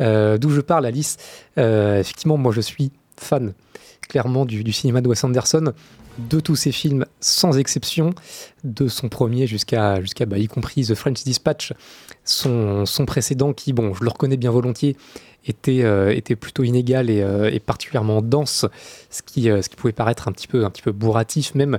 [0.00, 1.16] euh, d'où je parle, Alice,
[1.58, 3.52] euh, effectivement, moi je suis fan
[4.08, 5.72] clairement du, cinéma de Wes Anderson,
[6.18, 8.12] de tous ses films sans exception,
[8.64, 11.72] de son premier jusqu'à, jusqu'à bah, y compris The French Dispatch,
[12.24, 14.96] son, précédent qui, bon, je le reconnais bien volontiers,
[15.46, 18.66] était, euh, plutôt inégal et, particulièrement dense,
[19.10, 21.78] ce qui, pouvait paraître un petit peu, un petit peu bourratif même.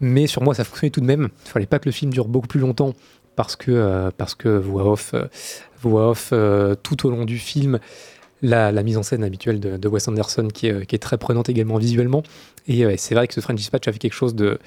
[0.00, 1.28] Mais sur moi, ça fonctionnait tout de même.
[1.46, 2.94] Il fallait pas que le film dure beaucoup plus longtemps
[3.40, 5.26] parce que, euh, parce voix off, euh,
[6.32, 7.78] euh, tout au long du film,
[8.42, 12.22] la, mise en scène habituelle de, Wes Anderson qui est, très prenante également visuellement.
[12.68, 14.58] Et c'est vrai que ce French Dispatch avait quelque chose de,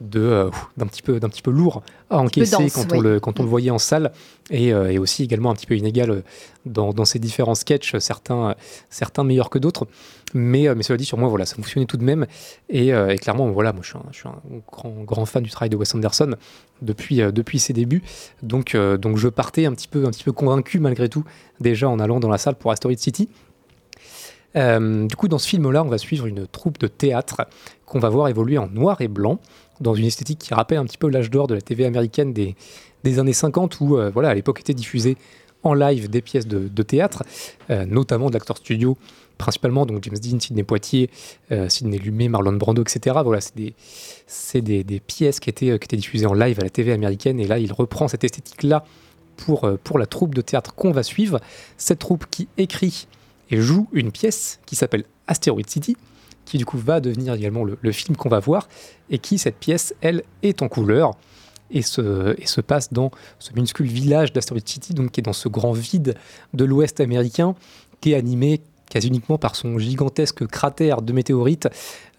[0.00, 2.98] de euh, d'un petit peu d'un petit peu lourd à encaisser dense, quand oui.
[2.98, 4.12] on le quand on le voyait en salle.
[4.50, 6.22] Et, euh, et aussi également un petit peu inégal euh,
[6.66, 8.54] dans, dans ces différents sketchs certains
[8.90, 9.86] certains meilleurs que d'autres.
[10.34, 12.26] Mais mais cela dit sur moi voilà ça fonctionnait tout de même.
[12.68, 14.40] Et, et clairement voilà moi je suis un, je suis un
[14.70, 16.34] grand grand fan du travail de Wes Anderson
[16.82, 18.02] depuis depuis ses débuts.
[18.42, 21.24] Donc donc je partais un petit peu un petit peu convaincu malgré tout
[21.60, 23.28] déjà en allant dans la salle pour Asteroid City.
[24.56, 27.46] Euh, du coup, dans ce film-là, on va suivre une troupe de théâtre
[27.86, 29.40] qu'on va voir évoluer en noir et blanc,
[29.80, 32.54] dans une esthétique qui rappelle un petit peu l'âge d'or de la TV américaine des,
[33.02, 35.16] des années 50, où euh, voilà, à l'époque étaient diffusées
[35.62, 37.22] en live des pièces de, théâtre,
[37.70, 38.98] euh, notamment de l'acteur studio,
[39.38, 41.08] principalement donc James Dean, Sidney Poitier,
[41.52, 43.16] euh, Sidney Lumet, Marlon Brando, etc.
[43.24, 46.92] Voilà, c'est des, des, pièces qui étaient, qui étaient diffusées en live à la TV
[46.92, 48.84] américaine, et là, il reprend cette esthétique-là
[49.36, 51.40] pour, pour la troupe de théâtre qu'on va suivre.
[51.78, 53.06] Cette troupe qui écrit
[53.50, 55.96] et joue une pièce qui s'appelle Asteroid City,
[56.44, 58.68] qui du coup va devenir également le, film qu'on va voir,
[59.10, 61.12] et qui, cette pièce, elle, est en couleur,
[61.70, 65.72] et se, passe dans ce minuscule village d'Asteroid City, donc qui est dans ce grand
[65.72, 66.14] vide
[66.52, 67.54] de l'ouest américain,
[68.00, 68.60] qui est animé
[68.90, 71.68] quasi uniquement par son gigantesque cratère de météorites,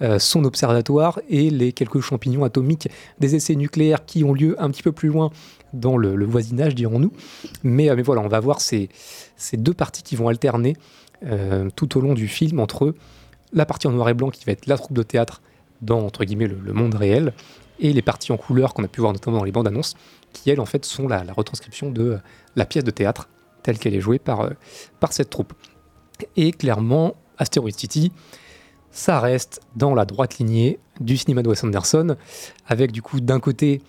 [0.01, 2.89] euh, son observatoire et les quelques champignons atomiques
[3.19, 5.31] des essais nucléaires qui ont lieu un petit peu plus loin
[5.73, 7.11] dans le, voisinage, dirons-nous.
[7.63, 8.89] Mais, euh, mais voilà, on va voir ces,
[9.53, 10.75] deux parties qui vont alterner
[11.25, 12.93] euh, tout au long du film entre
[13.55, 15.41] la partie en noir et blanc qui va être la troupe de théâtre
[15.81, 17.33] dans le, monde réel
[17.79, 19.95] et les parties en couleur qu'on a pu voir notamment dans les bandes annonces
[20.33, 22.17] qui elles en fait sont la, la retranscription de euh,
[22.55, 23.29] la pièce de théâtre
[23.63, 24.51] telle qu'elle est jouée par, euh,
[24.99, 25.53] par cette troupe.
[26.35, 28.11] Et clairement, Asteroid City,
[28.91, 32.15] ça reste dans la droite lignée du cinéma de Wes Anderson,
[32.67, 33.81] avec du coup d'un côté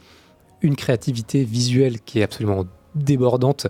[0.62, 2.64] une créativité visuelle qui est absolument
[2.94, 3.66] débordante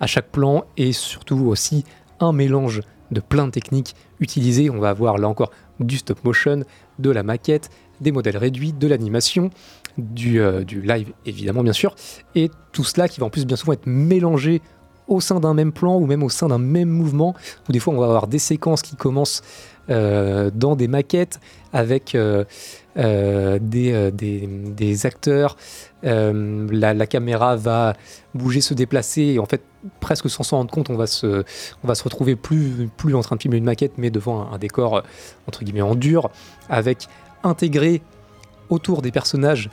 [0.00, 1.84] à chaque plan et surtout aussi
[2.18, 4.70] un mélange de plein de techniques utilisées.
[4.70, 6.64] On va avoir là encore du stop motion,
[6.98, 7.70] de la maquette,
[8.00, 9.50] des modèles réduits, de l'animation,
[9.98, 11.94] du, euh, du live évidemment bien sûr,
[12.34, 14.62] et tout cela qui va en plus bien souvent être mélangé
[15.08, 17.34] au sein d'un même plan ou même au sein d'un même mouvement,
[17.68, 19.42] où des fois on va avoir des séquences qui commencent
[19.88, 21.40] dans des maquettes
[21.72, 22.44] avec euh,
[22.96, 25.56] euh, des, euh, acteurs,
[26.04, 27.94] euh, la, caméra va
[28.34, 29.62] bouger, se déplacer, et en fait
[30.00, 31.44] presque sans s'en rendre compte, on va se,
[31.84, 35.00] retrouver plus, plus en train de filmer une maquette, mais devant un, décor euh,
[35.46, 36.30] entre guillemets en dur,
[36.68, 37.06] avec
[37.44, 38.02] intégré
[38.68, 39.70] autour des personnages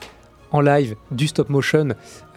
[0.52, 1.88] en live du stop motion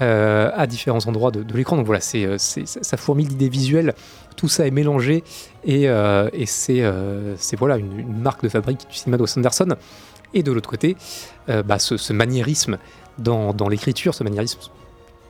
[0.02, 1.78] euh, à différents endroits de, l'écran.
[1.78, 3.94] Donc voilà, c'est, euh, ça fourmille d'idées visuelles,
[4.36, 5.24] tout ça est mélangé
[5.64, 9.76] et, euh, c'est, voilà une, marque de fabrique du cinéma de Wes Anderson.
[10.34, 10.96] Et de l'autre côté,
[11.48, 12.78] bah, ce, maniérisme
[13.18, 14.60] dans, l'écriture, ce maniérisme,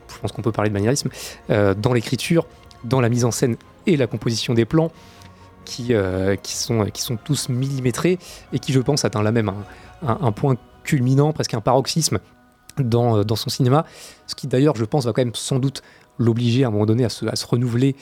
[0.08, 1.10] je pense qu'on peut parler de maniérisme,
[1.50, 2.46] dans l'écriture,
[2.84, 3.56] dans la mise en scène
[3.88, 4.92] et la composition des plans,
[5.66, 5.96] qui,
[6.44, 6.86] sont,
[7.24, 8.20] tous millimétrés
[8.54, 9.52] et qui, je pense, atteint là même
[10.04, 12.20] un point culminant, presque un paroxysme
[12.84, 13.86] dans, euh, dans son cinéma,
[14.28, 15.82] ce qui d'ailleurs, je pense, va quand même sans doute
[16.18, 17.96] l'obliger à un moment donné à se, renouveler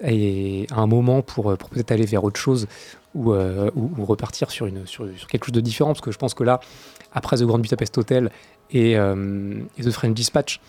[0.00, 2.66] et à un moment pour, euh, pour peut-être aller vers autre chose
[3.14, 4.68] ou, euh, repartir sur,
[5.28, 6.60] quelque chose de différent, parce que je pense que là,
[7.12, 8.30] après The Grand Budapest Hotel
[8.70, 10.60] et, The French Dispatch,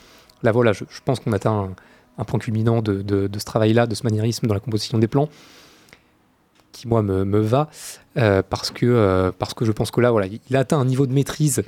[0.42, 1.70] là voilà, je, pense qu'on atteint
[2.18, 5.30] un, point culminant de, ce travail-là, de ce maniérisme dans la composition des plans,
[6.72, 7.70] qui moi me, va,
[8.16, 11.14] parce, que, parce que je pense que là, voilà, il a atteint un niveau de
[11.14, 11.64] maîtrise,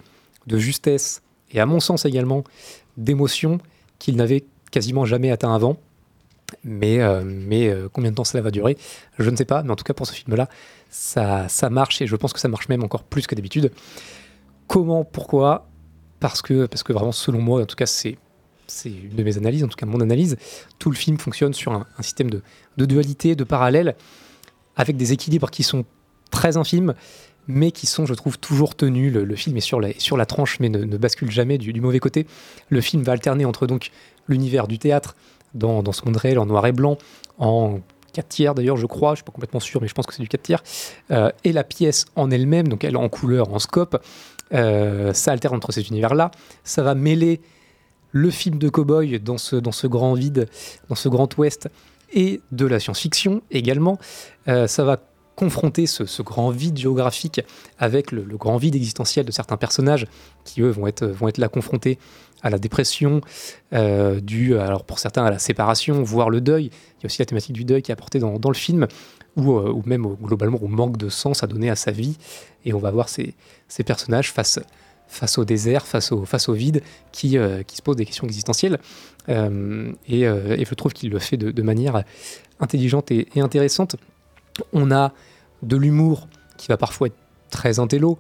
[0.48, 1.22] de justesse,
[1.54, 2.44] et à mon sens également,
[2.98, 3.60] d'émotion
[4.00, 5.78] qu'il n'avait quasiment jamais atteint avant.
[6.66, 8.78] Mais, euh, mais euh, combien de temps cela va durer,
[9.18, 9.64] je ne sais pas.
[9.64, 10.50] Mais en tout cas, pour ce film-là,
[10.90, 13.72] ça, ça marche et je pense que ça marche même encore plus que d'habitude.
[14.68, 15.68] Comment Pourquoi?
[16.20, 18.18] Parce que, parce que vraiment, selon moi, en tout cas, c'est
[18.68, 20.38] c'est une de mes analyses, en tout cas mon analyse,
[20.80, 22.42] tout le film fonctionne sur un, un système de,
[22.78, 23.96] de dualité, de parallèle,
[24.78, 25.84] avec des équilibres qui sont
[26.30, 26.96] très infimes,
[27.48, 29.14] mais qui sont, je trouve, toujours tenus.
[29.14, 32.26] Le, film est sur la, tranche, mais ne, bascule jamais du, mauvais côté.
[32.70, 33.92] Le film va alterner entre donc
[34.28, 35.16] l'univers du théâtre,
[35.54, 36.98] dans, dans ce monde réel, en noir et blanc,
[37.38, 37.80] en
[38.14, 40.22] 4 tiers d'ailleurs, je crois, je suis pas complètement sûr, mais je pense que c'est
[40.22, 40.64] du 4 tiers,
[41.12, 44.02] euh, et la pièce en elle-même, donc elle en couleur, en scope,
[44.54, 46.32] euh, ça alterne entre ces univers-là,
[46.64, 47.42] ça va mêler
[48.12, 50.50] le film de cow-boy dans ce, dans ce grand vide,
[50.90, 51.70] dans ce grand ouest,
[52.14, 53.98] et de la science-fiction également.
[54.50, 54.98] Euh, ça va
[55.36, 57.42] confronter ce, grand vide géographique
[57.80, 60.08] avec le, grand vide existentiel de certains personnages
[60.44, 61.98] qui, eux, vont être, vont être là confrontés
[62.44, 63.22] à la dépression,
[63.74, 66.66] euh, due, alors pour certains, à la séparation, voire le deuil.
[66.66, 68.88] Il y a aussi la thématique du deuil qui est apportée dans, le film,
[69.36, 72.18] ou, euh, ou même globalement au manque de sens à donner à sa vie.
[72.66, 73.36] Et on va voir ces,
[73.68, 74.60] ces personnages face,
[75.08, 76.82] face au désert, face au, face au vide,
[77.12, 78.80] qui, euh, qui se posent des questions existentielles.
[79.30, 82.04] Euh, et, je trouve qu'il le fait de, manière
[82.60, 83.98] intelligente et intéressante.
[84.74, 85.14] On a
[85.64, 86.28] de l'humour
[86.58, 87.18] qui va parfois être
[87.50, 88.18] très intello,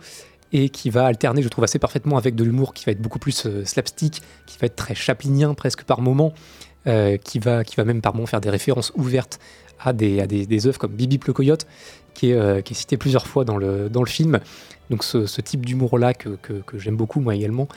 [0.53, 3.19] et qui va alterner, je trouve, assez parfaitement avec de l'humour qui va être beaucoup
[3.19, 6.33] plus euh, slapstick, qui va être très chaplinien presque par moment,
[6.87, 9.39] euh, qui, va, même par moment faire des références ouvertes
[9.79, 11.65] à des, à œuvres comme Bibi le Coyote,
[12.13, 14.39] qui est, euh, cité plusieurs fois dans le, film.
[14.89, 16.37] Donc ce, type d'humour-là que,
[16.73, 17.67] j'aime beaucoup moi également,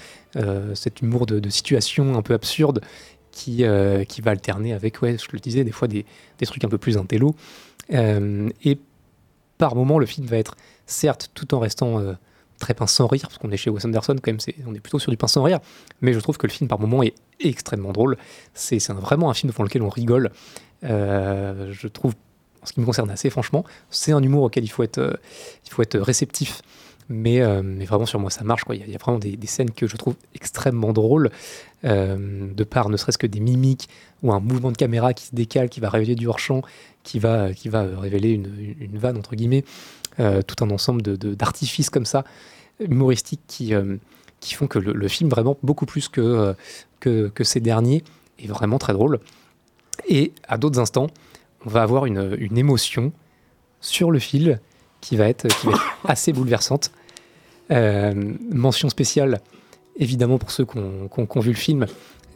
[0.75, 2.81] cet humour de, situation un peu absurde
[3.31, 3.65] qui,
[4.09, 6.05] qui va alterner avec, ouais, je le disais, des fois des,
[6.39, 7.37] des trucs un peu plus intello.
[7.93, 8.79] Euh, et
[9.59, 10.57] par moment, le film va être,
[10.87, 12.15] certes, tout en restant euh,
[12.59, 14.99] très pince sans rire, parce qu'on est chez Wes Anderson, quand même, on est plutôt
[14.99, 15.61] sur du pince sans rire,
[16.01, 18.17] mais je trouve que le film, par moment, est extrêmement drôle.
[18.55, 20.31] C'est, vraiment un film devant lequel on rigole.
[20.85, 22.15] Euh, je trouve,
[22.63, 25.19] en ce qui me concerne assez franchement, c'est un humour auquel il faut être,
[25.67, 26.63] il faut être réceptif.
[27.09, 28.63] Mais, euh, mais vraiment, sur moi, ça marche.
[28.71, 31.31] Il y, a- vraiment des, scènes que je trouve extrêmement drôles,
[31.85, 33.89] euh, de par ne serait-ce que des mimiques
[34.23, 36.63] ou un mouvement de caméra qui se décale, qui va révéler du hors-champ,
[37.03, 39.65] qui va, qui va révéler une, une- vanne, entre guillemets.
[40.21, 42.25] Euh, tout un ensemble d'artifices comme ça,
[42.81, 43.75] humoristiques, qui,
[44.55, 46.55] font que le, film, vraiment, beaucoup plus que
[47.43, 48.05] ces derniers,
[48.39, 49.21] est vraiment très drôle.
[50.09, 51.09] Et à d'autres instants,
[51.65, 53.13] on va avoir une, une émotion
[53.81, 54.61] sur le fil
[55.05, 56.91] qui va être, qui va être assez bouleversante.
[57.71, 58.15] Euh,
[58.51, 59.41] mention spéciale,
[59.97, 61.87] évidemment, pour ceux qui ont, ont vu le film,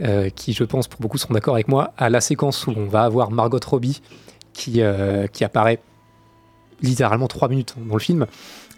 [0.03, 2.87] euh, qui, je pense, pour beaucoup seront d'accord avec moi, à la séquence où on
[2.87, 4.03] va avoir Margot Robbie
[4.53, 5.81] qui, euh, qui apparaît
[6.83, 8.27] littéralement trois minutes dans le film,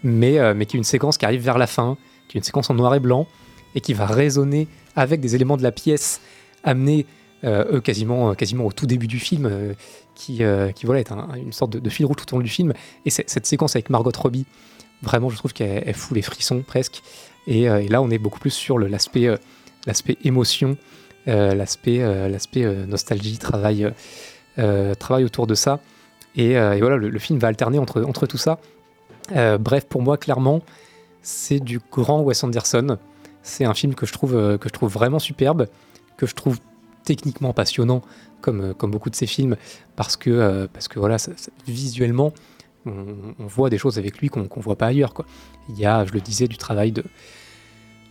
[0.03, 1.97] mais, mais qui est une séquence qui arrive vers la fin,
[2.27, 3.27] qui est une séquence en noir et blanc,
[3.75, 6.19] et qui va résonner avec des éléments de la pièce
[6.63, 7.05] amenés
[7.43, 9.73] euh, eux quasiment, quasiment au tout début du film, euh,
[10.15, 12.73] qui, euh, qui est un- une sorte de, fil rouge tout au long du film.
[13.05, 14.45] Et cette séquence avec Margot Robbie,
[15.01, 17.01] vraiment, je trouve qu'elle elle fout les frissons presque.
[17.47, 19.37] Et, euh, là, on est beaucoup plus sur l'aspect euh,
[19.87, 20.77] l'aspect émotion,
[21.27, 23.91] euh, l'aspect euh, euh, nostalgie, travail, euh,
[24.59, 25.79] euh, travail autour de ça.
[26.35, 28.59] Et, euh, voilà, le, le film va alterner entre, entre tout ça.
[29.35, 30.61] Euh, bref, pour moi, clairement,
[31.21, 32.97] c'est du grand Wes Anderson.
[33.43, 35.67] C'est un film que je trouve, euh, que je trouve vraiment superbe,
[36.17, 36.59] que je trouve
[37.03, 38.01] techniquement passionnant,
[38.41, 39.55] comme, euh, comme beaucoup de ses films,
[39.95, 41.17] parce que, euh, parce que voilà,
[41.67, 42.33] visuellement,
[42.85, 43.05] on,
[43.39, 45.13] voit des choses avec lui qu'on qu'on voit pas ailleurs.
[45.13, 45.25] Quoi.
[45.69, 47.03] Il y a, je le disais, du travail de,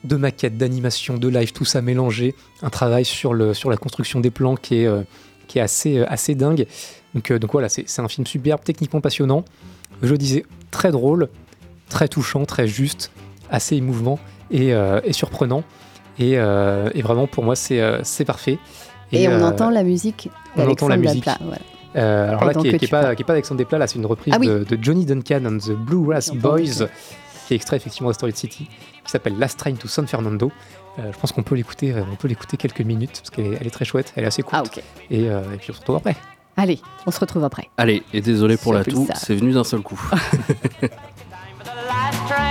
[0.05, 4.21] de maquette, d'animation, de live, tout ça mélangé, un travail sur, le, sur la construction
[4.21, 5.03] des plans qui est, euh,
[5.49, 6.67] qui est assez, assez dingue.
[7.15, 9.45] Donc, donc voilà, c'est un film superbe, techniquement passionnant.
[10.03, 11.29] Je le disais, très drôle,
[11.89, 13.11] très touchant, très juste,
[13.51, 14.21] assez émouvant
[14.53, 15.65] et, et surprenant.
[16.21, 18.59] Et, euh, et vraiment, pour moi, c'est euh, parfait.
[19.11, 21.25] Et, on euh, entend la musique on entend la d'Alexandre musique.
[21.25, 21.61] Desplat, voilà.
[21.97, 23.99] Euh, alors là, qui est, que qui est tu pas, pas d'Alexandre Desplat, là, c'est
[23.99, 24.47] une reprise Ah oui.
[24.47, 26.87] de, de Johnny Duncan and the Blue Ras J'ai entendu Boys,
[27.49, 28.69] qui est extrait effectivement de Story City,
[29.05, 30.53] qui s'appelle Last Train to San Fernando.
[30.99, 33.85] Euh, je pense qu'on peut l'écouter, on peut l'écouter quelques minutes parce qu'elle est, très
[33.85, 34.67] chouette, elle est assez courte.
[34.67, 34.83] Ah, ok.
[35.11, 36.17] Et, euh, et puis on se retrouve après.
[36.57, 37.69] Allez, on se retrouve après.
[37.79, 40.01] Allez, et désolé pour la toux, c'est venu d'un seul coup.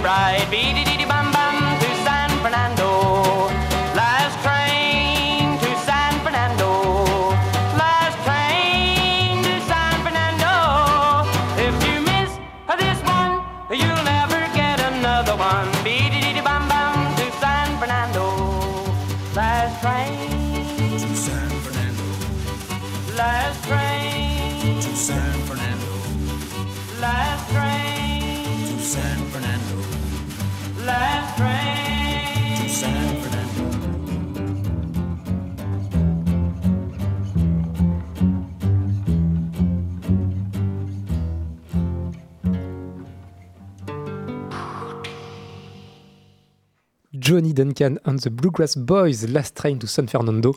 [0.00, 0.89] bride be
[47.30, 50.56] Johnny Duncan and the Bluegrass Boys, Last Train to San Fernando,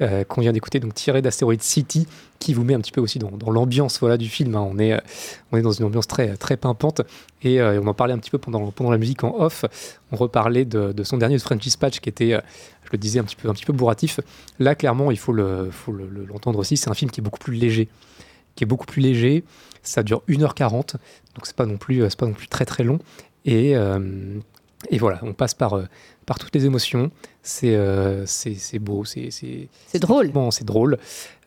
[0.00, 2.06] euh, qu'on vient d'écouter, donc tiré d'Asteroid City,
[2.38, 4.54] qui vous met un petit peu aussi dans, dans l'ambiance voilà, du film.
[4.56, 4.66] hein.
[4.66, 4.98] On, est, euh,
[5.52, 7.02] on est dans une ambiance très, très pimpante,
[7.42, 9.66] et euh, on en parlait un petit peu pendant, pendant la musique en off.
[10.12, 12.30] On reparlait de, de son dernier de French Dispatch, qui était,
[12.84, 14.18] je le disais, un petit peu, un petit peu bourratif.
[14.58, 17.38] Là, clairement, il faut le- faut le- l'entendre aussi, c'est un film qui est beaucoup
[17.38, 17.88] plus léger.
[18.56, 19.44] Qui est beaucoup plus léger.
[19.82, 20.92] Ça dure 1h40,
[21.34, 22.98] donc c'est pas non plus, pas non plus très très long.
[23.44, 23.74] Et,
[24.90, 25.84] et voilà, on passe par, euh,
[26.26, 27.10] par toutes les émotions.
[27.42, 30.28] C'est euh, c'est beau, c'est c'est drôle.
[30.30, 30.98] Bon, c'est drôle,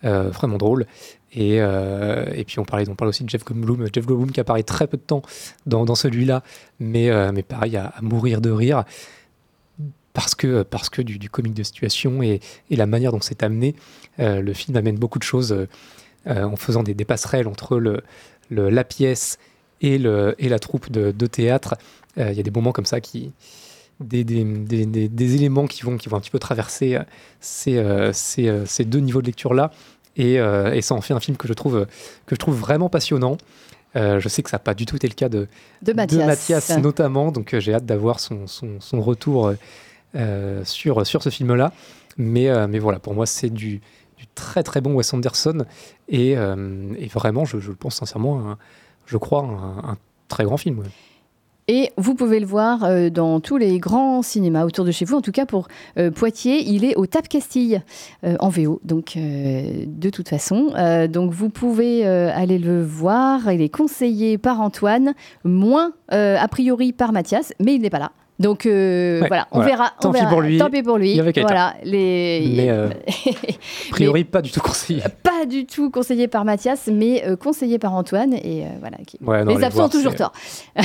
[0.03, 0.85] euh, vraiment drôle.
[1.33, 4.39] Et, euh, et puis on parlait, on parle aussi de Jeff Goldblum, Jeff Goldblum qui
[4.39, 5.21] apparaît très peu de temps
[5.65, 6.41] dans, dans celui-là,
[6.79, 8.85] mais, mais pareil à, à mourir de rire
[10.13, 12.39] parce que, parce que du, du comique de situation et,
[12.71, 13.75] et la manière dont c'est amené,
[14.17, 15.67] le film amène beaucoup de choses
[16.25, 18.01] en faisant des, des passerelles entre le,
[18.49, 19.37] le- la pièce
[19.81, 21.75] et, le, et la troupe de, de théâtre.
[22.17, 23.31] Euh, Il y a des moments comme ça qui.
[23.99, 27.03] Des, des, des- des- des éléments qui vont, qui vont un petit peu traverser euh,
[27.39, 29.71] ces, euh, ces, euh, ces deux niveaux de lecture-là.
[30.17, 31.87] Et, euh, et ça en fait un film que je trouve,
[32.27, 33.37] que je trouve vraiment passionnant.
[33.95, 35.47] Je sais que ça n'a pas du tout été le cas de,
[35.81, 36.27] De Mathias.
[36.27, 39.51] Mathias notamment, donc j'ai hâte d'avoir son, son, son retour
[40.63, 41.71] sur, sur ce film-là.
[42.17, 43.81] Mais, mais voilà, pour moi, c'est du,
[44.17, 45.65] du très très bon Wes Anderson
[46.09, 48.57] et, et vraiment, je, je le pense sincèrement, un-
[49.07, 49.97] je crois, un, un
[50.27, 50.83] très grand film.
[51.69, 55.15] Et vous pouvez le voir euh, dans tous les grands cinémas autour de chez vous.
[55.15, 55.67] En tout cas, pour
[55.97, 57.81] euh, Poitiers, il est au Tap Castille
[58.23, 58.79] euh, en VO.
[58.85, 60.73] Donc, de toute façon,
[61.09, 63.51] donc vous pouvez aller le voir.
[63.51, 65.13] Il est conseillé par Antoine,
[65.43, 68.11] moins a priori par Mathias, mais il n'est pas là.
[68.39, 69.69] Donc euh, Ouais, voilà, on voilà.
[69.71, 69.91] verra.
[69.99, 70.57] on Tant pis pour lui.
[70.59, 71.11] Tant pis pour lui.
[71.11, 72.53] Il y avait Voilà, les.
[72.55, 75.01] Mais euh, a priori, pas du tout conseillé.
[75.23, 78.33] pas du tout conseillé par Mathias, mais euh, conseillé par Antoine.
[78.33, 78.97] Et voilà.
[79.07, 80.31] qui- Ouais, non, les absents ont toujours tort.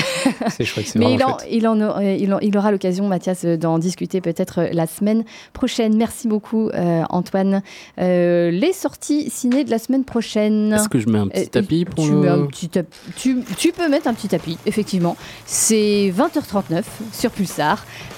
[0.50, 3.44] C'est chouette, c'est Mais il, en, il, en a- il, en- il aura l'occasion, Mathias,
[3.44, 5.96] d'en discuter peut-être la semaine prochaine.
[5.96, 6.70] Merci beaucoup,
[7.10, 7.62] Antoine.
[7.98, 10.72] Les sorties ciné de la semaine prochaine.
[10.72, 13.38] Est-ce que je mets un petit tapis pour tu, le- mets un petit tap- tu,
[13.58, 15.16] tu peux mettre un petit tapis, effectivement.
[15.46, 17.30] C'est 20h39 sur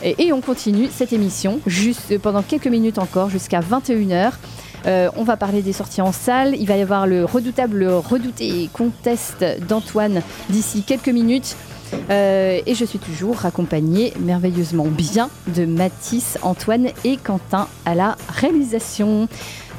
[0.02, 4.32] Et on continue cette émission juste pendant quelques minutes encore, jusqu'à 21h.
[4.86, 6.55] Euh, on va parler des sorties en salle.
[6.59, 11.56] Il va y avoir le redoutable redouté contest d'Antoine d'ici quelques minutes.
[12.10, 18.16] Euh, et je suis toujours accompagnée merveilleusement bien de Mathis, Antoine et Quentin à la
[18.28, 19.28] réalisation.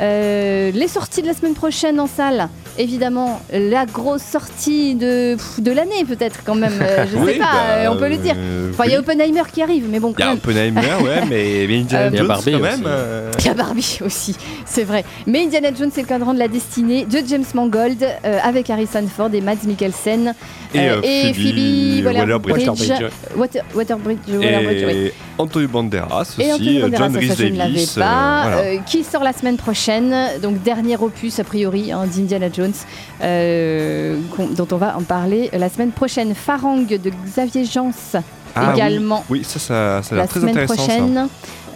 [0.02, 5.72] Euh, les sorties de la semaine prochaine en salle, évidemment, la grosse sortie de, de
[5.72, 8.36] l'année peut-être quand même, euh, je Oui, sais pas, bah, euh, on peut le dire.
[8.38, 9.00] euh, Enfin, il y a.
[9.00, 10.34] Oppenheimer qui arrive, mais bon, Il y a.
[10.34, 12.64] Oppenheimer, ouais, mais, mais Indiana Euh, Il y a Jones Barbie quand aussi.
[12.64, 12.84] même.
[12.88, 14.36] euh, Il y a Barbie aussi,
[14.66, 15.04] c'est vrai.
[15.28, 19.06] Mais Indiana Jones, c'est le cadran de la destinée de James Mangold euh, avec Harrison
[19.16, 20.34] Ford et Mads Mikkelsen
[20.74, 22.68] Et, euh, Phoebe Waller-Bridge.
[22.68, 23.12] Waller-Bridge.
[23.36, 24.94] Water- Waterbridge, Waller-Bridge, oui.
[25.08, 27.74] Et Antonio Banderas aussi, Et Anthony euh, Banderas, John ça, Rhys ça, je ne l'avais
[27.74, 27.92] Davis.
[27.94, 28.58] pas, euh, voilà.
[28.58, 30.16] euh, qui sort la semaine prochaine.
[30.42, 32.65] Donc dernier opus a priori hein, d'Indiana Jones,
[33.22, 34.20] euh,
[34.56, 36.34] dont on va en parler la semaine prochaine.
[36.36, 37.92] Farang de Xavier Jans
[38.56, 40.76] Ah également Oui, ça, ça, ça a la très semaine intéressant.
[40.76, 40.84] ça.
[40.84, 41.30] prochaine.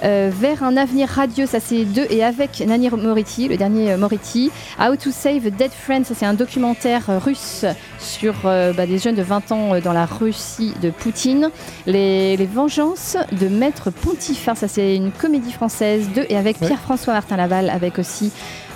[0.03, 3.97] Euh, vers un avenir radieux, ça c'est deux, et avec Nani Moretti, le dernier euh,
[3.97, 4.49] Moretti.
[4.79, 7.65] How to Save Dead Friends, ça c'est un documentaire euh, russe
[7.99, 11.49] sur bah, des jeunes de 20 ans dans la Russie de Poutine.
[11.85, 17.13] Les, les Vengeances de Maître Pontifar, ça c'est une comédie française, deux, et avec Pierre-François
[17.13, 18.31] Martin Laval, avec aussi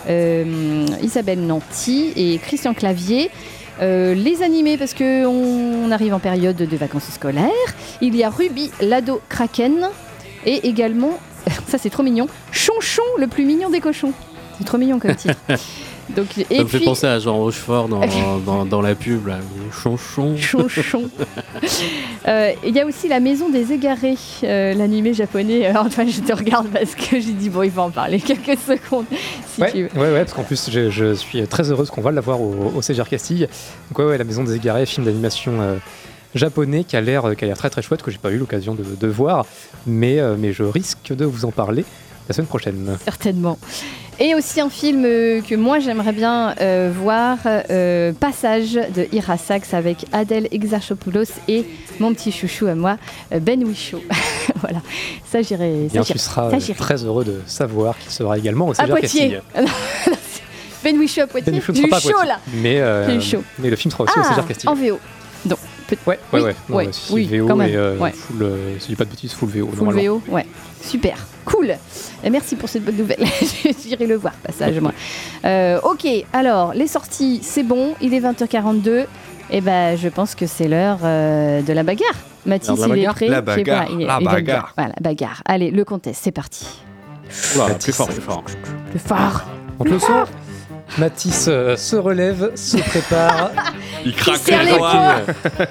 [0.07, 3.31] Isabelle Nanty et Christian Clavier.
[3.81, 7.49] Euh, les animés, parce qu'on on arrive en période de vacances scolaires.
[8.01, 9.89] Il y a Ruby, l'ado Kraken,
[10.45, 11.19] et également,
[11.67, 14.13] ça c'est trop mignon, Chonchon, le plus mignon des cochons.
[14.57, 15.35] C'est trop mignon comme titre.
[16.17, 18.01] Donc, et Ça me fait penser à Jean Rochefort dans,
[18.45, 19.39] dans, dans la pub, là.
[19.71, 20.35] Chonchon.
[20.37, 21.09] Chonchon.
[22.27, 25.67] Euh, Il y a aussi La Maison des Égarés, euh, l'animé japonais.
[25.67, 28.57] Euh, Antoine, je te regarde parce que j'ai dit, bon, il va en parler quelques
[28.59, 29.05] secondes,
[29.53, 29.99] si ouais, tu veux.
[29.99, 32.81] ouais, ouais, parce qu'en plus, je, je suis très heureuse qu'on va l'avoir au, au
[32.81, 33.47] CGR Castille.
[33.89, 35.75] Donc, ouais, ouais, La Maison des Égarés, film d'animation euh,
[36.33, 38.73] japonais qui a l'air qui a l'air très très chouette, que j'ai pas eu l'occasion
[38.73, 39.45] de, de voir,
[39.85, 41.83] mais, euh, mais je risque de vous en parler
[42.29, 42.97] la semaine prochaine.
[43.03, 43.57] Certainement.
[44.19, 49.37] Et aussi un film euh, que moi j'aimerais bien euh, voir, euh, Passage de Ira
[49.37, 51.65] Sachs avec Adèle Exarchopoulos et
[51.99, 52.97] mon petit chouchou à moi,
[53.41, 54.01] Ben Whishaw.
[54.61, 54.81] voilà,
[55.25, 55.87] ça j'irai.
[55.91, 59.39] Bien, tu seras très heureux de savoir qu'il sera également au CGR Poitiers.
[59.53, 59.73] Castille.
[60.83, 61.51] ben Whishaw à Poitiers.
[61.51, 62.39] Ben Whishaw pas chaud là.
[62.61, 63.43] Mais, euh, chaud.
[63.61, 64.69] le film sera aussi au Ah, Castille.
[64.69, 64.99] en VO.
[65.45, 65.59] Donc,
[66.05, 66.55] Ouais, ouais, oui, ouais.
[66.69, 67.69] Non, ouais, mais si oui, VO quand même.
[67.69, 68.11] et euh, ouais.
[68.11, 69.67] full, euh, si je dis pas de bêtises, full VO.
[69.75, 69.93] Full.
[70.05, 70.45] VO, ouais.
[70.81, 71.73] Super, cool.
[72.23, 73.23] Et merci pour cette bonne nouvelle.
[73.83, 74.91] J'irai le voir, passage, moi.
[75.45, 77.95] Euh, ok, alors, les sorties, c'est bon.
[78.01, 79.05] Il est 20h42.
[79.51, 82.15] Et ben, je pense que c'est l'heure euh, de la bagarre.
[82.45, 83.27] Mathis, La il est prêt?
[83.27, 84.73] La bagarre, pas, il est- la bagarre.
[84.77, 85.41] Voilà, bagarre.
[85.45, 86.65] Allez, le contest, c'est parti.
[87.55, 88.43] Oula, plus fort, plus fort.
[88.93, 89.45] Le phare.
[89.79, 90.07] On te le son
[90.97, 93.51] Mathis euh, se relève, se prépare,
[94.05, 95.21] Il craque serre les les poings.
[95.25, 95.67] doigts.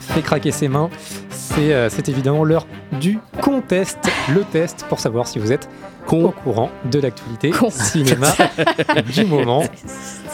[0.00, 0.90] fait craquer ses mains.
[1.30, 2.66] C'est euh, c'est évidemment l'heure
[3.00, 3.98] du contest,
[4.34, 5.68] le test pour savoir si vous êtes
[6.16, 7.70] au courant de l'actualité Con.
[7.70, 8.28] cinéma
[9.14, 9.62] du moment.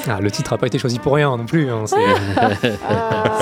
[0.08, 1.70] Ah, le titre n'a pas été choisi pour rien non plus.
[1.70, 2.74] hein, c'est-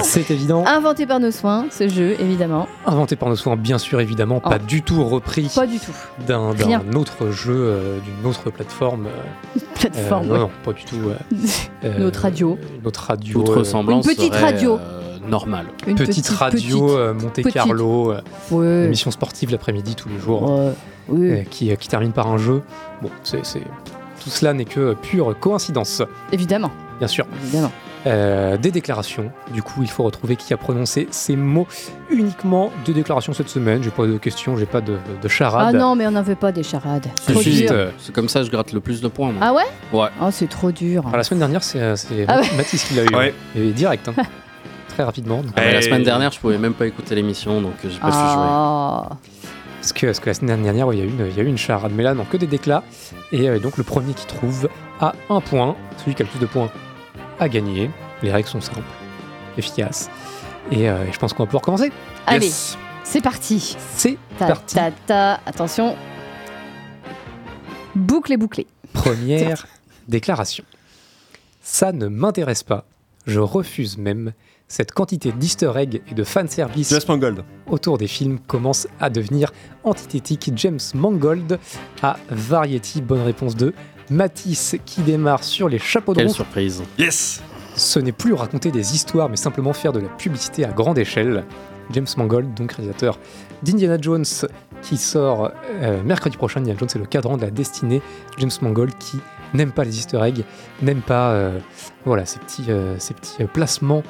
[0.02, 0.64] C'est évident.
[0.66, 2.68] Inventé par nos soins, ce jeu, évidemment.
[2.86, 4.66] Inventé par nos soins, bien sûr, évidemment, pas Oh.
[4.66, 5.92] du tout repris Pas du tout.
[6.26, 6.50] d'un
[6.94, 9.06] autre jeu, euh, d'une autre plateforme.
[9.06, 10.38] euh, Plateforme, euh, ouais.
[10.38, 10.96] non, non, pas du tout.
[11.08, 11.14] euh,
[11.84, 12.58] euh, autre radio.
[12.80, 13.44] Une autre radio.
[13.48, 14.74] Euh, ressemblance Une petite serait, radio.
[14.78, 15.66] euh, normale.
[15.86, 16.96] Une petite, radio petite.
[16.98, 17.52] euh, Monte Petite.
[17.52, 18.84] Carlo, euh, Ouais.
[18.86, 20.72] émission sportive l'après-midi tous les jours, Ouais.
[21.08, 21.30] Oui.
[21.30, 22.62] euh, qui, qui termine par un jeu.
[23.02, 23.60] Bon, c'est c'est-
[24.22, 26.00] tout cela n'est que pure coïncidence,
[26.30, 26.70] Évidemment.
[26.98, 27.26] bien sûr.
[27.42, 27.72] Évidemment.
[28.04, 29.30] Euh, des déclarations.
[29.52, 31.68] Du coup, il faut retrouver qui a prononcé ces mots.
[32.10, 33.80] Uniquement des déclarations cette semaine.
[33.82, 35.74] J'ai pas de questions, j'ai pas de, de charade.
[35.74, 37.06] Ah non, mais on n'en veut pas des charades.
[37.20, 37.70] C'est Trop juste, dur.
[37.72, 39.30] euh, c'est comme ça que je gratte le plus de points.
[39.32, 39.40] moi.
[39.44, 39.62] Ah ouais?
[39.92, 40.08] Ouais.
[40.20, 41.04] Oh, c'est trop dur.
[41.12, 42.46] Ah, la semaine dernière, c'est c'est Ah ouais.
[42.56, 43.14] Mathis qui l'a eu.
[43.14, 43.34] Ouais.
[43.56, 44.08] Et direct.
[44.08, 44.14] hein.
[44.88, 45.42] Très rapidement.
[45.56, 49.16] Ah, la semaine dernière, je pouvais même pas écouter l'émission, donc j'ai pas su jouer.
[49.82, 51.42] Parce que, parce que la semaine dernière, il y, a eu une- il y a
[51.42, 51.90] eu une charade.
[51.92, 52.84] Mais là, non, que des déclats.
[53.32, 54.68] Et euh, donc, le premier qui trouve
[55.00, 55.74] a un point.
[55.98, 56.70] Celui qui a le plus de points
[57.40, 57.90] a gagné.
[58.22, 58.80] Les règles sont simples,
[59.58, 60.08] efficaces.
[60.70, 61.90] Et, euh, je pense qu'on va pouvoir commencer.
[62.28, 62.78] Allez, Yes.
[63.02, 63.76] c'est parti.
[63.96, 64.76] C'est parti.
[64.76, 65.40] ta, ta.
[65.46, 65.96] Attention.
[67.96, 68.68] Boucle et bouclé.
[68.92, 69.66] Première
[70.08, 70.64] déclaration.
[71.60, 72.84] Ça ne m'intéresse pas.
[73.26, 74.32] Je refuse même.
[74.72, 77.44] Cette quantité d'easter eggs et de fanservice James Mangold.
[77.66, 79.52] autour des films commence à devenir
[79.84, 80.50] antithétique.
[80.56, 81.58] James Mangold
[82.02, 83.74] à Variety, bonne réponse 2.
[84.08, 86.82] Matisse qui démarre sur les chapeaux de Quelle surprise.
[86.98, 87.42] Yes
[87.76, 91.44] Ce n'est plus raconter des histoires, mais simplement faire de la publicité à grande échelle.
[91.90, 93.18] James Mangold, donc réalisateur
[93.62, 94.24] d'Indiana Jones,
[94.80, 95.50] qui sort
[95.82, 96.60] euh, mercredi prochain.
[96.60, 98.00] Indiana Jones, c'est le cadran de la destinée.
[98.38, 99.18] James Mangold qui
[99.54, 100.44] n'aime pas les easter eggs,
[100.80, 101.58] n'aime pas euh,
[102.04, 104.02] voilà, ces petits, euh, ces petits euh, placements,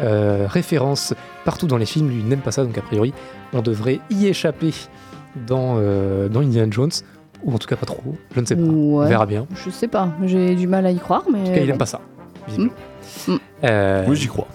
[0.00, 1.14] euh, références
[1.44, 2.08] partout dans les films.
[2.08, 3.12] Lui, il n'aime pas ça, donc a priori,
[3.52, 4.72] on devrait y échapper
[5.46, 6.90] dans, euh, dans Indiana Jones,
[7.44, 8.02] ou en tout cas pas trop,
[8.34, 8.62] je ne sais pas.
[8.62, 9.46] On verra bien.
[9.64, 11.40] Je sais pas, j'ai du mal à y croire, mais.
[11.40, 12.00] En tout cas, il n'aime pas ça.
[12.46, 12.72] visiblement.
[13.26, 13.36] Mm.
[13.64, 14.48] Euh, Oui, j'y crois.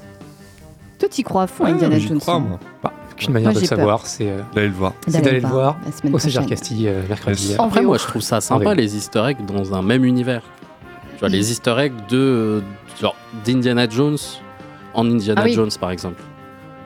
[0.99, 2.19] Toi, t'y crois à fond, Ouais, Indiana j'y Jones.
[2.19, 2.59] crois, moi.
[2.81, 4.93] bah, aucune manière Moi, de le savoir, c'est euh, D'aller le voir.
[5.07, 6.45] c'est d'aller le voir au César prochaine.
[6.49, 7.49] Castille euh, mercredi.
[7.49, 7.59] Yes.
[7.59, 10.41] En moi, je trouve ça sympa, les easter eggs dans un même univers.
[11.13, 12.61] Tu vois, les easter eggs de,
[13.01, 13.15] genre,
[13.45, 14.17] d'Indiana Jones
[14.93, 15.53] en Indiana Ah oui.
[15.53, 16.21] Jones, par exemple.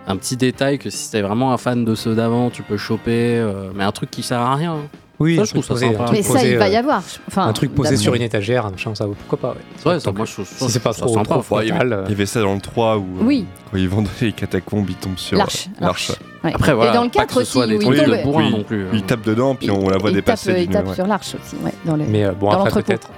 [0.08, 3.36] Un petit détail que si t'es vraiment un fan de ceux d'avant, tu peux choper,
[3.38, 4.74] euh, mais un truc qui sert à rien.
[4.74, 4.88] hein.
[5.20, 6.04] Oui, Ça, un je trouve ça posé, sympa.
[6.04, 7.02] un truc Mais ça, posé, il va y euh, avoir.
[7.28, 9.94] Enfin, un truc posé sur une étagère, un machin, ça, pourquoi pas, ouais.
[9.94, 11.92] Ouais, ça, moi, je, je si c'est pas ça trop, trop Ouais, il, y frontal,
[11.94, 13.46] avait, euh, il y avait ça dans le 3 où, euh, Oui.
[13.72, 15.70] quand ils vendent les catacombes, ils tombent sur euh, L'arche.
[15.82, 16.12] l'arche.
[16.44, 16.54] Ouais.
[16.54, 18.06] Après, voilà, Et dans le pas 4 que ce aussi, soit des où il trucs
[18.06, 18.16] tombe.
[18.16, 18.52] de bourrin Oui.
[18.52, 18.84] non plus.
[18.84, 18.90] hein.
[18.94, 20.50] Ils tapent dedans, puis on la voit il dépasser.
[20.52, 20.96] tape, il d'une- tape ouais.
[20.96, 22.86] sur l'arche aussi, ouais, dans le- Mais euh, bon, dans après, l'entrepôt.
[22.86, 23.10] peut-être.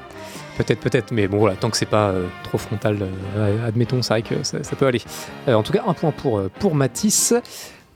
[0.60, 2.98] Peut-être, peut-être, mais bon, voilà, tant que c'est pas euh, trop frontal,
[3.38, 5.02] euh, admettons, c'est vrai que ça, ça peut aller.
[5.48, 7.34] Euh, en tout cas, un point pour, pour Matisse.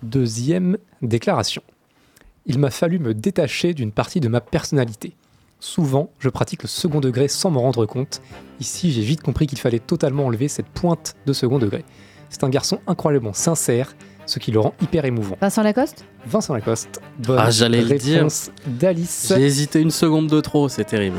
[0.02, 1.62] Deuxième déclaration.
[2.46, 5.14] Il m'a fallu me détacher d'une partie de ma personnalité.
[5.60, 8.22] Souvent, je pratique le second degré sans m'en rendre compte.
[8.62, 11.84] Ici, j'ai vite compris qu'il fallait totalement enlever cette pointe de second degré.
[12.30, 13.94] C'est un garçon incroyablement sincère,
[14.26, 15.38] ce qui le rend hyper émouvant.
[15.42, 16.06] Vincent Lacoste?
[16.26, 18.16] Vincent Lacoste, bonne Ah, j'allais le dire.
[18.20, 19.34] réponse d'Alice.
[19.36, 21.18] J'ai hésité une seconde de trop, c'est terrible.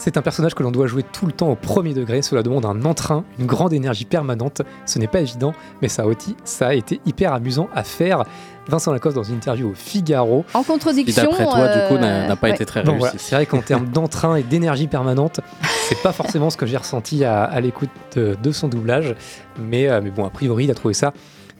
[0.00, 2.22] C'est un personnage que l'on doit jouer tout le temps au premier degré.
[2.22, 4.62] Cela demande un entrain, une grande énergie permanente.
[4.86, 5.52] Ce n'est pas évident,
[5.82, 8.24] mais ça a, aussi- ça a été hyper amusant à faire.
[8.68, 10.44] Vincent Lacoste dans une interview au Figaro.
[10.54, 11.22] En Qui, contradiction.
[11.24, 12.54] d'après toi, du coup, n'a euh, n'a pas ouais.
[12.54, 12.96] été très réussi.
[12.98, 15.40] voilà, c'est vrai qu'en termes d'entrain et d'énergie permanente,
[15.88, 19.16] c'est pas forcément ce que j'ai ressenti à, à l'écoute de, de son doublage.
[19.58, 21.12] Mais, euh, mais bon, a priori, il a trouvé ça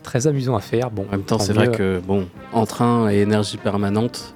[0.03, 0.91] très amusant à faire.
[0.91, 4.35] Bon, En même temps, c'est vrai que, bon, entrain et énergie permanente,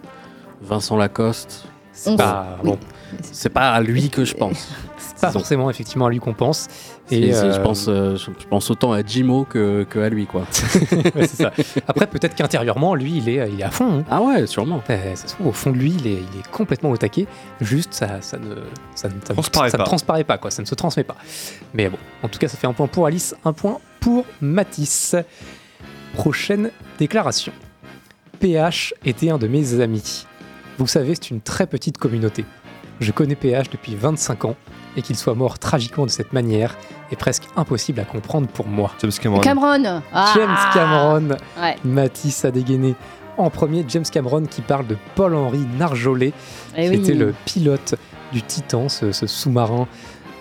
[0.61, 2.71] Vincent Lacoste, c'est pas, oui.
[2.71, 2.79] bon,
[3.21, 4.67] c'est pas à lui que je pense.
[4.97, 6.67] c'est pas forcément effectivement à lui qu'on pense.
[7.11, 10.41] Et je, euh, pense, euh, je, pense autant à Jimo que, que à lui, quoi.
[11.15, 11.51] ouais, c'est ça.
[11.87, 13.99] Après, peut-être qu'intérieurement, lui, il est, il est à fond.
[13.99, 14.03] hein.
[14.09, 14.81] Ah ouais, sûrement.
[14.89, 17.27] Euh, ça se trouve, au fond de lui, il est, il est complètement au taquet.
[17.61, 18.55] Juste, ça, ça ne,
[18.95, 19.85] ça, ne- ça ne- Transparaît ça ne pas.
[19.85, 20.49] transparaît pas, quoi.
[20.49, 21.15] Ça ne se transmet pas.
[21.73, 25.15] Mais bon, en tout cas, ça fait un point pour Alice, un point pour Matisse.
[26.15, 27.53] Prochaine déclaration.
[28.39, 30.25] PH était un de mes amis.
[30.77, 32.45] Vous savez, c'est une très petite communauté.
[32.99, 34.55] Je connais PH depuis 25 ans
[34.95, 36.77] et qu'il soit mort tragiquement de cette manière
[37.11, 38.91] est presque impossible à comprendre pour moi.
[39.01, 39.41] James Cameron.
[39.41, 41.29] Cameron Ah James Cameron,
[41.61, 41.75] Ouais.
[41.83, 42.95] Matisse a dégainé.
[43.37, 46.33] En premier, James Cameron qui parle de Paul-Henri Narjolet,
[46.77, 46.95] Eh qui oui.
[47.03, 47.95] était le pilote
[48.31, 49.87] du Titan, ce, ce sous-marin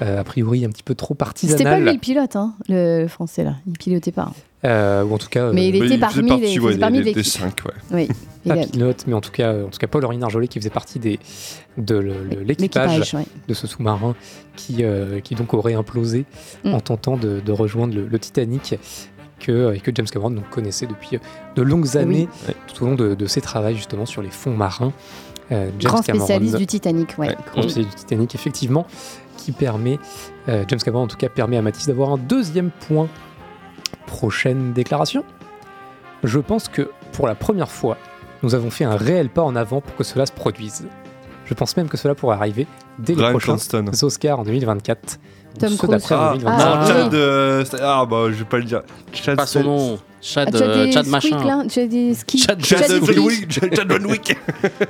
[0.02, 3.44] euh, a priori un petit peu trop C'était pas lui le pilote, hein, le français
[3.44, 3.54] là.
[3.66, 4.22] Il pilotait pas.
[4.24, 4.32] hein.
[4.64, 5.52] Euh, ou en tout cas.
[5.52, 7.24] Mais il euh, était parmi partie, les- parmi l'équipe.
[7.24, 7.72] cinq, ouais.
[8.08, 8.08] Oui.
[8.48, 11.18] pas pilote, mais en tout cas, en tout cas Paul-Henri Narjolet qui faisait partie des,
[11.78, 11.98] de
[12.44, 13.24] l'équipage ouais.
[13.48, 14.14] de ce sous-marin
[14.56, 16.24] qui, euh, qui donc aurait implosé
[16.64, 16.74] Mm.
[16.74, 18.74] en tentant de, de rejoindre le, le Titanic
[19.40, 21.18] que, et que James Cameron donc, connaissait depuis
[21.56, 22.28] de longues années
[22.68, 24.92] tout au long de, de ses travaux justement sur les fonds marins.
[25.50, 27.36] Euh, James Grand Cameron, spécialiste du Titanic, ouais.
[27.52, 28.86] grand spécialiste du Titanic, effectivement,
[29.36, 29.98] qui permet,
[30.48, 33.08] euh, James Cameron en tout cas permet à Matisse d'avoir un deuxième point.
[34.06, 35.24] Prochaine déclaration.
[36.22, 37.96] Je pense que pour la première fois,
[38.42, 40.84] nous avons fait un réel pas en avant pour que cela se produise.
[41.46, 42.66] Je pense même que cela pourrait arriver
[42.98, 43.84] dès les prochains Cranston.
[44.02, 45.18] Oscars en 2024.
[45.54, 45.90] ou Tom ceux Cruise.
[45.90, 46.64] d'après en Ah, 2025.
[46.64, 47.18] non, Ah, Chad, oui.
[47.18, 48.80] euh, c'est- ah, bah, je vais pas le dire.
[49.12, 49.98] Chad, Pas son nom.
[50.22, 51.44] Chad, Ah, euh, Chad machin.
[51.44, 52.38] là, Chad des skis.
[52.38, 53.50] Chad- Chad Chad Van Wick.
[53.52, 54.36] Chad Chad Van Wick.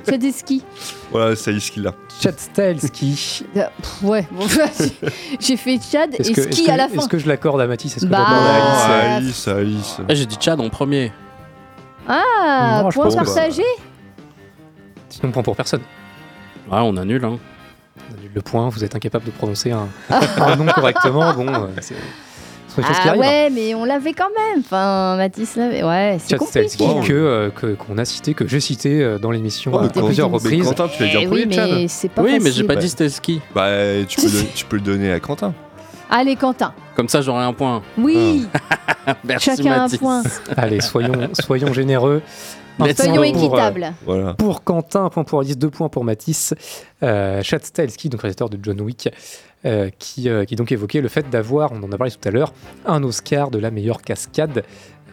[0.07, 0.63] Chad des skis.
[1.11, 1.93] Voilà, c'est ce qu'il a.
[2.21, 3.43] Chad Stahelski.
[3.57, 4.45] Ah, pff, Ouais, bon,
[5.39, 6.95] j'ai fait Chad et Est-ce que, ski que- à la fin.
[7.01, 7.97] est-ce que je l'accorde à Mathis?
[7.97, 9.47] Est-ce que Bah, je l'accorde à Alice?
[9.47, 9.97] Alice, Alice.
[10.07, 11.11] Ah, J'ai dit Chad en premier.
[12.07, 13.63] Ah, Non, je point pense partagé
[15.09, 15.81] Sinon, point pour personne.
[16.71, 17.23] Ouais, on annule.
[17.25, 17.37] Hein.
[18.09, 21.33] On annule Le point, vous êtes incapable de prononcer un, un nom correctement.
[21.33, 21.95] Bon, euh, c'est
[22.67, 23.21] ce sont des choses qui Ah arrivent.
[23.23, 23.27] hein.
[23.27, 24.61] ouais, mais on l'avait quand même.
[24.61, 25.83] Enfin, Mathis l'avait.
[25.83, 26.67] Ouais, c'est compliqué.
[26.69, 29.83] Stahelski que euh, que- qu'on a cité, que j'ai cité euh, dans l'émission Oh, à
[29.83, 30.67] mais plusieurs reprises.
[30.67, 31.69] Quentin, tu l'as dit en Eh premier, oui, Chad.
[31.71, 32.53] mais c'est pas oui, mais facile.
[32.53, 33.41] j'ai pas dit c'était ski.
[33.53, 33.69] Bah,
[34.07, 35.53] tu peux, le, tu peux le donner à Quentin.
[36.09, 36.73] Allez, Quentin.
[36.95, 37.81] Comme ça, j'aurai un point.
[37.97, 38.47] Oui,
[39.23, 39.95] Merci, chacun Mathis.
[39.95, 40.23] un point.
[40.57, 42.21] Allez, soyons, soyons généreux.
[42.79, 43.21] Un Soyons go.
[43.21, 43.93] pour, euh, équitables.
[44.05, 44.33] Voilà.
[44.33, 46.55] Pour Quentin, un point pour Alice, deux points pour Matisse.
[47.03, 49.09] Euh, Chad Stahelski, donc réalisateur de John Wick,
[49.65, 52.31] euh, qui, euh, qui donc évoquait le fait d'avoir, on en a parlé tout à
[52.31, 52.51] l'heure,
[52.87, 54.63] un Oscar de la meilleure cascade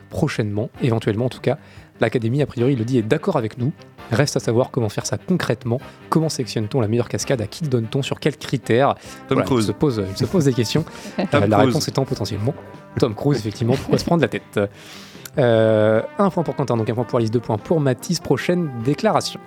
[0.08, 1.58] prochainement, éventuellement en tout cas.
[2.00, 3.72] L'Académie, a priori, il le dit, est d'accord avec nous.
[4.10, 5.78] Reste à savoir comment faire ça concrètement.
[6.08, 7.40] Comment sélectionne-t-on la meilleure cascade?
[7.42, 8.02] À qui donne-t-on?
[8.02, 8.94] Sur quels critères?
[9.28, 9.64] Tom Voilà, Cruise.
[9.64, 10.84] Il se pose, il se pose des questions.
[11.16, 11.66] Tom Euh, la Cruise.
[11.68, 12.54] réponse étant potentiellement
[12.98, 13.74] Tom Cruise, effectivement.
[13.74, 14.58] Pourquoi se prendre la tête
[15.38, 18.18] Euh, Un point pour Quentin, donc un point pour Alice, deux points pour Mathis.
[18.20, 19.38] Prochaine déclaration.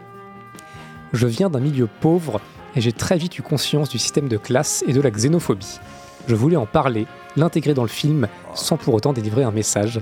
[1.11, 2.39] Je viens d'un milieu pauvre
[2.75, 5.79] et j'ai très vite eu conscience du système de classe et de la xénophobie.
[6.27, 7.05] Je voulais en parler,
[7.35, 9.99] l'intégrer dans le film, sans pour autant délivrer un message.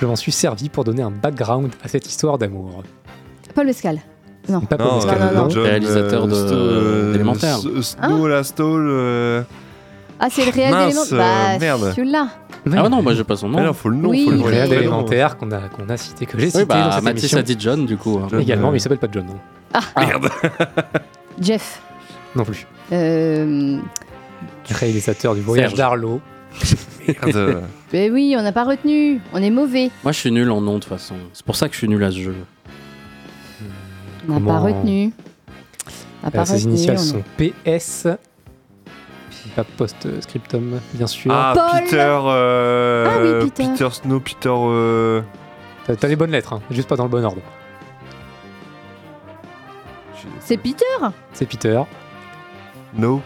[0.00, 2.82] Je m'en suis servi pour donner un background à cette histoire d'amour.
[3.54, 3.98] Paul Mescal.
[4.48, 4.60] Non.
[4.60, 5.42] Pas Paul Non, Mescal, non, non.
[5.44, 5.50] non.
[5.50, 7.56] John, Réalisateur de- Sto- euh, d'Élémentaire.
[7.76, 8.86] S- Snow, la Stall.
[8.88, 9.42] euh,
[10.20, 11.24] Ah, c'est le réel Mince, d'élément.
[11.24, 11.92] Bah, euh, merde.
[11.96, 12.28] celui-là.
[12.74, 13.58] Ah non, moi j'ai pas son nom.
[13.58, 14.08] Ah non, faut le nom.
[14.10, 16.64] Oui, faut le Le réel élémentaire qu'on a, qu'on a cité, que j'ai cité Oui,
[16.64, 18.18] bah, dans cette Mathis émission a dit John du coup.
[18.22, 18.28] hein.
[18.30, 20.28] John, également, euh, mais il s'appelle pas John, non, Merde.
[21.40, 21.80] Jeff.
[22.34, 22.66] non plus.
[22.92, 23.78] Euh...
[24.70, 25.78] Réalisateur du voyage Serge.
[25.78, 26.20] d'Arlo.
[27.24, 27.62] Merde.
[27.92, 29.20] Ben oui, on n'a pas retenu.
[29.32, 29.90] On est mauvais.
[30.02, 31.14] Moi je suis nul en nom de toute façon.
[31.32, 32.34] C'est pour ça que je suis nul à ce jeu.
[34.28, 35.12] On n'a Comment- pas retenu.
[36.22, 38.08] On n'a pas Euh, ses retenu, initiales on- sont PS.
[39.54, 41.30] Pas post-scriptum, bien sûr.
[41.32, 41.82] Ah, Paul.
[41.84, 41.96] Peter.
[42.26, 43.88] euh, Ah oui, Peter.
[43.90, 44.50] Snow, Peter.
[44.52, 45.22] euh,
[45.86, 47.40] T'as t'as les bonnes lettres, hein, juste pas dans le bon ordre.
[50.40, 50.84] C'est Peter?
[51.32, 51.80] C'est Peter.
[52.96, 53.20] No.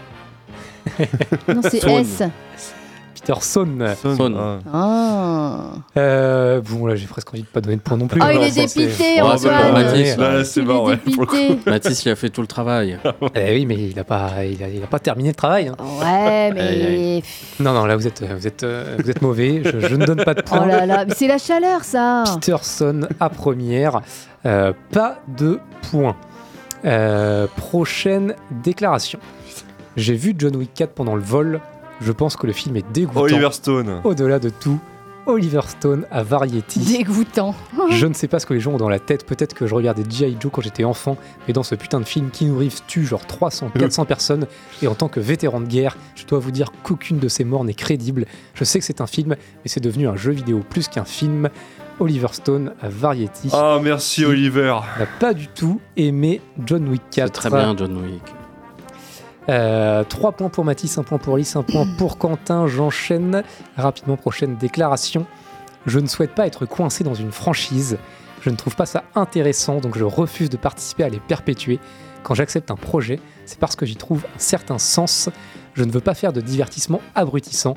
[1.47, 1.83] Non, c'est.
[1.83, 2.23] S.
[3.13, 3.67] Peterson.
[4.01, 4.15] Son.
[4.17, 4.33] Son.
[4.35, 4.57] ah.
[4.73, 5.59] Ah.
[5.95, 8.19] Euh, bon, là, j'ai presque envie de pas donner de point non plus.
[8.19, 9.35] Oh, il bon, est dépité, bah.
[9.73, 11.59] Mathis, Là, là, c'est mort, est ouais.
[11.67, 12.97] Mathis il a fait tout le travail.
[13.35, 15.67] Eh oui, mais il a pas, il a, il a pas terminé le travail.
[15.67, 15.75] hein.
[16.01, 17.21] Ouais, mais.
[17.59, 19.61] Non, non, là, vous êtes, vous êtes, euh, vous êtes mauvais.
[19.65, 20.65] Je, je ne donne pas de Oh points.
[20.65, 22.23] là là, mais c'est la chaleur, ça.
[22.35, 24.01] Peterson à première.
[24.47, 25.59] Euh, pas de
[25.91, 26.15] points.
[26.85, 28.33] Euh, prochaine
[28.63, 29.19] déclaration.
[29.97, 31.59] J'ai vu John Wick 4 pendant le vol.
[32.01, 33.21] Je pense que le film est dégoûtant.
[33.21, 34.01] Oliver Stone.
[34.03, 34.79] Au-delà de tout,
[35.27, 36.79] Oliver Stone à Variety.
[36.79, 37.53] Dégoûtant.
[37.91, 39.25] Je ne sais pas ce que les gens ont dans la tête.
[39.25, 40.35] Peut-être que je regardais G.I.
[40.39, 43.69] Joe quand j'étais enfant, mais dans ce putain de film, Keanu Reeves tue genre 300,
[43.77, 44.47] 400 personnes.
[44.81, 47.63] Et en tant que vétéran de guerre, je dois vous dire qu'aucune de ces morts
[47.63, 48.25] n'est crédible.
[48.55, 51.49] Je sais que c'est un film, mais c'est devenu un jeu vidéo plus qu'un film.
[51.99, 54.75] Oliver Stone à Variety Ah, merci Oliver.
[54.99, 57.27] n'a pas du tout aimé John Wick 4.
[57.27, 58.23] C'est très bien John Wick.
[59.47, 60.03] 3
[60.33, 62.67] points pour Mathis, 1 point pour Alice, 1 point pour Quentin.
[62.67, 63.43] J'enchaîne
[63.77, 64.17] rapidement.
[64.17, 65.25] Prochaine déclaration.
[65.85, 67.97] Je ne souhaite pas être coincé dans une franchise.
[68.41, 71.79] Je ne trouve pas ça intéressant, donc je refuse de participer à les perpétuer.
[72.23, 75.29] Quand j'accepte un projet, c'est parce que j'y trouve un certain sens.
[75.73, 77.75] Je ne veux pas faire de divertissement abrutissant.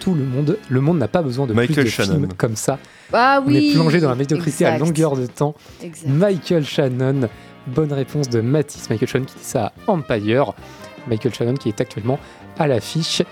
[0.00, 2.12] Tout le monde, le monde n'a pas besoin de Michael plus de Shannon.
[2.14, 2.78] films comme ça.
[3.12, 3.70] Ah On oui.
[3.70, 5.54] est plongé dans la médiocrité à longueur de temps.
[5.82, 6.08] Exact.
[6.08, 7.28] Michael Shannon,
[7.68, 8.88] bonne réponse de Mathis.
[8.90, 10.54] Michael Shannon qui dit ça à Empire.
[11.08, 12.18] Michael Shannon qui est actuellement
[12.58, 13.22] à l'affiche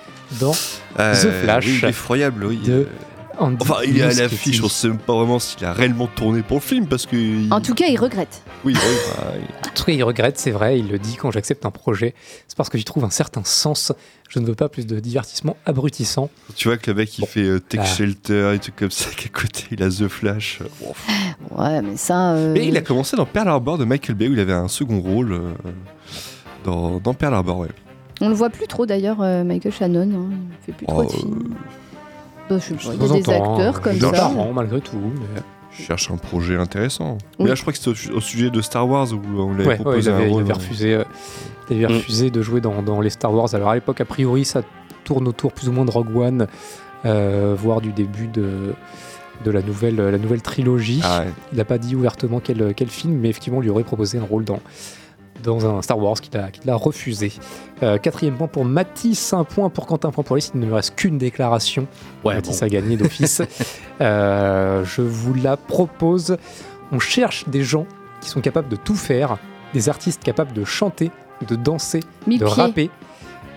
[0.40, 0.54] dans
[0.98, 2.56] Euh, The Flash Oui, effroyable, oui.
[2.58, 2.88] de
[3.38, 6.42] Andy Enfin, il est à l'affiche, on sait même pas vraiment s'il a réellement tourné
[6.42, 7.16] pour le film parce que.
[7.16, 8.42] il- En tout cas, il regrette.
[8.64, 11.30] Oui, oui, bah, il- En tout cas, il regrette, c'est vrai, il le dit quand
[11.30, 12.14] j'accepte un projet.
[12.46, 13.92] C'est parce que j'y trouve un certain sens.
[14.28, 16.28] Je ne veux pas plus de divertissement abrutissant.
[16.56, 17.86] tu vois que le mec il fait euh, Tech Ah.
[17.86, 20.58] Shelter et tout comme ça, qu'à côté il a The Flash.
[21.50, 22.32] Ouais, mais ça.
[22.34, 24.68] euh, Mais il a commencé dans Pearl Harbor de Michael Bay où il avait un
[24.68, 25.52] second rôle euh,
[26.64, 27.68] dans, dans Pearl Harbor, ouais.
[28.20, 30.02] On le voit plus trop d'ailleurs, euh, Michael Shannon.
[30.02, 30.30] hein,
[30.60, 31.54] Il fait plus trop Oh, de films.
[32.50, 34.12] Bah, je sais pas, il y a des acteurs comme il est ça.
[34.12, 34.96] marrant, malgré tout.
[34.96, 35.40] mais-
[35.70, 37.16] Je cherche un projet intéressant.
[37.38, 37.44] Oui.
[37.44, 39.54] Mais là, je crois que c'était au, su- au sujet de Star Wars où on
[39.54, 40.42] lui avait Ouais, ouais, il proposé avait, un il rôle.
[40.42, 41.04] avait euh, refusé, euh,
[41.70, 41.96] il avait Mm.
[41.96, 43.48] refusé de jouer dans, dans les Star Wars.
[43.54, 44.60] Alors à l'époque, a priori, ça
[45.04, 46.46] tourne autour plus ou moins de Rogue One,
[47.06, 48.74] euh, voire du début de,
[49.46, 51.00] de la, nouvelle, la nouvelle trilogie.
[51.02, 51.28] Ah ouais.
[51.52, 54.24] Il n'a pas dit ouvertement quel, quel film, mais effectivement, on lui aurait proposé un
[54.24, 54.60] rôle dans,
[55.42, 57.32] dans un Star Wars qu'il a, qu'il a refusé.
[57.82, 60.52] Euh, quatrième point pour Mathis, un point pour Quentin, un point pour Alice.
[60.54, 61.86] Il ne me reste qu'une déclaration.
[62.24, 62.66] Ouais, Mathis bon.
[62.66, 63.42] a gagné d'office.
[64.00, 66.36] Euh, je vous la propose.
[66.90, 67.86] On cherche des gens
[68.20, 69.36] qui sont capables de tout faire,
[69.74, 71.12] des artistes capables de chanter,
[71.46, 72.54] de danser, Mille de pieds.
[72.54, 72.90] rapper,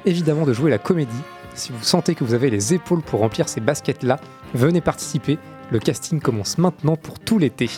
[0.06, 1.12] évidemment de jouer la comédie.
[1.56, 4.20] Si vous sentez que vous avez les épaules pour remplir ces baskets-là,
[4.54, 5.40] venez participer.
[5.72, 7.70] Le casting commence maintenant pour tout l'été.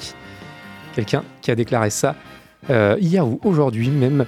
[0.93, 2.15] Quelqu'un qui a déclaré ça
[2.69, 4.25] euh, hier ou aujourd'hui même.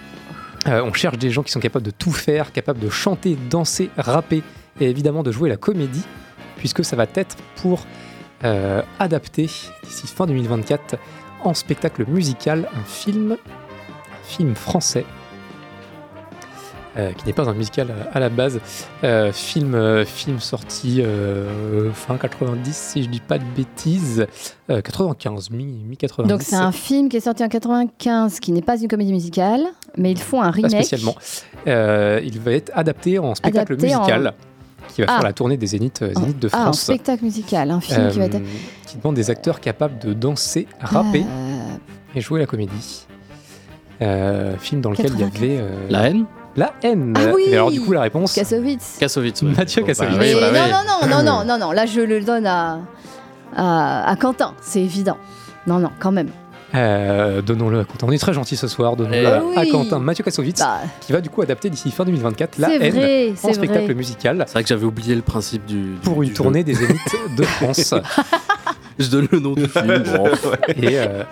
[0.68, 3.90] Euh, on cherche des gens qui sont capables de tout faire, capables de chanter, danser,
[3.98, 4.44] rapper
[4.80, 6.04] et évidemment de jouer la comédie,
[6.58, 7.86] puisque ça va être pour
[8.44, 9.44] euh, adapter
[9.84, 10.98] d'ici fin 2024
[11.44, 15.06] en spectacle musical un film, un film français.
[17.00, 18.60] Euh, qui n'est pas un musical à, à la base,
[19.04, 24.28] Euh, film, euh, film sorti euh, fin 90 si je dis pas de bêtises,
[24.70, 26.30] Euh, 95, mi, mi 90.
[26.30, 29.62] Donc c'est un film qui est sorti en 95, qui n'est pas une comédie musicale,
[29.98, 30.72] mais ils font un Pas remake.
[30.72, 31.16] spécialement.
[31.68, 34.34] Euh, il va être adapté en spectacle Adapté en- musical
[34.94, 35.14] qui va Ah.
[35.16, 36.82] faire la tournée des Zéniths, euh, Zéniths de Ah, France.
[36.82, 38.36] spectacle musical, un film qui va être.
[38.36, 38.40] Euh,
[38.88, 43.06] qui demande des acteurs capables de danser, rapper Euh, et jouer la comédie.
[44.02, 45.38] Euh, film dans lequel il y 84.
[45.38, 46.26] avait euh, La haine
[46.60, 47.14] la haine.
[47.18, 48.98] Ah oui Et alors du coup la réponse Kassovitz.
[49.00, 49.42] Kassovitz.
[49.42, 49.50] ouais.
[49.58, 50.18] Mathieu bah Kassovitz.
[50.20, 50.72] oui, bah non, oui.
[50.72, 52.80] non, non, non, non, non, non, là je le donne à,
[53.56, 55.18] à, à Quentin, c'est évident.
[55.68, 56.30] Non, non, quand même.
[56.76, 58.06] Euh, Donnons-le à Quentin.
[58.08, 58.96] On est très gentil ce soir.
[58.96, 59.54] Donnons-le Eh à, oui.
[59.58, 59.98] à Quentin.
[60.00, 63.54] Mathieu Kassovitz Bah, qui va du coup adapter d'ici fin 2024 la haine vrai, en
[63.54, 63.94] spectacle vrai.
[63.96, 65.82] musical C'est vrai que j'avais oublié le principe du.
[65.82, 67.96] du- pour une du tournée des Zéniths de France.
[69.00, 70.04] Je donne le nom du film.
[70.16, 70.28] bon.
[70.80, 71.24] et, euh,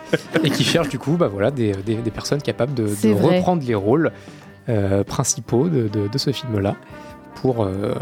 [0.43, 3.75] et qui cherche du coup bah, voilà, des, des- des personnes capables de, reprendre les
[3.75, 4.11] rôles
[5.03, 6.75] principaux de, de- de ce film-là
[7.35, 7.93] pour, euh,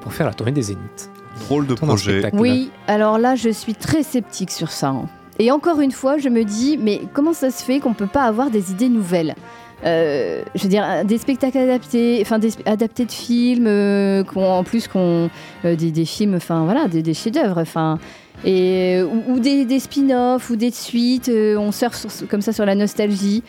[0.00, 1.10] pour faire la tournée des Zéniths.
[1.46, 2.18] Drôle de projet.
[2.18, 2.36] spectacle.
[2.40, 4.88] Oui, alors là je suis très sceptique sur ça.
[4.88, 5.06] hein.
[5.38, 8.24] Et encore une fois, je me dis, mais comment ça se fait qu'on peut pas
[8.24, 9.36] avoir des idées nouvelles?
[9.84, 14.44] Euh, je veux dire, euh, des spectacles adaptés, enfin des adaptés de films, euh, qu'on-
[14.44, 15.30] en plus qu'on
[15.64, 17.98] euh, des, des films, enfin voilà, des, des chefs-d'œuvre, enfin
[18.44, 21.28] et ou, ou des, des spin-offs ou des suites.
[21.28, 23.44] euh, on surfe sur- comme ça sur la nostalgie.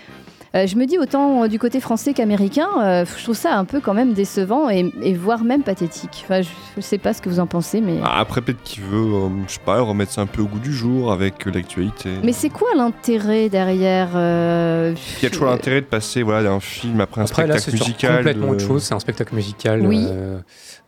[0.55, 3.65] Euh, je me dis autant euh, du côté français qu'américain, euh, je trouve ça un
[3.65, 6.23] peu quand même décevant et, et voire même pathétique.
[6.25, 7.97] Enfin, je, je sais pas ce que vous en pensez, mais.
[8.03, 10.57] Ah, Après, peut-être qu'il veut, euh, je sais pas, remettre ça un peu au goût
[10.59, 12.09] du jour avec euh, l'actualité.
[12.23, 16.59] Mais c'est quoi l'intérêt derrière euh, Il y a toujours l'intérêt de passer voilà, d'un
[16.59, 18.17] film après un Après là, c'est spectacle sur musical.
[18.17, 18.83] complètement de- autre chose.
[18.83, 19.85] C'est un spectacle musical.
[19.85, 20.03] Oui.
[20.07, 20.39] euh,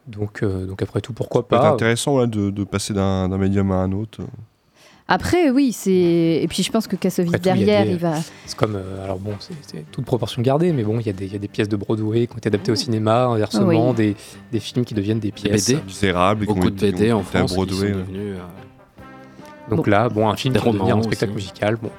[0.07, 3.71] donc, euh, donc après tout, pourquoi pas intéressant voilà, de, de passer d'un d'un médium
[3.71, 4.21] à un autre.
[5.13, 5.91] Après, oui, c'est.
[5.91, 8.13] Et puis je pense que Kassovitz derrière, des- il va.
[8.45, 11.25] C'est comme, euh, alors bon, c'est toute proportion gardée, mais bon, il y, a des-
[11.25, 13.95] il y a des pièces de Broadway qui ont été adaptées au cinéma, inversement, Oui.
[13.95, 14.15] des,
[14.53, 15.67] des films qui deviennent des pièces.
[15.69, 15.81] BD.
[15.85, 16.45] Misérable.
[16.45, 17.89] Beaucoup de BD en France qui sont Broadway.
[17.89, 18.37] devenus.
[18.37, 21.47] euh, Donc là, bon, un film Des qui va devenir un spectacle aussi.
[21.47, 21.89] musical, bon,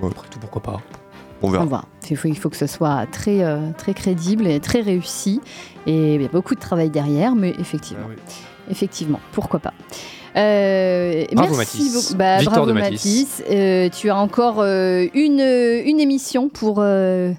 [0.00, 0.10] Ouais.
[0.12, 0.80] après tout, pourquoi pas.
[1.42, 1.84] On On verra.
[2.10, 5.40] Il faut, il faut que ce soit très, euh, très crédible et très réussi.
[5.86, 8.16] Et il y a beaucoup de travail derrière, mais effectivement, Ah oui.
[8.70, 9.74] effectivement, pourquoi pas.
[10.36, 11.94] Euh, Bravo, merci Mathis.
[11.94, 12.18] beaucoup.
[12.18, 12.92] Bah, bravo de Mathis.
[12.92, 13.42] Mathis.
[13.50, 17.32] Euh, tu as encore euh, une, une émission pour, euh,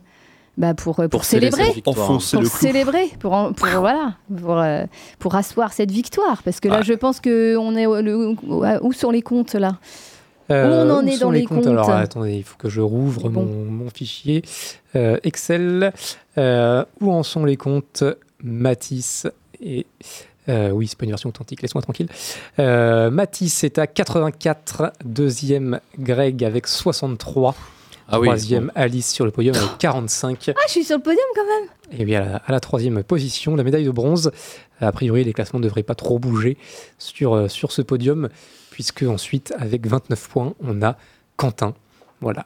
[0.58, 1.72] bah, pour, pour, célébrer.
[1.74, 1.96] victoire.
[2.08, 4.86] Pour célébrer, pour, en- pour voilà, pour, euh,
[5.20, 6.84] pour asseoir cette victoire, parce que là, Ouais.
[6.84, 8.36] je pense que on est le-
[8.82, 9.78] où sont les comptes là?
[10.52, 11.66] Euh, on en où est sont dans les comptes?
[11.68, 13.44] Alors attendez, il faut que je rouvre Bon.
[13.46, 14.44] mon, mon fichier
[14.96, 15.92] Euh, Excel.
[16.38, 18.04] Euh, où en sont les comptes?
[18.44, 19.26] Matisse
[19.62, 19.86] et.
[20.50, 22.08] Euh, oui, c'est pas une version authentique, laisse-moi tranquille.
[22.60, 27.56] Euh, Matisse est à 84, deuxième Greg avec 63,
[28.10, 28.28] Ah oui.
[28.28, 30.50] troisième Alice sur le podium avec 45.
[30.50, 32.00] Ah, je suis sur le podium quand même.
[32.00, 34.32] Et bien à la, à la troisième position, la médaille de bronze.
[34.82, 36.58] A priori, les classements ne devraient pas trop bouger
[36.98, 38.30] sur, euh, sur ce podium,
[38.72, 40.98] puisque ensuite, avec 29 points, on a
[41.38, 41.74] Quentin.
[42.22, 42.46] Voilà.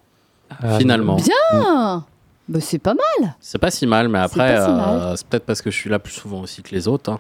[0.64, 1.16] Euh, Finalement.
[1.18, 2.06] Bien.
[2.48, 3.36] Bah, c'est pas mal.
[3.40, 6.00] C'est pas si mal, mais après, si euh, c'est peut-être parce que je suis là
[6.00, 7.12] plus souvent aussi que les autres.
[7.12, 7.20] hein.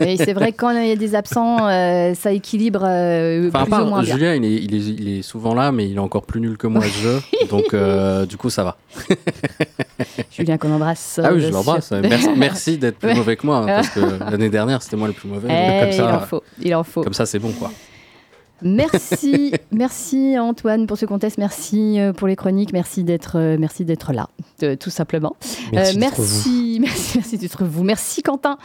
[0.00, 3.64] Oui, c'est vrai que quand il y a des absents, euh, ça équilibre euh, Enfin,
[3.64, 4.14] plus ou moins bien.
[4.14, 6.56] Julien, il est, il, est, il est souvent là, mais il est encore plus nul
[6.56, 7.20] que moi à ce jeu.
[7.50, 8.76] Donc, euh, du coup, ça va.
[10.30, 11.20] Julien qu'on embrasse.
[11.22, 11.88] Ah oui, euh, je l'embrasse.
[11.88, 11.98] sûr.
[12.02, 15.14] Merci, merci d'être plus mauvais que moi, hein, parce que l'année dernière, c'était moi le
[15.14, 15.48] plus mauvais.
[15.48, 17.02] donc Eh, comme ça, il en faut, il en faut.
[17.02, 17.70] Comme ça, c'est bon, quoi.
[18.62, 23.84] Merci, merci Antoine pour ce contest, merci euh, pour les chroniques, merci d'être, euh, merci
[23.84, 24.28] d'être là,
[24.62, 25.36] euh, tout simplement.
[25.72, 27.84] Merci Euh, merci, merci, merci d'être vous.
[27.84, 28.56] Merci Quentin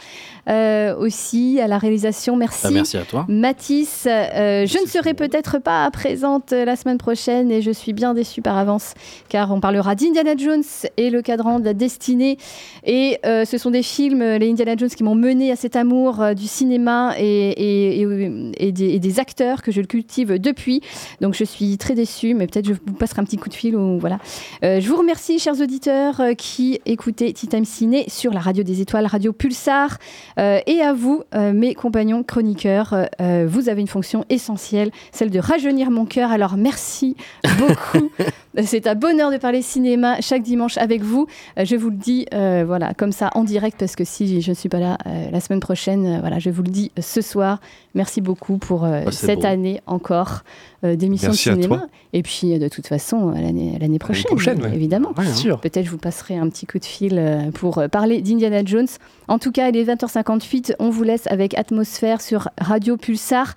[0.48, 2.62] euh, aussi à la réalisation, merci.
[2.64, 3.26] Bah, merci à toi.
[3.28, 8.40] Mathis, je ne serai peut-être pas présente la semaine prochaine et je suis bien déçue
[8.42, 8.94] par avance
[9.28, 10.62] car on parlera d'Indiana Jones
[10.96, 12.38] et le cadran de la destinée.
[12.84, 16.46] Et ce sont des films, les Indiana Jones, qui m'ont mené à cet amour du
[16.46, 20.80] cinéma et, et- et- et des, et des acteurs que je le cultive depuis.
[21.20, 23.76] Donc je suis très déçue, mais peut-être je vous passerai un petit coup de fil.
[23.76, 24.18] Ou, voilà.
[24.64, 28.62] Euh, je vous remercie, chers auditeurs, euh, qui écoutez Tea Time Ciné sur la radio
[28.62, 29.98] des étoiles, radio Pulsar.
[30.38, 33.08] Euh, et à vous, mes compagnons chroniqueurs,
[33.46, 36.30] vous avez une fonction essentielle, celle de rajeunir mon cœur.
[36.30, 37.16] Alors merci
[37.58, 38.10] beaucoup.
[38.62, 41.26] C'est un bonheur de parler cinéma chaque dimanche avec vous.
[41.56, 44.68] Je vous le dis, voilà, comme ça en direct, parce que si je ne suis
[44.68, 44.98] pas là
[45.30, 47.60] la semaine prochaine, voilà, je vous le dis ce soir.
[47.94, 49.46] Merci beaucoup pour c'est cette beau.
[49.46, 50.42] année encore
[50.84, 51.66] euh, d'émissions de cinéma.
[51.78, 51.86] toi.
[52.14, 54.74] Et puis, euh, de toute façon, euh, l'année l'année prochaine, prochaine, ouais.
[54.74, 55.12] évidemment.
[55.16, 55.34] Ouais, hein.
[55.34, 55.60] Sûr.
[55.60, 58.88] Peut-être je vous passerai un petit coup de fil euh, pour parler d'Indiana Jones.
[59.28, 60.74] En tout cas, il est 20h58.
[60.78, 63.54] On vous laisse avec Atmosphère sur Radio Pulsar.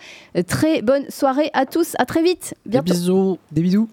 [0.48, 1.96] Très bonne soirée à tous.
[2.00, 2.56] À très vite.
[2.66, 2.94] Des Bientôt.
[2.94, 3.38] bisous.
[3.52, 3.84] Des bisous.